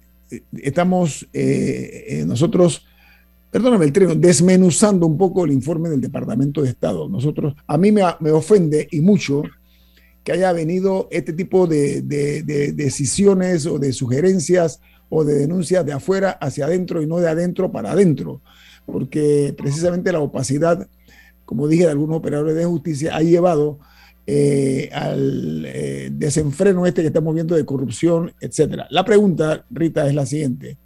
estamos 0.61 1.27
eh, 1.33 2.05
eh, 2.07 2.23
nosotros, 2.25 2.85
perdóname 3.55 3.85
el 3.85 3.93
treno, 3.93 4.15
desmenuzando 4.15 5.07
un 5.07 5.17
poco 5.17 5.45
el 5.45 5.51
informe 5.51 5.89
del 5.89 6.01
Departamento 6.01 6.61
de 6.61 6.69
Estado. 6.69 7.07
Nosotros, 7.07 7.55
a 7.65 7.77
mí 7.77 7.89
me, 7.91 8.03
ofende 8.31 8.85
y 8.91 8.99
mucho 8.99 9.43
que 10.25 10.33
haya 10.33 10.51
venido 10.51 11.07
este 11.09 11.31
tipo 11.31 11.65
de 11.65 12.01
decisiones 12.75 13.65
o 13.65 13.79
de 13.79 13.93
sugerencias 13.93 14.81
o 15.07 15.23
de 15.23 15.35
denuncias 15.35 15.85
de 15.85 15.93
afuera 15.93 16.31
hacia 16.31 16.65
adentro 16.65 17.01
y 17.01 17.07
no 17.07 17.19
de 17.19 17.29
adentro 17.29 17.71
para 17.71 17.91
adentro 17.91 18.41
porque 18.85 19.53
precisamente 19.57 20.11
la 20.11 20.19
opacidad, 20.19 20.87
como 21.45 21.67
dije, 21.67 21.85
de 21.85 21.91
algunos 21.91 22.17
operadores 22.17 22.55
de 22.55 22.65
justicia 22.65 23.15
ha 23.15 23.21
llevado 23.21 23.79
eh, 24.27 24.89
al 24.93 25.65
eh, 25.65 26.09
desenfreno 26.11 26.85
este 26.85 27.01
que 27.01 27.07
estamos 27.07 27.33
viendo 27.33 27.55
de 27.55 27.65
corrupción, 27.65 28.33
etcétera. 28.39 28.87
La 28.89 29.05
pregunta, 29.05 29.65
Rita, 29.69 30.07
es 30.07 30.13
la 30.13 30.25
siguiente. 30.25 30.77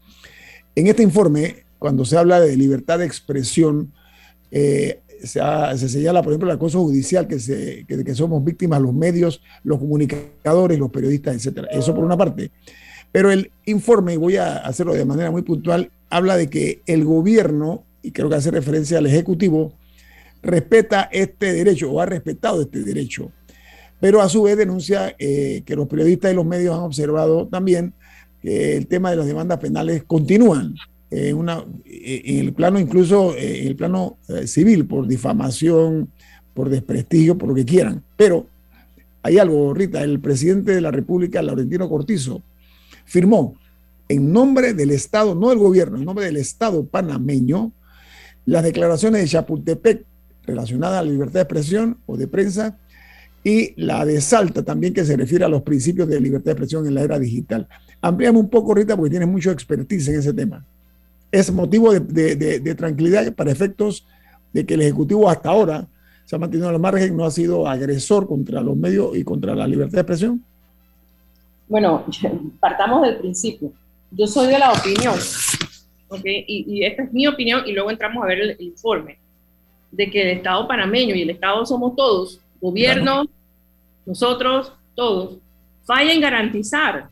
En 0.75 0.87
este 0.87 1.03
informe 1.03 1.68
cuando 1.79 2.05
se 2.05 2.17
habla 2.17 2.39
de 2.39 2.55
libertad 2.55 2.99
de 2.99 3.05
expresión, 3.05 3.93
eh, 4.51 5.01
se, 5.23 5.89
señala, 5.89 6.21
por 6.21 6.33
ejemplo, 6.33 6.49
el 6.49 6.55
acoso 6.55 6.81
judicial, 6.81 7.27
que, 7.27 7.37
que, 7.87 8.15
somos 8.15 8.43
víctimas 8.43 8.81
los 8.81 8.93
medios, 8.93 9.41
los 9.63 9.79
comunicadores, 9.79 10.77
los 10.77 10.91
periodistas, 10.91 11.45
etc. 11.45 11.65
Eso 11.71 11.95
por 11.95 12.03
una 12.03 12.17
parte. 12.17 12.51
Pero 13.11 13.31
el 13.31 13.51
informe, 13.65 14.13
y 14.13 14.17
voy 14.17 14.37
a 14.37 14.57
hacerlo 14.57 14.93
de 14.93 15.05
manera 15.05 15.31
muy 15.31 15.41
puntual, 15.41 15.91
habla 16.09 16.37
de 16.37 16.49
que 16.49 16.81
el 16.85 17.05
gobierno, 17.05 17.83
y 18.01 18.11
creo 18.11 18.29
que 18.29 18.35
hace 18.35 18.51
referencia 18.51 18.97
al 18.97 19.07
Ejecutivo, 19.07 19.73
respeta 20.41 21.09
este 21.11 21.53
derecho 21.53 21.91
o 21.91 21.99
ha 21.99 22.05
respetado 22.05 22.61
este 22.61 22.83
derecho. 22.83 23.31
Pero 23.99 24.21
a 24.21 24.29
su 24.29 24.43
vez 24.43 24.57
denuncia 24.57 25.15
eh, 25.19 25.63
que 25.65 25.75
los 25.75 25.87
periodistas 25.87 26.31
y 26.31 26.35
los 26.35 26.45
medios 26.45 26.75
han 26.75 26.83
observado 26.83 27.47
también 27.47 27.93
que 28.41 28.77
el 28.77 28.87
tema 28.87 29.09
de 29.09 29.17
las 29.17 29.25
demandas 29.25 29.59
penales 29.59 30.03
continúan 30.05 30.75
en, 31.11 31.35
una, 31.35 31.65
en 31.85 32.39
el 32.39 32.53
plano 32.53 32.79
incluso 32.79 33.35
en 33.35 33.67
el 33.67 33.75
plano 33.75 34.17
eh, 34.27 34.47
civil, 34.47 34.85
por 34.85 35.07
difamación, 35.07 36.09
por 36.53 36.69
desprestigio, 36.69 37.37
por 37.37 37.49
lo 37.49 37.55
que 37.55 37.65
quieran. 37.65 38.03
Pero 38.15 38.47
hay 39.23 39.37
algo, 39.37 39.73
Rita, 39.73 40.03
el 40.03 40.19
presidente 40.19 40.73
de 40.73 40.81
la 40.81 40.91
República, 40.91 41.41
Laurentino 41.41 41.89
Cortizo, 41.89 42.41
firmó 43.05 43.55
en 44.07 44.31
nombre 44.31 44.73
del 44.73 44.91
Estado, 44.91 45.35
no 45.35 45.49
del 45.49 45.59
gobierno, 45.59 45.97
en 45.97 46.05
nombre 46.05 46.25
del 46.25 46.37
Estado 46.37 46.85
panameño, 46.85 47.71
las 48.45 48.63
declaraciones 48.63 49.21
de 49.21 49.27
Chapultepec 49.27 50.05
relacionadas 50.45 50.99
a 50.99 51.03
la 51.03 51.11
libertad 51.11 51.33
de 51.33 51.41
expresión 51.41 51.97
o 52.07 52.17
de 52.17 52.27
prensa 52.27 52.77
y 53.43 53.73
la 53.81 54.05
de 54.05 54.19
Salta 54.19 54.63
también 54.63 54.93
que 54.93 55.05
se 55.05 55.15
refiere 55.15 55.45
a 55.45 55.49
los 55.49 55.61
principios 55.61 56.07
de 56.07 56.19
libertad 56.19 56.45
de 56.45 56.51
expresión 56.51 56.87
en 56.87 56.95
la 56.95 57.01
era 57.01 57.19
digital. 57.19 57.67
Ampliamos 58.01 58.41
un 58.41 58.49
poco, 58.49 58.73
Rita, 58.73 58.95
porque 58.95 59.11
tienes 59.11 59.29
mucho 59.29 59.51
expertise 59.51 60.07
en 60.07 60.19
ese 60.19 60.33
tema 60.33 60.65
es 61.31 61.51
motivo 61.51 61.93
de, 61.93 62.75
tranquilidad 62.75 63.33
para 63.33 63.51
efectos 63.51 64.05
de 64.53 64.65
que 64.65 64.73
el 64.73 64.81
Ejecutivo 64.81 65.29
hasta 65.29 65.49
ahora 65.49 65.87
se 66.25 66.35
ha 66.35 66.39
mantenido 66.39 66.69
al 66.69 66.79
margen, 66.79 67.15
no 67.15 67.25
ha 67.25 67.31
sido 67.31 67.67
agresor 67.67 68.27
contra 68.27 68.61
los 68.61 68.75
medios 68.75 69.15
y 69.15 69.23
contra 69.23 69.55
la 69.55 69.67
libertad 69.67 69.93
de 69.93 70.01
expresión? 70.01 70.43
Bueno, 71.67 72.05
partamos 72.59 73.03
del 73.03 73.17
principio. 73.17 73.71
Yo 74.11 74.25
soy 74.27 74.47
de 74.47 74.59
la 74.59 74.71
opinión, 74.71 75.15
y, 76.23 76.83
esta 76.83 77.03
es 77.03 77.13
mi 77.13 77.27
opinión, 77.27 77.61
y 77.67 77.73
luego 77.73 77.91
entramos 77.91 78.23
a 78.23 78.27
ver 78.27 78.39
el, 78.39 78.55
informe, 78.59 79.19
de 79.91 80.09
que 80.09 80.21
el 80.21 80.37
Estado 80.37 80.67
panameño 80.67 81.13
y 81.13 81.21
el 81.21 81.29
Estado 81.29 81.63
somos 81.65 81.95
todos, 81.95 82.41
gobierno, 82.59 83.25
nosotros, 84.05 84.73
todos, 84.95 85.37
falla 85.83 86.11
en 86.11 86.21
garantizar 86.21 87.09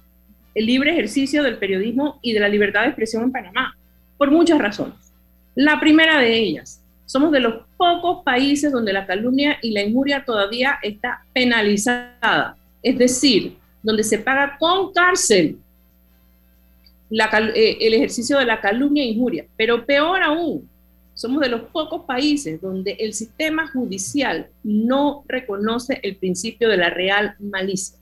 el 0.56 0.66
libre 0.66 0.92
ejercicio 0.92 1.44
del 1.44 1.60
periodismo 1.60 2.20
y 2.24 2.34
de 2.34 2.40
la 2.40 2.50
libertad 2.50 2.82
de 2.82 2.88
expresión 2.88 3.24
en 3.24 3.32
Panamá 3.32 3.77
por 4.18 4.32
muchas 4.32 4.60
razones. 4.60 4.96
La 5.56 5.80
primera 5.80 6.20
de 6.20 6.38
ellas, 6.38 6.82
somos 7.06 7.32
de 7.32 7.40
los 7.40 7.64
pocos 7.78 8.24
países 8.24 8.72
donde 8.72 8.94
la 8.94 9.08
calumnia 9.08 9.58
y 9.62 9.72
la 9.72 9.82
injuria 9.82 10.24
todavía 10.26 10.78
está 10.84 11.24
penalizada, 11.34 12.58
es 12.84 12.98
decir, 12.98 13.56
donde 13.82 14.04
se 14.04 14.20
paga 14.20 14.58
con 14.60 14.92
cárcel 14.92 15.58
eh, 17.10 17.78
el 17.80 17.94
ejercicio 17.94 18.38
de 18.38 18.46
la 18.46 18.60
calumnia 18.60 19.04
e 19.04 19.08
injuria. 19.08 19.46
Pero 19.56 19.86
peor 19.86 20.22
aún, 20.22 20.70
somos 21.14 21.42
de 21.42 21.50
los 21.50 21.62
pocos 21.62 22.04
países 22.06 22.62
donde 22.62 22.98
el 23.00 23.14
sistema 23.14 23.68
judicial 23.68 24.48
no 24.64 25.24
reconoce 25.28 26.00
el 26.04 26.18
principio 26.18 26.68
de 26.70 26.78
la 26.78 26.90
real 26.90 27.36
malicia. 27.40 27.98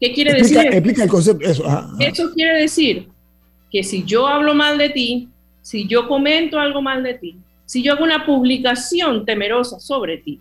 ¿Qué 0.00 0.14
quiere 0.14 0.32
decir? 0.34 0.58
Explica 0.58 1.02
el 1.02 1.10
concepto. 1.10 1.46
Eso, 1.46 1.64
eso 1.98 2.32
quiere 2.32 2.60
decir 2.60 3.08
que 3.70 3.82
si 3.82 4.04
yo 4.04 4.26
hablo 4.26 4.54
mal 4.54 4.78
de 4.78 4.90
ti, 4.90 5.28
si 5.62 5.86
yo 5.86 6.08
comento 6.08 6.58
algo 6.58 6.82
mal 6.82 7.02
de 7.02 7.14
ti, 7.14 7.36
si 7.64 7.82
yo 7.82 7.92
hago 7.92 8.04
una 8.04 8.26
publicación 8.26 9.24
temerosa 9.24 9.78
sobre 9.78 10.18
ti, 10.18 10.40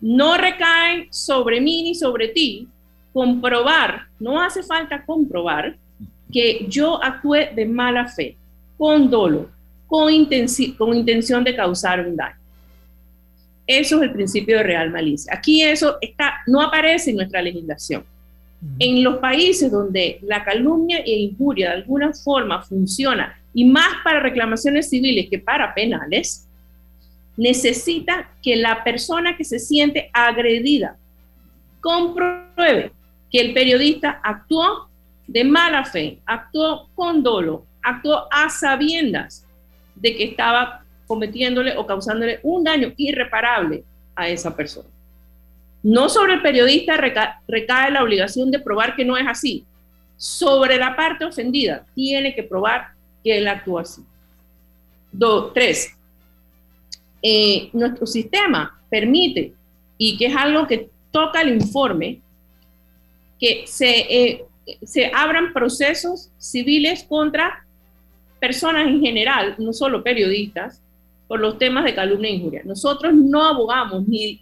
no 0.00 0.36
recae 0.36 1.08
sobre 1.10 1.60
mí 1.60 1.82
ni 1.82 1.94
sobre 1.94 2.28
ti 2.28 2.68
comprobar, 3.12 4.06
no 4.18 4.40
hace 4.40 4.62
falta 4.62 5.04
comprobar 5.04 5.76
que 6.32 6.64
yo 6.68 7.02
actué 7.02 7.50
de 7.54 7.66
mala 7.66 8.08
fe, 8.08 8.36
con 8.78 9.10
dolo, 9.10 9.50
con, 9.86 10.10
con 10.78 10.94
intención 10.96 11.44
de 11.44 11.54
causar 11.54 12.00
un 12.00 12.16
daño. 12.16 12.36
Eso 13.66 13.96
es 13.96 14.02
el 14.02 14.12
principio 14.12 14.56
de 14.56 14.62
real 14.62 14.90
malicia. 14.90 15.32
Aquí 15.34 15.62
eso 15.62 15.98
está, 16.00 16.40
no 16.46 16.60
aparece 16.60 17.10
en 17.10 17.16
nuestra 17.16 17.42
legislación. 17.42 18.04
En 18.78 19.02
los 19.02 19.16
países 19.16 19.70
donde 19.70 20.18
la 20.22 20.44
calumnia 20.44 20.98
e 20.98 21.18
injuria 21.18 21.70
de 21.70 21.76
alguna 21.76 22.12
forma 22.12 22.62
funciona, 22.62 23.36
y 23.54 23.64
más 23.64 23.88
para 24.04 24.20
reclamaciones 24.20 24.88
civiles 24.88 25.28
que 25.28 25.38
para 25.38 25.74
penales, 25.74 26.46
necesita 27.36 28.30
que 28.42 28.56
la 28.56 28.84
persona 28.84 29.36
que 29.36 29.44
se 29.44 29.58
siente 29.58 30.10
agredida 30.12 30.96
compruebe 31.80 32.92
que 33.30 33.40
el 33.40 33.54
periodista 33.54 34.20
actuó 34.22 34.88
de 35.26 35.44
mala 35.44 35.84
fe, 35.84 36.18
actuó 36.26 36.88
con 36.94 37.22
dolo, 37.22 37.64
actuó 37.82 38.26
a 38.30 38.48
sabiendas 38.48 39.46
de 39.94 40.16
que 40.16 40.24
estaba 40.24 40.84
cometiéndole 41.06 41.76
o 41.76 41.86
causándole 41.86 42.40
un 42.42 42.64
daño 42.64 42.92
irreparable 42.96 43.84
a 44.14 44.28
esa 44.28 44.54
persona. 44.54 44.88
No 45.82 46.08
sobre 46.08 46.34
el 46.34 46.42
periodista 46.42 46.96
recae 46.96 47.90
la 47.90 48.02
obligación 48.02 48.50
de 48.50 48.60
probar 48.60 48.94
que 48.94 49.04
no 49.04 49.16
es 49.16 49.26
así. 49.26 49.64
Sobre 50.16 50.78
la 50.78 50.94
parte 50.94 51.24
ofendida 51.24 51.84
tiene 51.94 52.34
que 52.34 52.44
probar 52.44 52.88
que 53.24 53.38
él 53.38 53.48
actúa 53.48 53.82
así. 53.82 54.02
Dos, 55.10 55.52
tres, 55.52 55.94
eh, 57.20 57.68
nuestro 57.72 58.06
sistema 58.06 58.80
permite, 58.88 59.52
y 59.98 60.16
que 60.16 60.26
es 60.26 60.36
algo 60.36 60.66
que 60.66 60.88
toca 61.10 61.42
el 61.42 61.54
informe, 61.54 62.20
que 63.38 63.64
se, 63.66 63.90
eh, 64.08 64.44
se 64.82 65.10
abran 65.14 65.52
procesos 65.52 66.30
civiles 66.38 67.04
contra 67.04 67.64
personas 68.40 68.88
en 68.88 69.00
general, 69.00 69.54
no 69.58 69.72
solo 69.72 70.02
periodistas, 70.02 70.80
por 71.28 71.40
los 71.40 71.58
temas 71.58 71.84
de 71.84 71.94
calumnia 71.94 72.30
e 72.30 72.34
injuria. 72.34 72.62
Nosotros 72.64 73.14
no 73.14 73.44
abogamos 73.44 74.06
ni, 74.06 74.40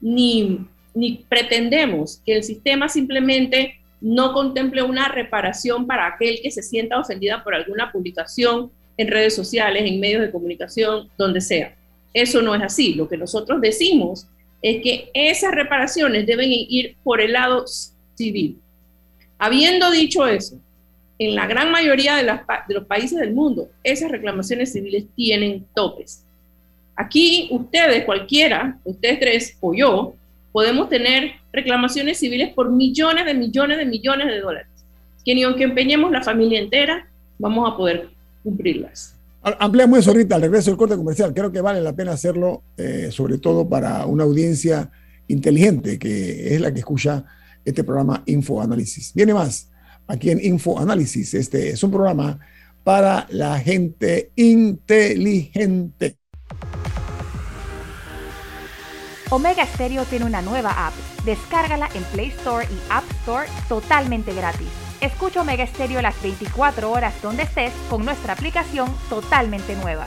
ni 0.00 0.66
ni 0.94 1.24
pretendemos 1.28 2.20
que 2.24 2.36
el 2.36 2.44
sistema 2.44 2.88
simplemente 2.88 3.80
no 4.00 4.32
contemple 4.32 4.82
una 4.82 5.08
reparación 5.08 5.86
para 5.86 6.06
aquel 6.06 6.40
que 6.42 6.50
se 6.50 6.62
sienta 6.62 6.98
ofendida 6.98 7.44
por 7.44 7.54
alguna 7.54 7.92
publicación 7.92 8.70
en 8.96 9.08
redes 9.08 9.34
sociales, 9.34 9.84
en 9.84 10.00
medios 10.00 10.22
de 10.22 10.30
comunicación, 10.30 11.08
donde 11.16 11.40
sea. 11.40 11.74
Eso 12.12 12.42
no 12.42 12.54
es 12.54 12.62
así. 12.62 12.94
Lo 12.94 13.08
que 13.08 13.16
nosotros 13.16 13.60
decimos 13.60 14.26
es 14.62 14.82
que 14.82 15.10
esas 15.14 15.54
reparaciones 15.54 16.26
deben 16.26 16.48
ir 16.50 16.96
por 17.02 17.20
el 17.20 17.32
lado 17.32 17.64
civil. 18.14 18.58
Habiendo 19.38 19.90
dicho 19.90 20.26
eso, 20.26 20.58
en 21.18 21.34
la 21.34 21.46
gran 21.46 21.70
mayoría 21.70 22.16
de, 22.16 22.24
los 22.74 22.84
países 22.86 23.18
del 23.18 23.32
mundo, 23.32 23.70
esas 23.84 24.10
reclamaciones 24.10 24.72
civiles 24.72 25.04
tienen 25.14 25.66
topes. 25.74 26.24
Aquí 26.96 27.48
ustedes, 27.50 28.04
cualquiera, 28.04 28.78
ustedes 28.84 29.20
tres 29.20 29.56
o 29.60 29.74
yo, 29.74 30.14
podemos 30.52 30.88
tener 30.88 31.32
reclamaciones 31.52 32.18
civiles 32.18 32.52
por 32.54 32.70
millones 32.70 33.24
de 33.24 33.34
millones 33.34 33.78
de 33.78 33.86
millones 33.86 34.26
de 34.26 34.40
dólares, 34.40 34.68
que 35.24 35.34
ni 35.34 35.42
aunque 35.42 35.64
empeñemos 35.64 36.10
la 36.10 36.22
familia 36.22 36.60
entera, 36.60 37.08
vamos 37.38 37.70
a 37.70 37.76
poder 37.76 38.10
cumplirlas. 38.42 39.16
Ampliamos 39.42 40.00
eso 40.00 40.10
ahorita 40.10 40.36
al 40.36 40.42
regreso 40.42 40.70
del 40.70 40.76
corte 40.76 40.96
comercial. 40.96 41.32
Creo 41.32 41.50
que 41.50 41.62
vale 41.62 41.80
la 41.80 41.94
pena 41.94 42.12
hacerlo, 42.12 42.62
eh, 42.76 43.08
sobre 43.10 43.38
todo 43.38 43.66
para 43.66 44.04
una 44.04 44.24
audiencia 44.24 44.90
inteligente, 45.28 45.98
que 45.98 46.54
es 46.54 46.60
la 46.60 46.72
que 46.72 46.80
escucha 46.80 47.24
este 47.64 47.82
programa 47.82 48.22
Infoanálisis. 48.26 49.14
Viene 49.14 49.32
más 49.32 49.70
aquí 50.06 50.30
en 50.30 50.44
Infoanálisis. 50.44 51.32
Este 51.34 51.70
es 51.70 51.82
un 51.82 51.90
programa 51.90 52.38
para 52.84 53.26
la 53.30 53.58
gente 53.58 54.30
inteligente. 54.36 56.16
Omega 59.32 59.64
Stereo 59.64 60.04
tiene 60.06 60.24
una 60.24 60.42
nueva 60.42 60.88
app. 60.88 60.92
Descárgala 61.24 61.88
en 61.94 62.02
Play 62.04 62.28
Store 62.30 62.66
y 62.68 62.78
App 62.90 63.04
Store 63.20 63.48
totalmente 63.68 64.34
gratis. 64.34 64.66
Escucha 65.00 65.42
Omega 65.42 65.64
Stereo 65.66 66.02
las 66.02 66.20
24 66.20 66.90
horas 66.90 67.14
donde 67.22 67.44
estés 67.44 67.72
con 67.88 68.04
nuestra 68.04 68.32
aplicación 68.32 68.92
totalmente 69.08 69.76
nueva. 69.76 70.04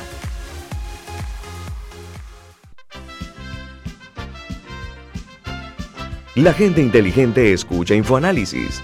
La 6.36 6.52
gente 6.54 6.82
inteligente 6.82 7.54
escucha 7.54 7.96
InfoAnálisis. 7.96 8.84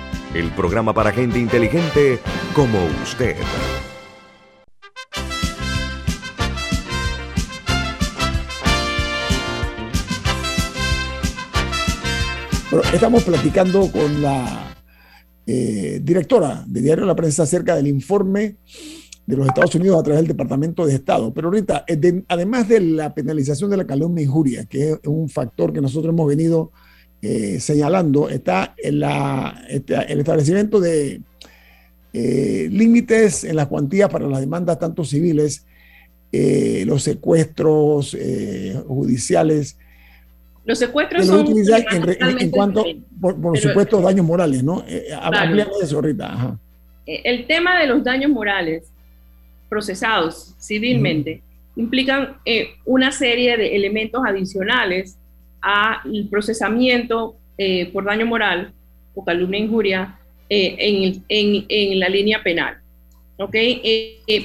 el 0.33 0.49
programa 0.51 0.93
para 0.93 1.11
gente 1.11 1.39
inteligente 1.39 2.19
como 2.55 2.77
usted. 3.03 3.35
estamos 12.93 13.23
platicando 13.23 13.91
con 13.91 14.21
la 14.21 14.73
eh, 15.45 15.99
directora 16.01 16.63
de 16.65 16.81
Diario 16.81 17.05
La 17.05 17.15
Prensa 17.15 17.43
acerca 17.43 17.75
del 17.75 17.87
informe 17.87 18.57
de 19.25 19.35
los 19.35 19.47
Estados 19.47 19.75
Unidos 19.75 19.99
a 19.99 20.03
través 20.03 20.21
del 20.21 20.29
Departamento 20.29 20.85
de 20.85 20.95
Estado. 20.95 21.33
Pero 21.33 21.49
ahorita, 21.49 21.83
eh, 21.87 22.23
además 22.29 22.69
de 22.69 22.79
la 22.79 23.13
penalización 23.13 23.69
de 23.69 23.77
la 23.77 23.87
calumnia 23.87 24.21
e 24.21 24.25
injuria, 24.25 24.65
que 24.65 24.91
es 24.91 24.99
un 25.05 25.27
factor 25.27 25.73
que 25.73 25.81
nosotros 25.81 26.13
hemos 26.13 26.27
venido 26.27 26.71
eh, 27.21 27.59
señalando, 27.59 28.29
está 28.29 28.73
en 28.77 28.99
la, 28.99 29.65
el 29.69 30.19
establecimiento 30.19 30.79
de 30.79 31.21
límites 32.13 33.43
en 33.45 33.55
las 33.55 33.67
cuantías 33.67 34.09
para 34.09 34.27
las 34.27 34.41
demandas 34.41 34.79
tanto 34.79 35.03
civiles, 35.03 35.65
los 36.31 37.03
secuestros 37.03 38.17
judiciales, 38.87 39.77
los 40.63 40.77
secuestros 40.77 41.25
son. 41.25 41.47
en, 41.47 42.51
cuanto, 42.51 42.85
por, 43.19 43.57
supuesto, 43.57 43.99
daños 44.01 44.25
morales, 44.25 44.63
¿no? 44.63 44.83
Eh, 44.87 45.07
eh 45.09 45.65
eso 45.81 45.95
ahorita. 45.95 46.57
Eh, 47.07 47.21
el 47.23 47.47
tema 47.47 47.79
de 47.79 47.87
los 47.87 48.03
daños 48.03 48.29
morales 48.29 48.91
procesados 49.69 50.55
civilmente 50.59 51.41
implican 51.75 52.37
eh, 52.45 52.69
una 52.85 53.11
serie 53.11 53.57
de 53.57 53.75
elementos 53.75 54.21
adicionales 54.25 55.17
al 55.61 56.27
procesamiento 56.29 57.35
por 57.93 58.05
daño 58.05 58.25
moral 58.25 58.73
o 59.13 59.23
calumnia 59.23 59.59
e 59.59 59.63
injuria 59.63 60.19
en, 60.49 61.23
en, 61.29 61.99
la 61.99 62.09
línea 62.09 62.41
penal. 62.41 62.77
¿Ok? 63.37 63.55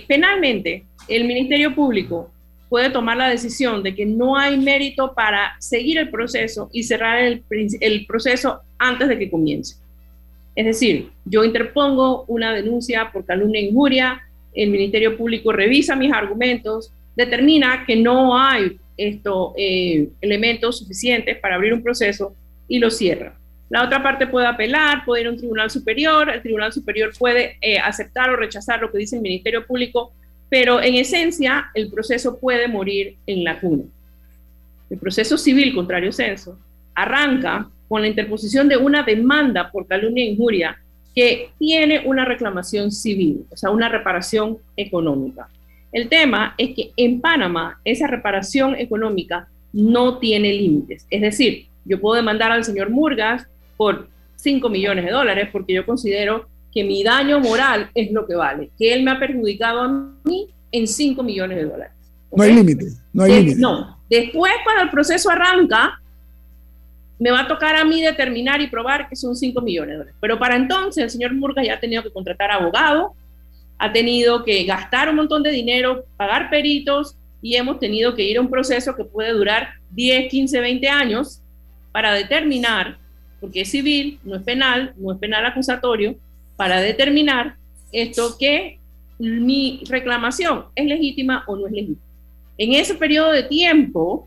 penalmente, 0.07 0.85
el 1.09 1.25
Ministerio 1.25 1.75
Público 1.75 2.31
puede 2.69 2.91
tomar 2.91 3.17
la 3.17 3.29
decisión 3.29 3.83
de 3.83 3.95
que 3.95 4.05
no 4.05 4.37
hay 4.37 4.59
mérito 4.59 5.15
para 5.15 5.55
seguir 5.61 5.99
el 5.99 6.11
proceso 6.11 6.69
y 6.73 6.83
cerrar 6.83 7.19
el, 7.19 7.45
el, 7.81 8.07
proceso 8.07 8.61
antes 8.79 9.09
de 9.09 9.19
que 9.19 9.31
comience. 9.31 9.77
Es 10.55 10.67
decir, 10.67 11.11
yo 11.25 11.45
interpongo 11.45 12.25
una 12.29 12.53
denuncia 12.53 13.11
por 13.13 13.25
calumnia 13.25 13.61
e 13.61 13.67
injuria, 13.67 14.21
el 14.55 14.71
Ministerio 14.71 15.17
Público 15.17 15.53
revisa 15.53 15.95
mis 15.95 16.13
argumentos, 16.13 16.93
determina 17.15 17.85
que 17.87 17.97
no 17.97 18.39
hay 18.39 18.79
esto, 18.97 19.55
eh, 19.57 20.09
elementos 20.21 20.79
suficientes 20.79 21.39
para 21.39 21.57
abrir 21.57 21.73
un 21.73 21.83
proceso 21.83 22.35
y 22.69 22.79
lo 22.79 22.91
cierra. 22.91 23.35
La 23.69 23.85
otra 23.85 24.03
parte 24.03 24.27
puede 24.27 24.47
apelar, 24.47 25.05
puede 25.05 25.23
ir 25.23 25.27
a 25.27 25.31
un 25.31 25.37
tribunal 25.37 25.71
superior, 25.71 26.31
el 26.31 26.43
tribunal 26.43 26.73
superior 26.73 27.13
puede 27.19 27.57
eh, 27.61 27.79
aceptar 27.79 28.31
o 28.31 28.37
rechazar 28.37 28.81
lo 28.81 28.91
que 28.93 28.99
dice 28.99 29.17
el 29.17 29.23
Ministerio 29.23 29.67
Público 29.67 30.13
pero 30.49 30.83
en 30.83 30.95
esencia 30.95 31.71
el 31.75 31.91
proceso 31.91 32.39
puede 32.39 32.69
morir 32.69 33.17
en 33.27 33.45
la 33.45 33.59
cuna. 33.59 33.85
El 34.89 34.99
proceso 34.99 35.37
civil, 35.37 35.75
contrario 35.75 36.13
censo, 36.13 36.59
arranca 36.95 37.69
con 37.89 38.03
la 38.03 38.09
interposición 38.09 38.69
de 38.69 38.77
una 38.77 39.03
demanda 39.03 39.71
por 39.71 39.87
calumnia 39.87 40.25
e 40.25 40.29
injuria 40.29 40.79
que 41.15 41.51
tiene 41.59 42.03
una 42.05 42.25
reclamación 42.25 42.93
civil, 42.93 43.47
o 43.51 43.57
sea, 43.57 43.71
una 43.71 43.89
reparación 43.89 44.59
económica. 44.77 45.49
El 45.93 46.09
tema 46.09 46.55
es 46.59 46.75
que 46.75 46.93
en 46.97 47.21
Panamá 47.21 47.81
esa 47.85 48.07
reparación 48.07 48.75
económica 48.75 49.49
no 49.73 50.19
tiene 50.19 50.53
límites. 50.53 51.07
Es 51.11 51.21
decir, 51.21 51.67
yo 51.85 52.01
puedo 52.01 52.17
demandar 52.17 52.51
al 52.53 52.65
señor 52.65 52.91
Murgas 52.91 53.47
por 53.77 54.09
5 54.37 54.69
millones 54.69 55.05
de 55.05 55.11
dólares 55.11 55.49
porque 55.53 55.75
yo 55.75 55.87
considero 55.87 56.49
que 56.73 56.85
mi 56.85 57.03
daño 57.03 57.41
moral 57.41 57.91
es 57.95 58.13
lo 58.13 58.27
que 58.27 58.35
vale, 58.35 58.71
que 58.79 58.93
él 58.93 59.03
me 59.03 59.11
ha 59.11 59.19
perjudicado 59.19 59.81
a 59.81 59.89
mí 60.25 60.49
en 60.73 60.87
5 60.87 61.23
millones 61.23 61.57
de 61.57 61.65
dólares. 61.65 61.95
No 62.31 62.43
hay 62.43 62.55
límite, 62.55 62.87
no 63.13 63.23
hay 63.23 63.33
límite. 63.33 63.61
No, 63.61 63.99
después 64.11 64.53
cuando 64.65 64.83
el 64.83 64.91
proceso 64.91 65.31
arranca, 65.31 66.01
me 67.19 67.31
va 67.31 67.41
a 67.41 67.49
tocar 67.49 67.77
a 67.77 67.85
mí 67.85 68.03
determinar 68.03 68.61
y 68.61 68.67
probar 68.67 69.09
que 69.09 69.17
son 69.17 69.35
5 69.35 69.61
millones 69.63 69.91
de 69.91 69.97
dólares. 69.97 70.15
Pero 70.21 70.39
para 70.39 70.57
entonces 70.57 71.03
el 71.03 71.11
señor 71.11 71.33
Murgas 71.35 71.65
ya 71.67 71.75
ha 71.75 71.81
tenido 71.81 72.03
que 72.03 72.11
contratar 72.11 72.51
abogado, 72.51 73.15
ha 73.79 73.93
tenido 73.93 74.45
que 74.45 74.65
gastar 74.65 75.09
un 75.09 75.17
montón 75.17 75.43
de 75.43 75.51
dinero, 75.51 76.05
pagar 76.17 76.51
peritos 76.51 77.17
y 77.43 77.57
hemos 77.57 77.79
tenido 77.79 78.15
que 78.15 78.23
ir 78.23 78.39
a 78.39 78.41
un 78.41 78.51
proceso 78.51 78.95
que 78.97 79.05
puede 79.05 79.33
durar 79.33 79.69
10, 79.91 80.31
15, 80.31 80.61
20 80.61 80.89
años 80.89 81.41
para 81.93 82.13
determinar, 82.13 82.99
porque 83.41 83.63
es 83.63 83.71
civil, 83.71 84.19
no 84.25 84.37
es 84.37 84.43
penal, 84.43 84.95
no 84.97 85.13
es 85.13 85.19
penal 85.19 85.45
acusatorio, 85.47 86.17
para 86.57 86.81
determinar 86.81 87.57
esto 87.93 88.37
que 88.39 88.79
mi 89.19 89.83
reclamación 89.89 90.65
es 90.75 90.87
legítima 90.87 91.45
o 91.47 91.57
no 91.57 91.67
es 91.67 91.73
legítima. 91.73 92.01
En 92.59 92.73
ese 92.73 92.95
periodo 92.95 93.33
de 93.33 93.43
tiempo, 93.43 94.27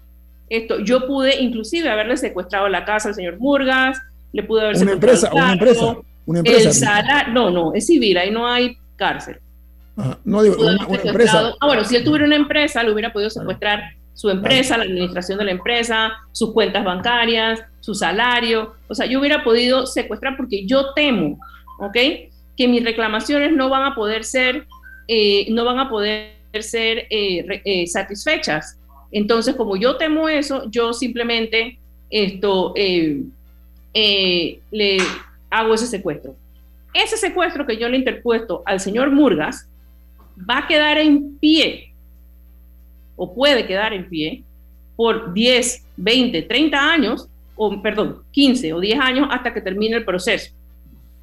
esto, 0.49 0.79
yo 0.79 1.07
pude 1.07 1.41
inclusive 1.41 1.89
haberle 1.89 2.17
secuestrado 2.17 2.69
la 2.69 2.85
casa 2.85 3.09
al 3.09 3.15
señor 3.15 3.39
Murgas, 3.39 3.99
le 4.31 4.43
pude 4.43 4.61
haber 4.61 4.77
una 4.77 4.91
empresa, 4.93 5.31
una 5.33 5.53
empresa, 5.53 5.97
una 6.25 6.39
empresa. 6.39 7.27
no, 7.31 7.49
no, 7.49 7.73
es 7.73 7.87
civil, 7.87 8.17
ahí 8.17 8.31
no 8.31 8.47
hay 8.47 8.77
cárcel. 8.99 9.39
no 10.23 10.43
digo, 10.43 10.57
una, 10.59 10.77
empresa. 11.03 11.53
Ah, 11.59 11.65
bueno, 11.65 11.83
si 11.83 11.95
él 11.95 12.03
tuviera 12.03 12.25
una 12.25 12.35
empresa, 12.35 12.83
le 12.83 12.91
hubiera 12.91 13.11
podido 13.11 13.31
secuestrar 13.31 13.81
su 14.13 14.29
empresa, 14.29 14.77
la 14.77 14.83
administración 14.83 15.39
de 15.39 15.45
la 15.45 15.51
empresa, 15.51 16.11
sus 16.33 16.53
cuentas 16.53 16.83
bancarias, 16.83 17.61
su 17.79 17.95
salario. 17.95 18.75
O 18.87 18.93
sea, 18.93 19.07
yo 19.07 19.19
hubiera 19.19 19.43
podido 19.43 19.87
secuestrar 19.87 20.37
porque 20.37 20.65
yo 20.65 20.93
temo 20.93 21.39
¿ok? 21.79 21.97
Que 22.55 22.67
mis 22.67 22.83
reclamaciones 22.83 23.53
no 23.53 23.69
van 23.69 23.83
a 23.83 23.95
poder 23.95 24.23
ser, 24.23 24.67
eh, 25.07 25.47
no 25.49 25.65
van 25.65 25.79
a 25.79 25.89
poder 25.89 26.35
ser 26.59 27.07
eh, 27.09 27.61
eh, 27.65 27.87
satisfechas. 27.87 28.77
Entonces, 29.11 29.55
como 29.55 29.75
yo 29.75 29.97
temo 29.97 30.29
eso, 30.29 30.69
yo 30.69 30.93
simplemente 30.93 31.79
esto, 32.09 32.73
le 32.75 33.25
hago 35.49 35.73
ese 35.73 35.87
secuestro. 35.87 36.35
Ese 36.93 37.17
secuestro 37.17 37.65
que 37.65 37.77
yo 37.77 37.87
le 37.87 37.97
interpuesto 37.97 38.63
al 38.65 38.79
señor 38.79 39.11
Murgas 39.11 39.69
va 40.49 40.59
a 40.59 40.67
quedar 40.67 40.97
en 40.97 41.37
pie, 41.37 41.93
o 43.15 43.33
puede 43.33 43.65
quedar 43.65 43.93
en 43.93 44.09
pie, 44.09 44.43
por 44.95 45.33
10, 45.33 45.85
20, 45.97 46.41
30 46.43 46.91
años, 46.91 47.29
o 47.55 47.81
perdón, 47.81 48.23
15 48.31 48.73
o 48.73 48.79
10 48.79 48.99
años 48.99 49.27
hasta 49.31 49.53
que 49.53 49.61
termine 49.61 49.97
el 49.97 50.05
proceso. 50.05 50.53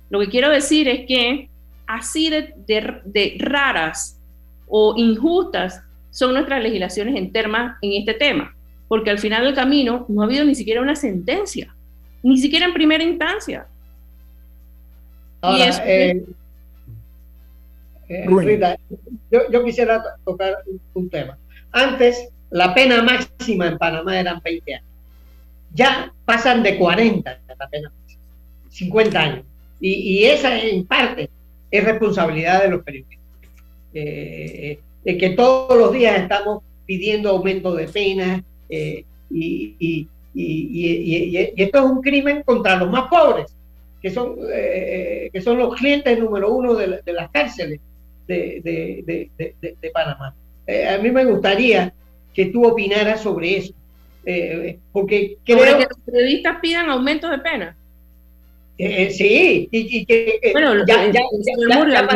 Lo 0.08 0.20
que 0.20 0.28
quiero 0.28 0.50
decir 0.50 0.88
es 0.88 1.06
que 1.06 1.48
así 1.86 2.30
de, 2.30 3.36
raras 3.38 4.20
o 4.66 4.94
injustas 4.96 5.82
son 6.10 6.32
nuestras 6.32 6.62
legislaciones 6.62 7.16
en, 7.16 7.32
termas, 7.32 7.76
en 7.82 7.92
este 7.92 8.14
tema, 8.14 8.54
porque 8.88 9.10
al 9.10 9.18
final 9.18 9.44
del 9.44 9.54
camino 9.54 10.06
no 10.08 10.22
ha 10.22 10.24
habido 10.24 10.44
ni 10.44 10.54
siquiera 10.54 10.80
una 10.80 10.96
sentencia, 10.96 11.74
ni 12.22 12.38
siquiera 12.38 12.66
en 12.66 12.72
primera 12.72 13.04
instancia. 13.04 13.66
Ahora, 15.46 15.84
eh, 15.86 16.24
eh, 18.08 18.26
Rita, 18.26 18.76
yo, 19.30 19.64
quisiera 19.64 20.02
tocar 20.24 20.58
un, 20.94 21.08
tema. 21.08 21.38
Antes, 21.72 22.28
la 22.50 22.74
pena 22.74 23.02
máxima 23.02 23.68
en 23.68 23.78
Panamá 23.78 24.18
eran 24.18 24.40
20 24.42 24.74
años. 24.74 24.86
Ya 25.72 26.12
pasan 26.24 26.62
de 26.62 26.78
40 26.78 27.38
la 27.58 27.68
pena 27.68 27.92
máxima, 28.00 28.22
50 28.70 29.20
años. 29.20 29.44
Y, 29.80 30.24
esa 30.24 30.58
en 30.58 30.86
parte 30.86 31.30
es 31.70 31.84
responsabilidad 31.84 32.62
de 32.62 32.70
los 32.70 32.82
periodistas. 32.82 33.18
Eh, 33.94 34.78
de 35.04 35.16
que 35.16 35.30
todos 35.30 35.78
los 35.78 35.92
días 35.92 36.20
estamos 36.20 36.62
pidiendo 36.84 37.30
aumento 37.30 37.74
de 37.74 37.86
penas 37.88 38.42
eh, 38.68 39.04
y, 39.30 40.08
esto 40.34 41.78
es 41.78 41.84
un 41.84 42.02
crimen 42.02 42.42
contra 42.42 42.76
los 42.76 42.90
más 42.90 43.08
pobres, 43.08 43.55
que 44.06 44.12
son, 44.12 44.36
eh, 44.52 45.30
que 45.32 45.40
son 45.40 45.58
los 45.58 45.74
clientes 45.74 46.16
número 46.16 46.54
uno 46.54 46.74
de, 46.76 47.02
las 47.06 47.28
cárceles 47.32 47.80
de, 48.28 49.30
Panamá. 49.92 50.32
a 50.68 50.98
mí 50.98 51.10
me 51.10 51.24
gustaría 51.24 51.92
que 52.32 52.46
tú 52.46 52.64
opinaras 52.64 53.20
sobre 53.20 53.56
eso. 53.56 53.74
Eh, 54.24 54.78
porque 54.92 55.38
creo... 55.44 55.76
que 55.76 55.86
los 55.88 55.98
periodistas 56.04 56.58
pidan 56.62 56.88
aumento 56.88 57.28
de 57.28 57.38
pena. 57.38 57.76
Eh, 58.78 59.10
sí, 59.10 59.68
y, 59.72 60.06
que 60.06 60.38
bueno, 60.52 60.86
ya, 60.86 61.06
ya, 61.06 61.12
ya, 61.12 61.84
la 61.84 62.06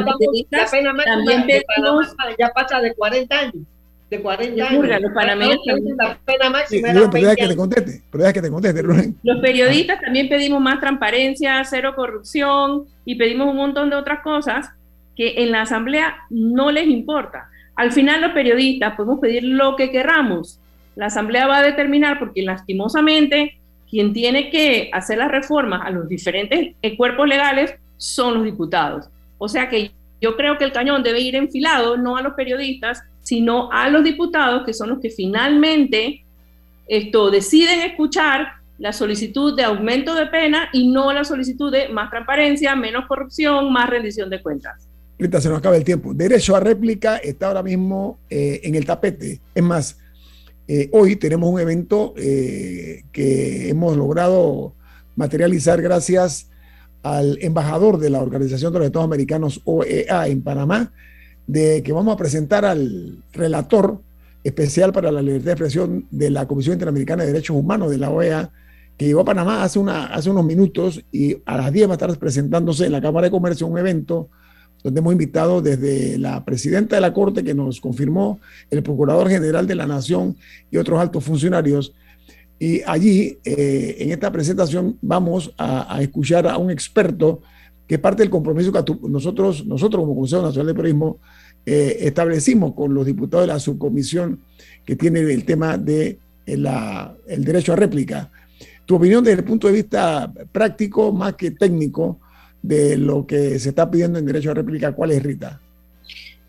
pena 0.70 0.92
máxima 0.92 2.36
ya 2.38 2.52
pasa 2.54 2.80
de 2.80 2.94
40 2.94 3.36
años 3.36 3.64
de 4.10 4.20
40 4.20 4.68
años. 4.68 4.86
los 5.00 5.12
panameños 5.12 5.58
la 5.96 6.18
pena 6.24 6.50
máxima 6.50 6.88
pero 7.10 7.34
que 7.36 7.46
te 7.46 7.56
conteste, 7.56 8.02
pero 8.10 8.32
que 8.32 8.42
te 8.42 8.50
conteste, 8.50 8.82
Los 9.22 9.40
periodistas 9.40 10.00
también 10.00 10.28
pedimos 10.28 10.60
más 10.60 10.80
transparencia, 10.80 11.62
cero 11.64 11.92
corrupción 11.94 12.84
y 13.04 13.14
pedimos 13.14 13.48
un 13.48 13.56
montón 13.56 13.88
de 13.90 13.96
otras 13.96 14.20
cosas 14.20 14.70
que 15.16 15.42
en 15.42 15.52
la 15.52 15.62
asamblea 15.62 16.16
no 16.28 16.70
les 16.70 16.88
importa. 16.88 17.48
Al 17.76 17.92
final 17.92 18.20
los 18.20 18.32
periodistas 18.32 18.94
podemos 18.96 19.20
pedir 19.20 19.44
lo 19.44 19.76
que 19.76 19.90
queramos. 19.90 20.58
La 20.96 21.06
asamblea 21.06 21.46
va 21.46 21.58
a 21.58 21.62
determinar 21.62 22.18
porque 22.18 22.42
lastimosamente 22.42 23.58
quien 23.88 24.12
tiene 24.12 24.50
que 24.50 24.90
hacer 24.92 25.18
las 25.18 25.30
reformas 25.30 25.82
a 25.84 25.90
los 25.90 26.08
diferentes 26.08 26.74
eh, 26.82 26.96
cuerpos 26.96 27.28
legales 27.28 27.74
son 27.96 28.34
los 28.34 28.44
diputados. 28.44 29.08
O 29.38 29.48
sea 29.48 29.68
que 29.68 29.92
yo 30.20 30.36
creo 30.36 30.58
que 30.58 30.64
el 30.64 30.72
cañón 30.72 31.02
debe 31.02 31.20
ir 31.20 31.34
enfilado 31.36 31.96
no 31.96 32.16
a 32.16 32.22
los 32.22 32.34
periodistas, 32.34 33.02
sino 33.30 33.70
a 33.70 33.88
los 33.88 34.02
diputados, 34.02 34.64
que 34.66 34.74
son 34.74 34.88
los 34.88 34.98
que 34.98 35.08
finalmente 35.08 36.24
esto, 36.88 37.30
deciden 37.30 37.78
escuchar 37.82 38.54
la 38.76 38.92
solicitud 38.92 39.54
de 39.54 39.62
aumento 39.62 40.16
de 40.16 40.26
pena 40.26 40.68
y 40.72 40.88
no 40.88 41.12
la 41.12 41.22
solicitud 41.22 41.70
de 41.70 41.90
más 41.90 42.10
transparencia, 42.10 42.74
menos 42.74 43.06
corrupción, 43.06 43.72
más 43.72 43.88
rendición 43.88 44.30
de 44.30 44.42
cuentas. 44.42 44.84
Ahorita 45.16 45.40
se 45.40 45.48
nos 45.48 45.58
acaba 45.58 45.76
el 45.76 45.84
tiempo. 45.84 46.12
Derecho 46.12 46.56
a 46.56 46.60
réplica 46.60 47.18
está 47.18 47.46
ahora 47.46 47.62
mismo 47.62 48.18
eh, 48.28 48.62
en 48.64 48.74
el 48.74 48.84
tapete. 48.84 49.40
Es 49.54 49.62
más, 49.62 49.96
eh, 50.66 50.88
hoy 50.90 51.14
tenemos 51.14 51.48
un 51.48 51.60
evento 51.60 52.14
eh, 52.16 53.04
que 53.12 53.68
hemos 53.68 53.96
logrado 53.96 54.74
materializar 55.14 55.80
gracias 55.80 56.50
al 57.04 57.38
embajador 57.42 57.98
de 57.98 58.10
la 58.10 58.20
Organización 58.22 58.72
de 58.72 58.80
los 58.80 58.86
Estados 58.86 59.06
Americanos, 59.06 59.60
OEA, 59.66 60.26
en 60.26 60.42
Panamá, 60.42 60.92
de 61.46 61.82
que 61.82 61.92
vamos 61.92 62.14
a 62.14 62.16
presentar 62.16 62.64
al 62.64 63.22
relator 63.32 64.00
especial 64.44 64.92
para 64.92 65.12
la 65.12 65.22
libertad 65.22 65.46
de 65.46 65.52
expresión 65.52 66.06
de 66.10 66.30
la 66.30 66.46
Comisión 66.46 66.74
Interamericana 66.74 67.22
de 67.22 67.32
Derechos 67.32 67.56
Humanos 67.56 67.90
de 67.90 67.98
la 67.98 68.10
OEA, 68.10 68.50
que 68.96 69.06
llegó 69.06 69.20
a 69.20 69.24
Panamá 69.24 69.62
hace, 69.62 69.78
unos 69.78 70.44
minutos 70.44 71.02
y 71.10 71.38
a 71.46 71.56
las 71.56 71.72
10 71.72 71.88
va 71.88 71.92
a 71.92 71.94
estar 71.94 72.18
presentándose 72.18 72.86
en 72.86 72.92
la 72.92 73.00
Cámara 73.00 73.26
de 73.26 73.30
Comercio 73.30 73.66
un 73.66 73.78
evento 73.78 74.28
donde 74.82 75.00
hemos 75.00 75.12
invitado 75.12 75.60
desde 75.60 76.18
la 76.18 76.44
presidenta 76.44 76.96
de 76.96 77.02
la 77.02 77.12
Corte 77.12 77.44
que 77.44 77.54
nos 77.54 77.80
confirmó, 77.80 78.40
el 78.70 78.82
Procurador 78.82 79.28
General 79.28 79.66
de 79.66 79.74
la 79.74 79.86
Nación 79.86 80.36
y 80.70 80.78
otros 80.78 80.98
altos 81.00 81.24
funcionarios. 81.24 81.94
Y 82.58 82.82
allí, 82.86 83.38
eh, 83.44 83.96
en 84.00 84.12
esta 84.12 84.30
presentación, 84.30 84.98
vamos 85.00 85.52
a, 85.56 85.98
escuchar 86.02 86.46
a 86.46 86.58
un 86.58 86.70
experto 86.70 87.40
que 87.90 87.98
parte 87.98 88.22
del 88.22 88.30
compromiso 88.30 88.70
que 88.70 88.84
nosotros, 89.08 89.66
nosotros 89.66 90.02
como 90.02 90.14
Consejo 90.14 90.42
Nacional 90.42 90.68
de 90.68 90.74
Periodismo 90.74 91.18
eh, 91.66 91.96
establecimos 92.02 92.72
con 92.72 92.94
los 92.94 93.04
diputados 93.04 93.48
de 93.48 93.52
la 93.52 93.58
subcomisión 93.58 94.38
que 94.86 94.94
tiene 94.94 95.18
el 95.18 95.44
tema 95.44 95.76
de 95.76 96.16
eh, 96.46 96.56
derecho 97.36 97.72
a 97.72 97.76
réplica. 97.76 98.30
Tu 98.86 98.94
opinión 98.94 99.24
desde 99.24 99.40
el 99.40 99.44
punto 99.44 99.66
de 99.66 99.72
vista 99.72 100.32
práctico 100.52 101.10
más 101.10 101.34
que 101.34 101.50
técnico 101.50 102.20
de 102.62 102.96
lo 102.96 103.26
que 103.26 103.58
se 103.58 103.70
está 103.70 103.90
pidiendo 103.90 104.20
en 104.20 104.26
derecho 104.26 104.52
a 104.52 104.54
réplica, 104.54 104.92
¿cuál 104.92 105.10
es, 105.10 105.20
Rita? 105.20 105.60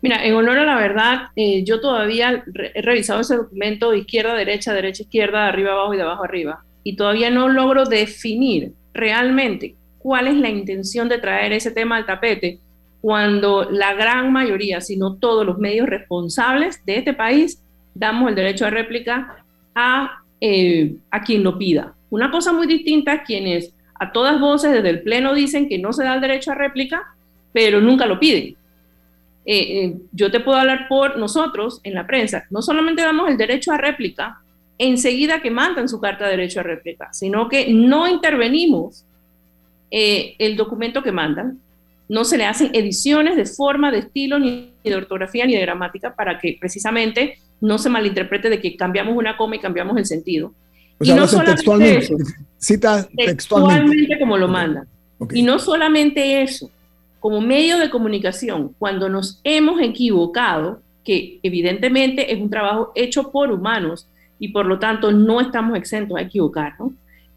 Mira, 0.00 0.24
en 0.24 0.34
honor 0.34 0.58
a 0.60 0.64
la 0.64 0.76
verdad, 0.76 1.22
eh, 1.34 1.64
yo 1.64 1.80
todavía 1.80 2.44
he 2.72 2.82
revisado 2.82 3.22
ese 3.22 3.34
documento 3.34 3.90
de 3.90 3.98
izquierda, 3.98 4.36
derecha, 4.36 4.72
derecha, 4.72 5.02
izquierda, 5.02 5.48
arriba, 5.48 5.72
abajo 5.72 5.94
y 5.94 5.96
de 5.96 6.04
abajo, 6.04 6.22
arriba. 6.22 6.64
Y 6.84 6.94
todavía 6.94 7.30
no 7.30 7.48
logro 7.48 7.84
definir 7.84 8.74
realmente 8.94 9.74
cuál 10.02 10.26
es 10.26 10.34
la 10.36 10.50
intención 10.50 11.08
de 11.08 11.18
traer 11.18 11.52
ese 11.52 11.70
tema 11.70 11.96
al 11.96 12.06
tapete 12.06 12.58
cuando 13.00 13.68
la 13.70 13.94
gran 13.94 14.32
mayoría, 14.32 14.80
si 14.80 14.96
no 14.96 15.16
todos 15.16 15.44
los 15.44 15.58
medios 15.58 15.88
responsables 15.88 16.84
de 16.86 16.98
este 16.98 17.12
país, 17.12 17.60
damos 17.94 18.28
el 18.28 18.36
derecho 18.36 18.64
a 18.64 18.70
réplica 18.70 19.44
a, 19.74 20.22
eh, 20.40 20.94
a 21.10 21.22
quien 21.22 21.42
lo 21.42 21.58
pida. 21.58 21.94
Una 22.10 22.30
cosa 22.30 22.52
muy 22.52 22.66
distinta 22.66 23.14
es 23.14 23.22
quienes 23.22 23.74
a 23.98 24.12
todas 24.12 24.40
voces 24.40 24.72
desde 24.72 24.90
el 24.90 25.02
Pleno 25.02 25.34
dicen 25.34 25.68
que 25.68 25.78
no 25.78 25.92
se 25.92 26.04
da 26.04 26.14
el 26.14 26.20
derecho 26.20 26.52
a 26.52 26.54
réplica, 26.54 27.02
pero 27.52 27.80
nunca 27.80 28.06
lo 28.06 28.20
piden. 28.20 28.56
Eh, 29.44 29.84
eh, 29.84 29.96
yo 30.12 30.30
te 30.30 30.38
puedo 30.38 30.58
hablar 30.58 30.86
por 30.88 31.18
nosotros 31.18 31.80
en 31.82 31.94
la 31.94 32.06
prensa, 32.06 32.44
no 32.50 32.62
solamente 32.62 33.02
damos 33.02 33.28
el 33.28 33.36
derecho 33.36 33.72
a 33.72 33.78
réplica 33.78 34.38
enseguida 34.78 35.42
que 35.42 35.50
mandan 35.50 35.88
su 35.88 36.00
carta 36.00 36.24
de 36.24 36.32
derecho 36.32 36.60
a 36.60 36.62
réplica, 36.62 37.12
sino 37.12 37.48
que 37.48 37.72
no 37.72 38.08
intervenimos 38.08 39.04
el 39.92 40.56
documento 40.56 41.02
que 41.02 41.12
mandan, 41.12 41.58
no 42.08 42.24
se 42.24 42.36
le 42.36 42.44
hacen 42.44 42.70
ediciones 42.72 43.36
de 43.36 43.46
forma, 43.46 43.90
de 43.90 43.98
estilo, 43.98 44.38
ni 44.38 44.72
de 44.82 44.96
ortografía, 44.96 45.46
ni 45.46 45.54
de 45.54 45.60
gramática, 45.60 46.14
para 46.14 46.38
que 46.38 46.56
precisamente 46.58 47.38
no 47.60 47.78
se 47.78 47.88
malinterprete 47.88 48.50
de 48.50 48.60
que 48.60 48.76
cambiamos 48.76 49.16
una 49.16 49.36
coma 49.36 49.56
y 49.56 49.60
cambiamos 49.60 49.96
el 49.96 50.06
sentido. 50.06 50.52
y 51.00 51.12
no 51.12 51.26
solamente 51.26 51.56
textualmente, 51.56 52.16
cita 52.58 53.08
textualmente, 53.16 54.18
como 54.18 54.36
lo 54.36 54.48
mandan. 54.48 54.86
Y 55.32 55.42
no 55.42 55.58
solamente 55.58 56.42
eso, 56.42 56.70
como 57.20 57.40
medio 57.40 57.78
de 57.78 57.88
comunicación, 57.88 58.74
cuando 58.78 59.08
nos 59.08 59.40
hemos 59.44 59.80
equivocado, 59.80 60.80
que 61.04 61.38
evidentemente 61.42 62.32
es 62.32 62.40
un 62.40 62.50
trabajo 62.50 62.92
hecho 62.94 63.30
por 63.30 63.52
humanos 63.52 64.08
y 64.38 64.48
por 64.48 64.66
lo 64.66 64.78
tanto 64.78 65.12
no 65.12 65.40
estamos 65.40 65.78
exentos 65.78 66.18
a 66.18 66.22
equivocarnos, 66.22 66.92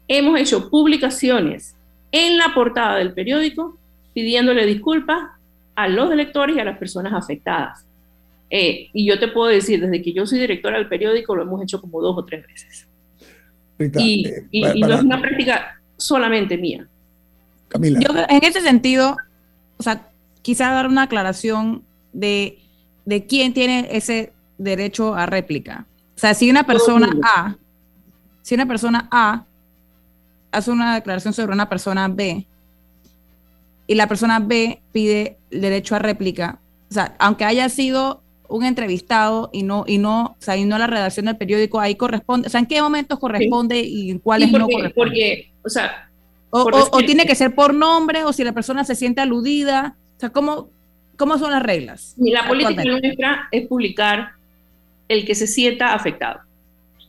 hemos 0.08 0.38
hecho 0.40 0.68
publicaciones 0.70 1.75
en 2.12 2.38
la 2.38 2.54
portada 2.54 2.96
del 2.96 3.12
periódico 3.12 3.78
pidiéndole 4.14 4.64
disculpas 4.66 5.30
a 5.74 5.88
los 5.88 6.10
electores 6.10 6.56
y 6.56 6.60
a 6.60 6.64
las 6.64 6.78
personas 6.78 7.12
afectadas. 7.12 7.84
Eh, 8.48 8.88
y 8.92 9.06
yo 9.06 9.18
te 9.18 9.28
puedo 9.28 9.48
decir, 9.48 9.80
desde 9.80 10.00
que 10.02 10.12
yo 10.12 10.26
soy 10.26 10.38
directora 10.38 10.78
del 10.78 10.88
periódico, 10.88 11.34
lo 11.34 11.42
hemos 11.42 11.62
hecho 11.62 11.80
como 11.80 12.00
dos 12.00 12.16
o 12.16 12.24
tres 12.24 12.46
veces. 12.46 12.86
y, 13.98 14.26
eh, 14.26 14.74
no 14.80 14.94
es 14.94 15.02
una 15.02 15.20
práctica 15.20 15.80
solamente 15.96 16.56
mía. 16.56 16.86
Camila. 17.68 18.00
Yo, 18.00 18.10
en 18.28 18.44
ese 18.44 18.60
sentido, 18.62 19.16
o 19.76 19.82
sea, 19.82 20.08
quizá 20.42 20.70
dar 20.70 20.86
una 20.86 21.02
aclaración 21.02 21.82
de, 22.12 22.58
de 23.04 23.26
quién 23.26 23.52
tiene 23.52 23.88
ese 23.90 24.32
derecho 24.58 25.14
a 25.14 25.26
réplica. 25.26 25.86
O 26.14 26.18
sea, 26.18 26.32
si 26.34 26.48
una 26.50 26.64
persona 26.64 27.10
A, 27.22 27.56
si 28.42 28.54
una 28.54 28.66
persona 28.66 29.08
A 29.10 29.44
hace 30.56 30.70
una 30.70 30.94
declaración 30.94 31.34
sobre 31.34 31.52
una 31.52 31.68
persona 31.68 32.08
B, 32.08 32.46
y 33.86 33.94
la 33.94 34.08
persona 34.08 34.40
B 34.40 34.80
pide 34.92 35.36
el 35.50 35.60
derecho 35.60 35.94
a 35.94 35.98
réplica, 35.98 36.58
o 36.90 36.94
sea, 36.94 37.14
aunque 37.18 37.44
haya 37.44 37.68
sido 37.68 38.22
un 38.48 38.64
entrevistado 38.64 39.50
y 39.52 39.62
no, 39.62 39.84
y 39.86 39.98
no, 39.98 40.24
o 40.24 40.36
sea, 40.38 40.56
y 40.56 40.64
no 40.64 40.78
la 40.78 40.86
redacción 40.86 41.26
del 41.26 41.36
periódico, 41.36 41.80
ahí 41.80 41.94
corresponde, 41.94 42.48
o 42.48 42.50
sea, 42.50 42.60
¿en 42.60 42.66
qué 42.66 42.80
momentos 42.80 43.18
corresponde 43.18 43.80
y 43.80 44.10
en 44.10 44.18
cuáles 44.18 44.50
no 44.50 44.66
corresponde? 44.66 44.90
Porque, 44.94 45.50
o 45.62 45.68
sea, 45.68 46.08
o, 46.50 46.98
tiene 47.04 47.26
que 47.26 47.34
ser 47.34 47.54
por 47.54 47.74
nombre, 47.74 48.24
o 48.24 48.32
si 48.32 48.44
la 48.44 48.52
persona 48.52 48.84
se 48.84 48.94
siente 48.94 49.20
aludida, 49.20 49.96
o 50.16 50.20
sea, 50.20 50.30
¿cómo, 50.30 50.70
cómo 51.16 51.38
son 51.38 51.50
las 51.50 51.62
reglas? 51.62 52.14
La 52.18 52.48
política 52.48 52.84
nuestra 52.84 53.48
es 53.50 53.66
publicar 53.66 54.30
el 55.08 55.26
que 55.26 55.34
se 55.34 55.46
sienta 55.46 55.94
afectado. 55.94 56.40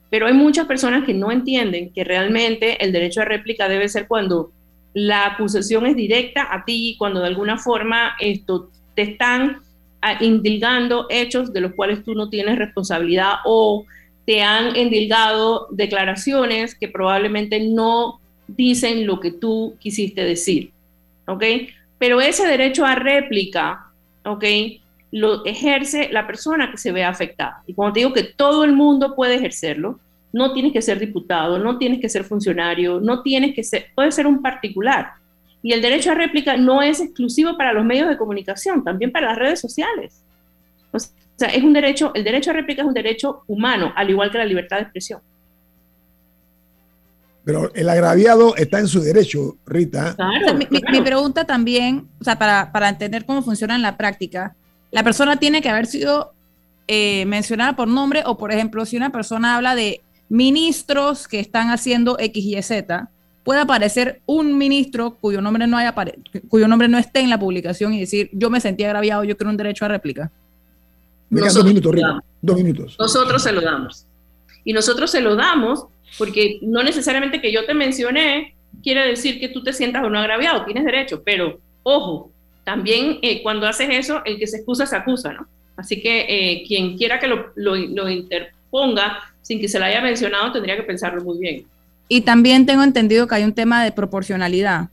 Pero 0.09 0.27
hay 0.27 0.33
muchas 0.33 0.67
personas 0.67 1.05
que 1.05 1.13
no 1.13 1.31
entienden 1.31 1.91
que 1.91 2.03
realmente 2.03 2.83
el 2.83 2.91
derecho 2.91 3.21
a 3.21 3.25
réplica 3.25 3.67
debe 3.67 3.89
ser 3.89 4.07
cuando 4.07 4.51
la 4.93 5.25
acusación 5.25 5.85
es 5.85 5.95
directa 5.95 6.47
a 6.49 6.65
ti 6.65 6.95
cuando 6.97 7.19
de 7.19 7.27
alguna 7.27 7.57
forma 7.57 8.15
esto, 8.19 8.71
te 8.95 9.03
están 9.03 9.61
ah, 10.01 10.17
indilgando 10.21 11.05
hechos 11.09 11.53
de 11.53 11.61
los 11.61 11.73
cuales 11.73 12.03
tú 12.03 12.15
no 12.15 12.29
tienes 12.29 12.57
responsabilidad 12.57 13.35
o 13.45 13.85
te 14.25 14.41
han 14.41 14.75
endilgado 14.75 15.67
declaraciones 15.71 16.73
que 16.73 16.87
probablemente 16.87 17.59
no 17.59 18.19
dicen 18.47 19.05
lo 19.05 19.19
que 19.19 19.31
tú 19.31 19.75
quisiste 19.79 20.23
decir, 20.23 20.71
¿ok? 21.27 21.43
Pero 21.97 22.19
ese 22.19 22.47
derecho 22.47 22.85
a 22.85 22.95
réplica, 22.95 23.91
¿ok? 24.25 24.43
Lo 25.11 25.45
ejerce 25.45 26.09
la 26.11 26.27
persona 26.27 26.69
que 26.69 26.77
se 26.77 26.91
ve 26.91 27.03
afectada. 27.03 27.63
Y 27.65 27.73
cuando 27.73 27.93
te 27.93 27.99
digo 28.01 28.13
que 28.13 28.23
todo 28.23 28.63
el 28.63 28.73
mundo 28.73 29.15
puede 29.15 29.35
ejercerlo, 29.35 29.99
no 30.33 30.53
tienes 30.53 30.73
que 30.73 30.81
ser 30.81 30.99
diputado, 30.99 31.57
no 31.57 31.77
tienes 31.77 31.99
que 31.99 32.09
ser 32.09 32.23
funcionario, 32.23 32.99
no 32.99 33.21
tienes 33.21 33.55
que 33.55 33.63
ser, 33.63 33.87
puede 33.95 34.11
ser 34.11 34.27
un 34.27 34.41
particular. 34.41 35.11
Y 35.63 35.73
el 35.73 35.81
derecho 35.81 36.11
a 36.11 36.15
réplica 36.15 36.57
no 36.57 36.81
es 36.81 36.99
exclusivo 36.99 37.57
para 37.57 37.73
los 37.73 37.83
medios 37.83 38.09
de 38.09 38.17
comunicación, 38.17 38.83
también 38.83 39.11
para 39.11 39.27
las 39.27 39.37
redes 39.37 39.59
sociales. 39.59 40.21
O 40.91 40.99
sea, 40.99 41.49
es 41.49 41.63
un 41.63 41.73
derecho, 41.73 42.11
el 42.15 42.23
derecho 42.23 42.51
a 42.51 42.53
réplica 42.53 42.81
es 42.81 42.87
un 42.87 42.93
derecho 42.93 43.43
humano, 43.47 43.93
al 43.95 44.09
igual 44.09 44.31
que 44.31 44.37
la 44.37 44.45
libertad 44.45 44.77
de 44.77 44.83
expresión. 44.83 45.21
Pero 47.43 47.71
el 47.73 47.87
agraviado 47.87 48.55
está 48.57 48.79
en 48.79 48.87
su 48.87 48.99
derecho, 48.99 49.55
Rita. 49.65 50.17
mi, 50.91 51.01
pregunta 51.01 51.45
también, 51.45 52.07
o 52.19 52.23
sea, 52.23 52.37
para, 52.37 52.71
para 52.73 52.89
entender 52.89 53.25
cómo 53.25 53.41
funciona 53.41 53.75
en 53.75 53.81
la 53.81 53.95
práctica, 53.95 54.55
la 54.91 55.03
persona 55.03 55.37
tiene 55.37 55.61
que 55.61 55.69
haber 55.69 55.85
sido 55.85 56.33
eh, 56.87 57.25
mencionada 57.25 57.75
por 57.75 57.87
nombre 57.87 58.23
o, 58.25 58.37
por 58.37 58.51
ejemplo, 58.51 58.85
si 58.85 58.97
una 58.97 59.11
persona 59.11 59.55
habla 59.55 59.75
de 59.75 60.01
ministros 60.29 61.27
que 61.27 61.39
están 61.39 61.69
haciendo 61.69 62.17
X, 62.19 62.45
Y, 62.45 62.61
Z, 62.61 63.09
puede 63.43 63.61
aparecer 63.61 64.21
un 64.25 64.57
ministro 64.57 65.11
cuyo 65.11 65.41
nombre 65.41 65.67
no 65.67 65.77
haya 65.77 65.93
cuyo 66.49 66.67
nombre 66.67 66.87
no 66.87 66.97
esté 66.97 67.21
en 67.21 67.29
la 67.29 67.39
publicación 67.39 67.93
y 67.93 67.99
decir 68.01 68.29
yo 68.33 68.49
me 68.49 68.59
sentí 68.59 68.83
agraviado, 68.83 69.23
yo 69.23 69.37
quiero 69.37 69.51
un 69.51 69.57
derecho 69.57 69.85
a 69.85 69.87
réplica. 69.87 70.31
dos 71.29 71.63
minutos, 71.63 71.95
Dos 72.41 72.57
minutos. 72.57 72.95
Nosotros 72.99 73.41
se 73.41 73.51
lo 73.51 73.61
damos. 73.61 74.05
Y 74.63 74.73
nosotros 74.73 75.11
se 75.11 75.21
lo 75.21 75.35
damos 75.35 75.85
porque 76.17 76.59
no 76.61 76.83
necesariamente 76.83 77.41
que 77.41 77.51
yo 77.51 77.65
te 77.65 77.73
mencioné 77.73 78.53
quiere 78.83 79.07
decir 79.07 79.39
que 79.39 79.49
tú 79.49 79.63
te 79.63 79.73
sientas 79.73 80.03
o 80.03 80.09
no 80.09 80.19
agraviado, 80.19 80.65
tienes 80.65 80.85
derecho, 80.85 81.21
pero 81.23 81.59
ojo, 81.83 82.31
también 82.67 83.19
eh, 83.21 83.41
cuando 83.43 83.65
haces 83.65 83.87
eso, 83.89 84.21
el 84.25 84.37
que 84.37 84.45
se 84.45 84.57
excusa 84.57 84.85
se 84.85 84.97
acusa, 84.97 85.31
¿no? 85.31 85.47
Así 85.77 86.01
que 86.01 86.25
eh, 86.27 86.63
quien 86.67 86.97
quiera 86.97 87.17
que 87.17 87.29
lo, 87.29 87.53
lo, 87.55 87.77
lo 87.77 88.09
interponga 88.09 89.19
sin 89.41 89.61
que 89.61 89.69
se 89.69 89.79
lo 89.79 89.85
haya 89.85 90.01
mencionado 90.01 90.51
tendría 90.51 90.75
que 90.75 90.83
pensarlo 90.83 91.23
muy 91.23 91.39
bien. 91.39 91.65
Y 92.09 92.21
también 92.21 92.65
tengo 92.65 92.83
entendido 92.83 93.25
que 93.25 93.35
hay 93.35 93.45
un 93.45 93.53
tema 93.53 93.85
de 93.85 93.93
proporcionalidad. 93.93 94.89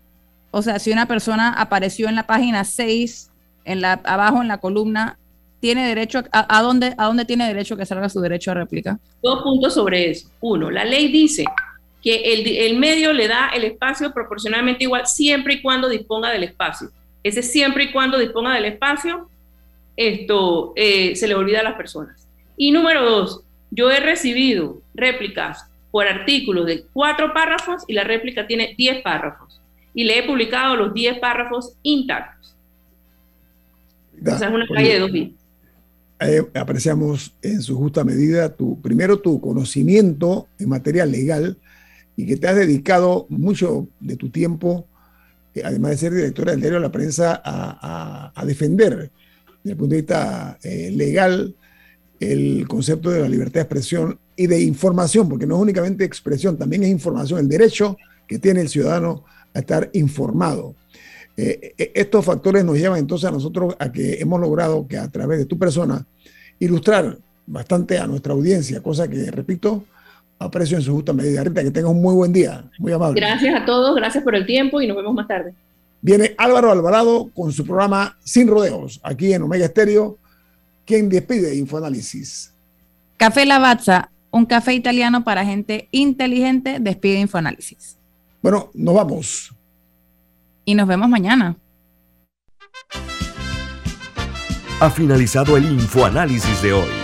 O 0.52 0.62
sea, 0.62 0.78
si 0.78 0.92
una 0.92 1.06
persona 1.06 1.52
apareció 1.52 2.08
en 2.08 2.14
la 2.14 2.28
página 2.28 2.62
6, 2.62 3.32
en 3.64 3.80
la, 3.80 3.94
abajo 4.04 4.40
en 4.40 4.46
la 4.46 4.58
columna, 4.58 5.18
tiene 5.58 5.88
derecho 5.88 6.22
a, 6.30 6.56
a, 6.56 6.62
dónde, 6.62 6.94
a 6.96 7.06
dónde 7.06 7.24
tiene 7.24 7.44
derecho 7.48 7.76
que 7.76 7.86
salga 7.86 8.08
su 8.08 8.20
derecho 8.20 8.52
a 8.52 8.54
réplica. 8.54 9.00
Dos 9.20 9.42
puntos 9.42 9.74
sobre 9.74 10.10
eso. 10.10 10.30
Uno, 10.40 10.70
la 10.70 10.84
ley 10.84 11.10
dice 11.10 11.44
que 12.00 12.34
el, 12.34 12.46
el 12.46 12.78
medio 12.78 13.12
le 13.12 13.26
da 13.26 13.48
el 13.48 13.64
espacio 13.64 14.12
proporcionalmente 14.12 14.84
igual 14.84 15.08
siempre 15.08 15.54
y 15.54 15.60
cuando 15.60 15.88
disponga 15.88 16.30
del 16.30 16.44
espacio. 16.44 16.90
Ese 17.24 17.42
siempre 17.42 17.84
y 17.84 17.92
cuando 17.92 18.18
disponga 18.18 18.54
del 18.54 18.66
espacio, 18.66 19.28
esto 19.96 20.72
eh, 20.76 21.16
se 21.16 21.26
le 21.26 21.34
olvida 21.34 21.60
a 21.60 21.64
las 21.64 21.74
personas. 21.74 22.28
Y 22.56 22.70
número 22.70 23.02
dos, 23.02 23.42
yo 23.70 23.90
he 23.90 23.98
recibido 23.98 24.82
réplicas 24.94 25.66
por 25.90 26.06
artículos 26.06 26.66
de 26.66 26.84
cuatro 26.92 27.32
párrafos 27.32 27.82
y 27.88 27.94
la 27.94 28.04
réplica 28.04 28.46
tiene 28.46 28.74
diez 28.76 29.02
párrafos. 29.02 29.60
Y 29.94 30.04
le 30.04 30.18
he 30.18 30.22
publicado 30.24 30.76
los 30.76 30.92
diez 30.92 31.18
párrafos 31.18 31.72
intactos. 31.82 32.54
Da, 34.12 34.34
o 34.34 34.38
sea, 34.38 34.48
es 34.48 34.54
una 34.54 34.66
calle 34.68 34.92
de 34.92 34.98
dos 35.00 35.12
vías. 35.12 35.30
Eh, 36.20 36.42
apreciamos 36.54 37.32
en 37.42 37.60
su 37.60 37.76
justa 37.76 38.04
medida 38.04 38.54
tu, 38.54 38.80
primero 38.80 39.18
tu 39.18 39.40
conocimiento 39.40 40.46
en 40.58 40.68
materia 40.68 41.04
legal 41.06 41.56
y 42.16 42.26
que 42.26 42.36
te 42.36 42.46
has 42.46 42.56
dedicado 42.56 43.26
mucho 43.28 43.88
de 44.00 44.16
tu 44.16 44.28
tiempo, 44.28 44.86
además 45.62 45.92
de 45.92 45.96
ser 45.98 46.14
directora 46.14 46.52
del 46.52 46.60
diario 46.60 46.80
la 46.80 46.90
prensa, 46.90 47.40
a, 47.44 48.44
defender 48.46 49.10
desde 49.62 49.72
el 49.72 49.76
punto 49.76 49.94
de 49.94 50.00
vista 50.02 50.58
eh, 50.62 50.90
legal 50.90 51.54
el 52.20 52.66
concepto 52.68 53.10
de 53.10 53.20
la 53.20 53.28
libertad 53.28 53.54
de 53.54 53.60
expresión 53.62 54.18
y 54.36 54.46
de 54.46 54.60
información, 54.62 55.28
porque 55.28 55.46
no 55.46 55.56
es 55.56 55.62
únicamente 55.62 56.04
expresión, 56.04 56.56
también 56.56 56.82
es 56.82 56.90
información, 56.90 57.40
el 57.40 57.48
derecho 57.48 57.96
que 58.26 58.38
tiene 58.38 58.60
el 58.60 58.68
ciudadano 58.68 59.24
a 59.52 59.60
estar 59.60 59.90
informado. 59.92 60.74
Eh, 61.36 61.74
eh, 61.76 61.92
estos 61.94 62.24
factores 62.24 62.64
nos 62.64 62.76
llevan 62.76 62.98
entonces 62.98 63.28
a 63.28 63.32
nosotros 63.32 63.74
a 63.78 63.90
que 63.90 64.20
hemos 64.20 64.40
logrado 64.40 64.86
que 64.86 64.96
a 64.96 65.08
través 65.08 65.38
de 65.38 65.46
tu 65.46 65.58
persona 65.58 66.06
ilustrar 66.58 67.18
bastante 67.46 67.98
a 67.98 68.06
nuestra 68.06 68.32
audiencia, 68.32 68.82
cosa 68.82 69.08
que, 69.08 69.30
repito, 69.30 69.84
aprecio 70.44 70.76
en 70.76 70.82
su 70.82 70.94
justa 70.94 71.12
medida. 71.12 71.42
Rita, 71.42 71.62
que 71.62 71.70
tengas 71.70 71.90
un 71.90 72.02
muy 72.02 72.14
buen 72.14 72.32
día, 72.32 72.64
muy 72.78 72.92
amable. 72.92 73.20
Gracias 73.20 73.62
a 73.62 73.64
todos, 73.64 73.94
gracias 73.96 74.22
por 74.22 74.34
el 74.34 74.46
tiempo 74.46 74.80
y 74.80 74.86
nos 74.86 74.96
vemos 74.96 75.14
más 75.14 75.28
tarde. 75.28 75.54
Viene 76.00 76.34
Álvaro 76.36 76.70
Alvarado 76.70 77.30
con 77.34 77.52
su 77.52 77.64
programa 77.64 78.16
Sin 78.22 78.46
Rodeos, 78.46 79.00
aquí 79.02 79.32
en 79.32 79.42
Omega 79.42 79.64
Estéreo, 79.64 80.18
quien 80.84 81.08
despide 81.08 81.54
Infoanálisis. 81.54 82.52
Café 83.16 83.46
Lavazza 83.46 84.10
un 84.34 84.46
café 84.46 84.74
italiano 84.74 85.22
para 85.22 85.44
gente 85.44 85.88
inteligente, 85.92 86.78
despide 86.80 87.20
Infoanálisis. 87.20 87.96
Bueno, 88.42 88.68
nos 88.74 88.94
vamos. 88.94 89.54
Y 90.64 90.74
nos 90.74 90.88
vemos 90.88 91.08
mañana. 91.08 91.56
Ha 94.80 94.90
finalizado 94.90 95.56
el 95.56 95.66
Infoanálisis 95.66 96.60
de 96.62 96.72
hoy. 96.72 97.03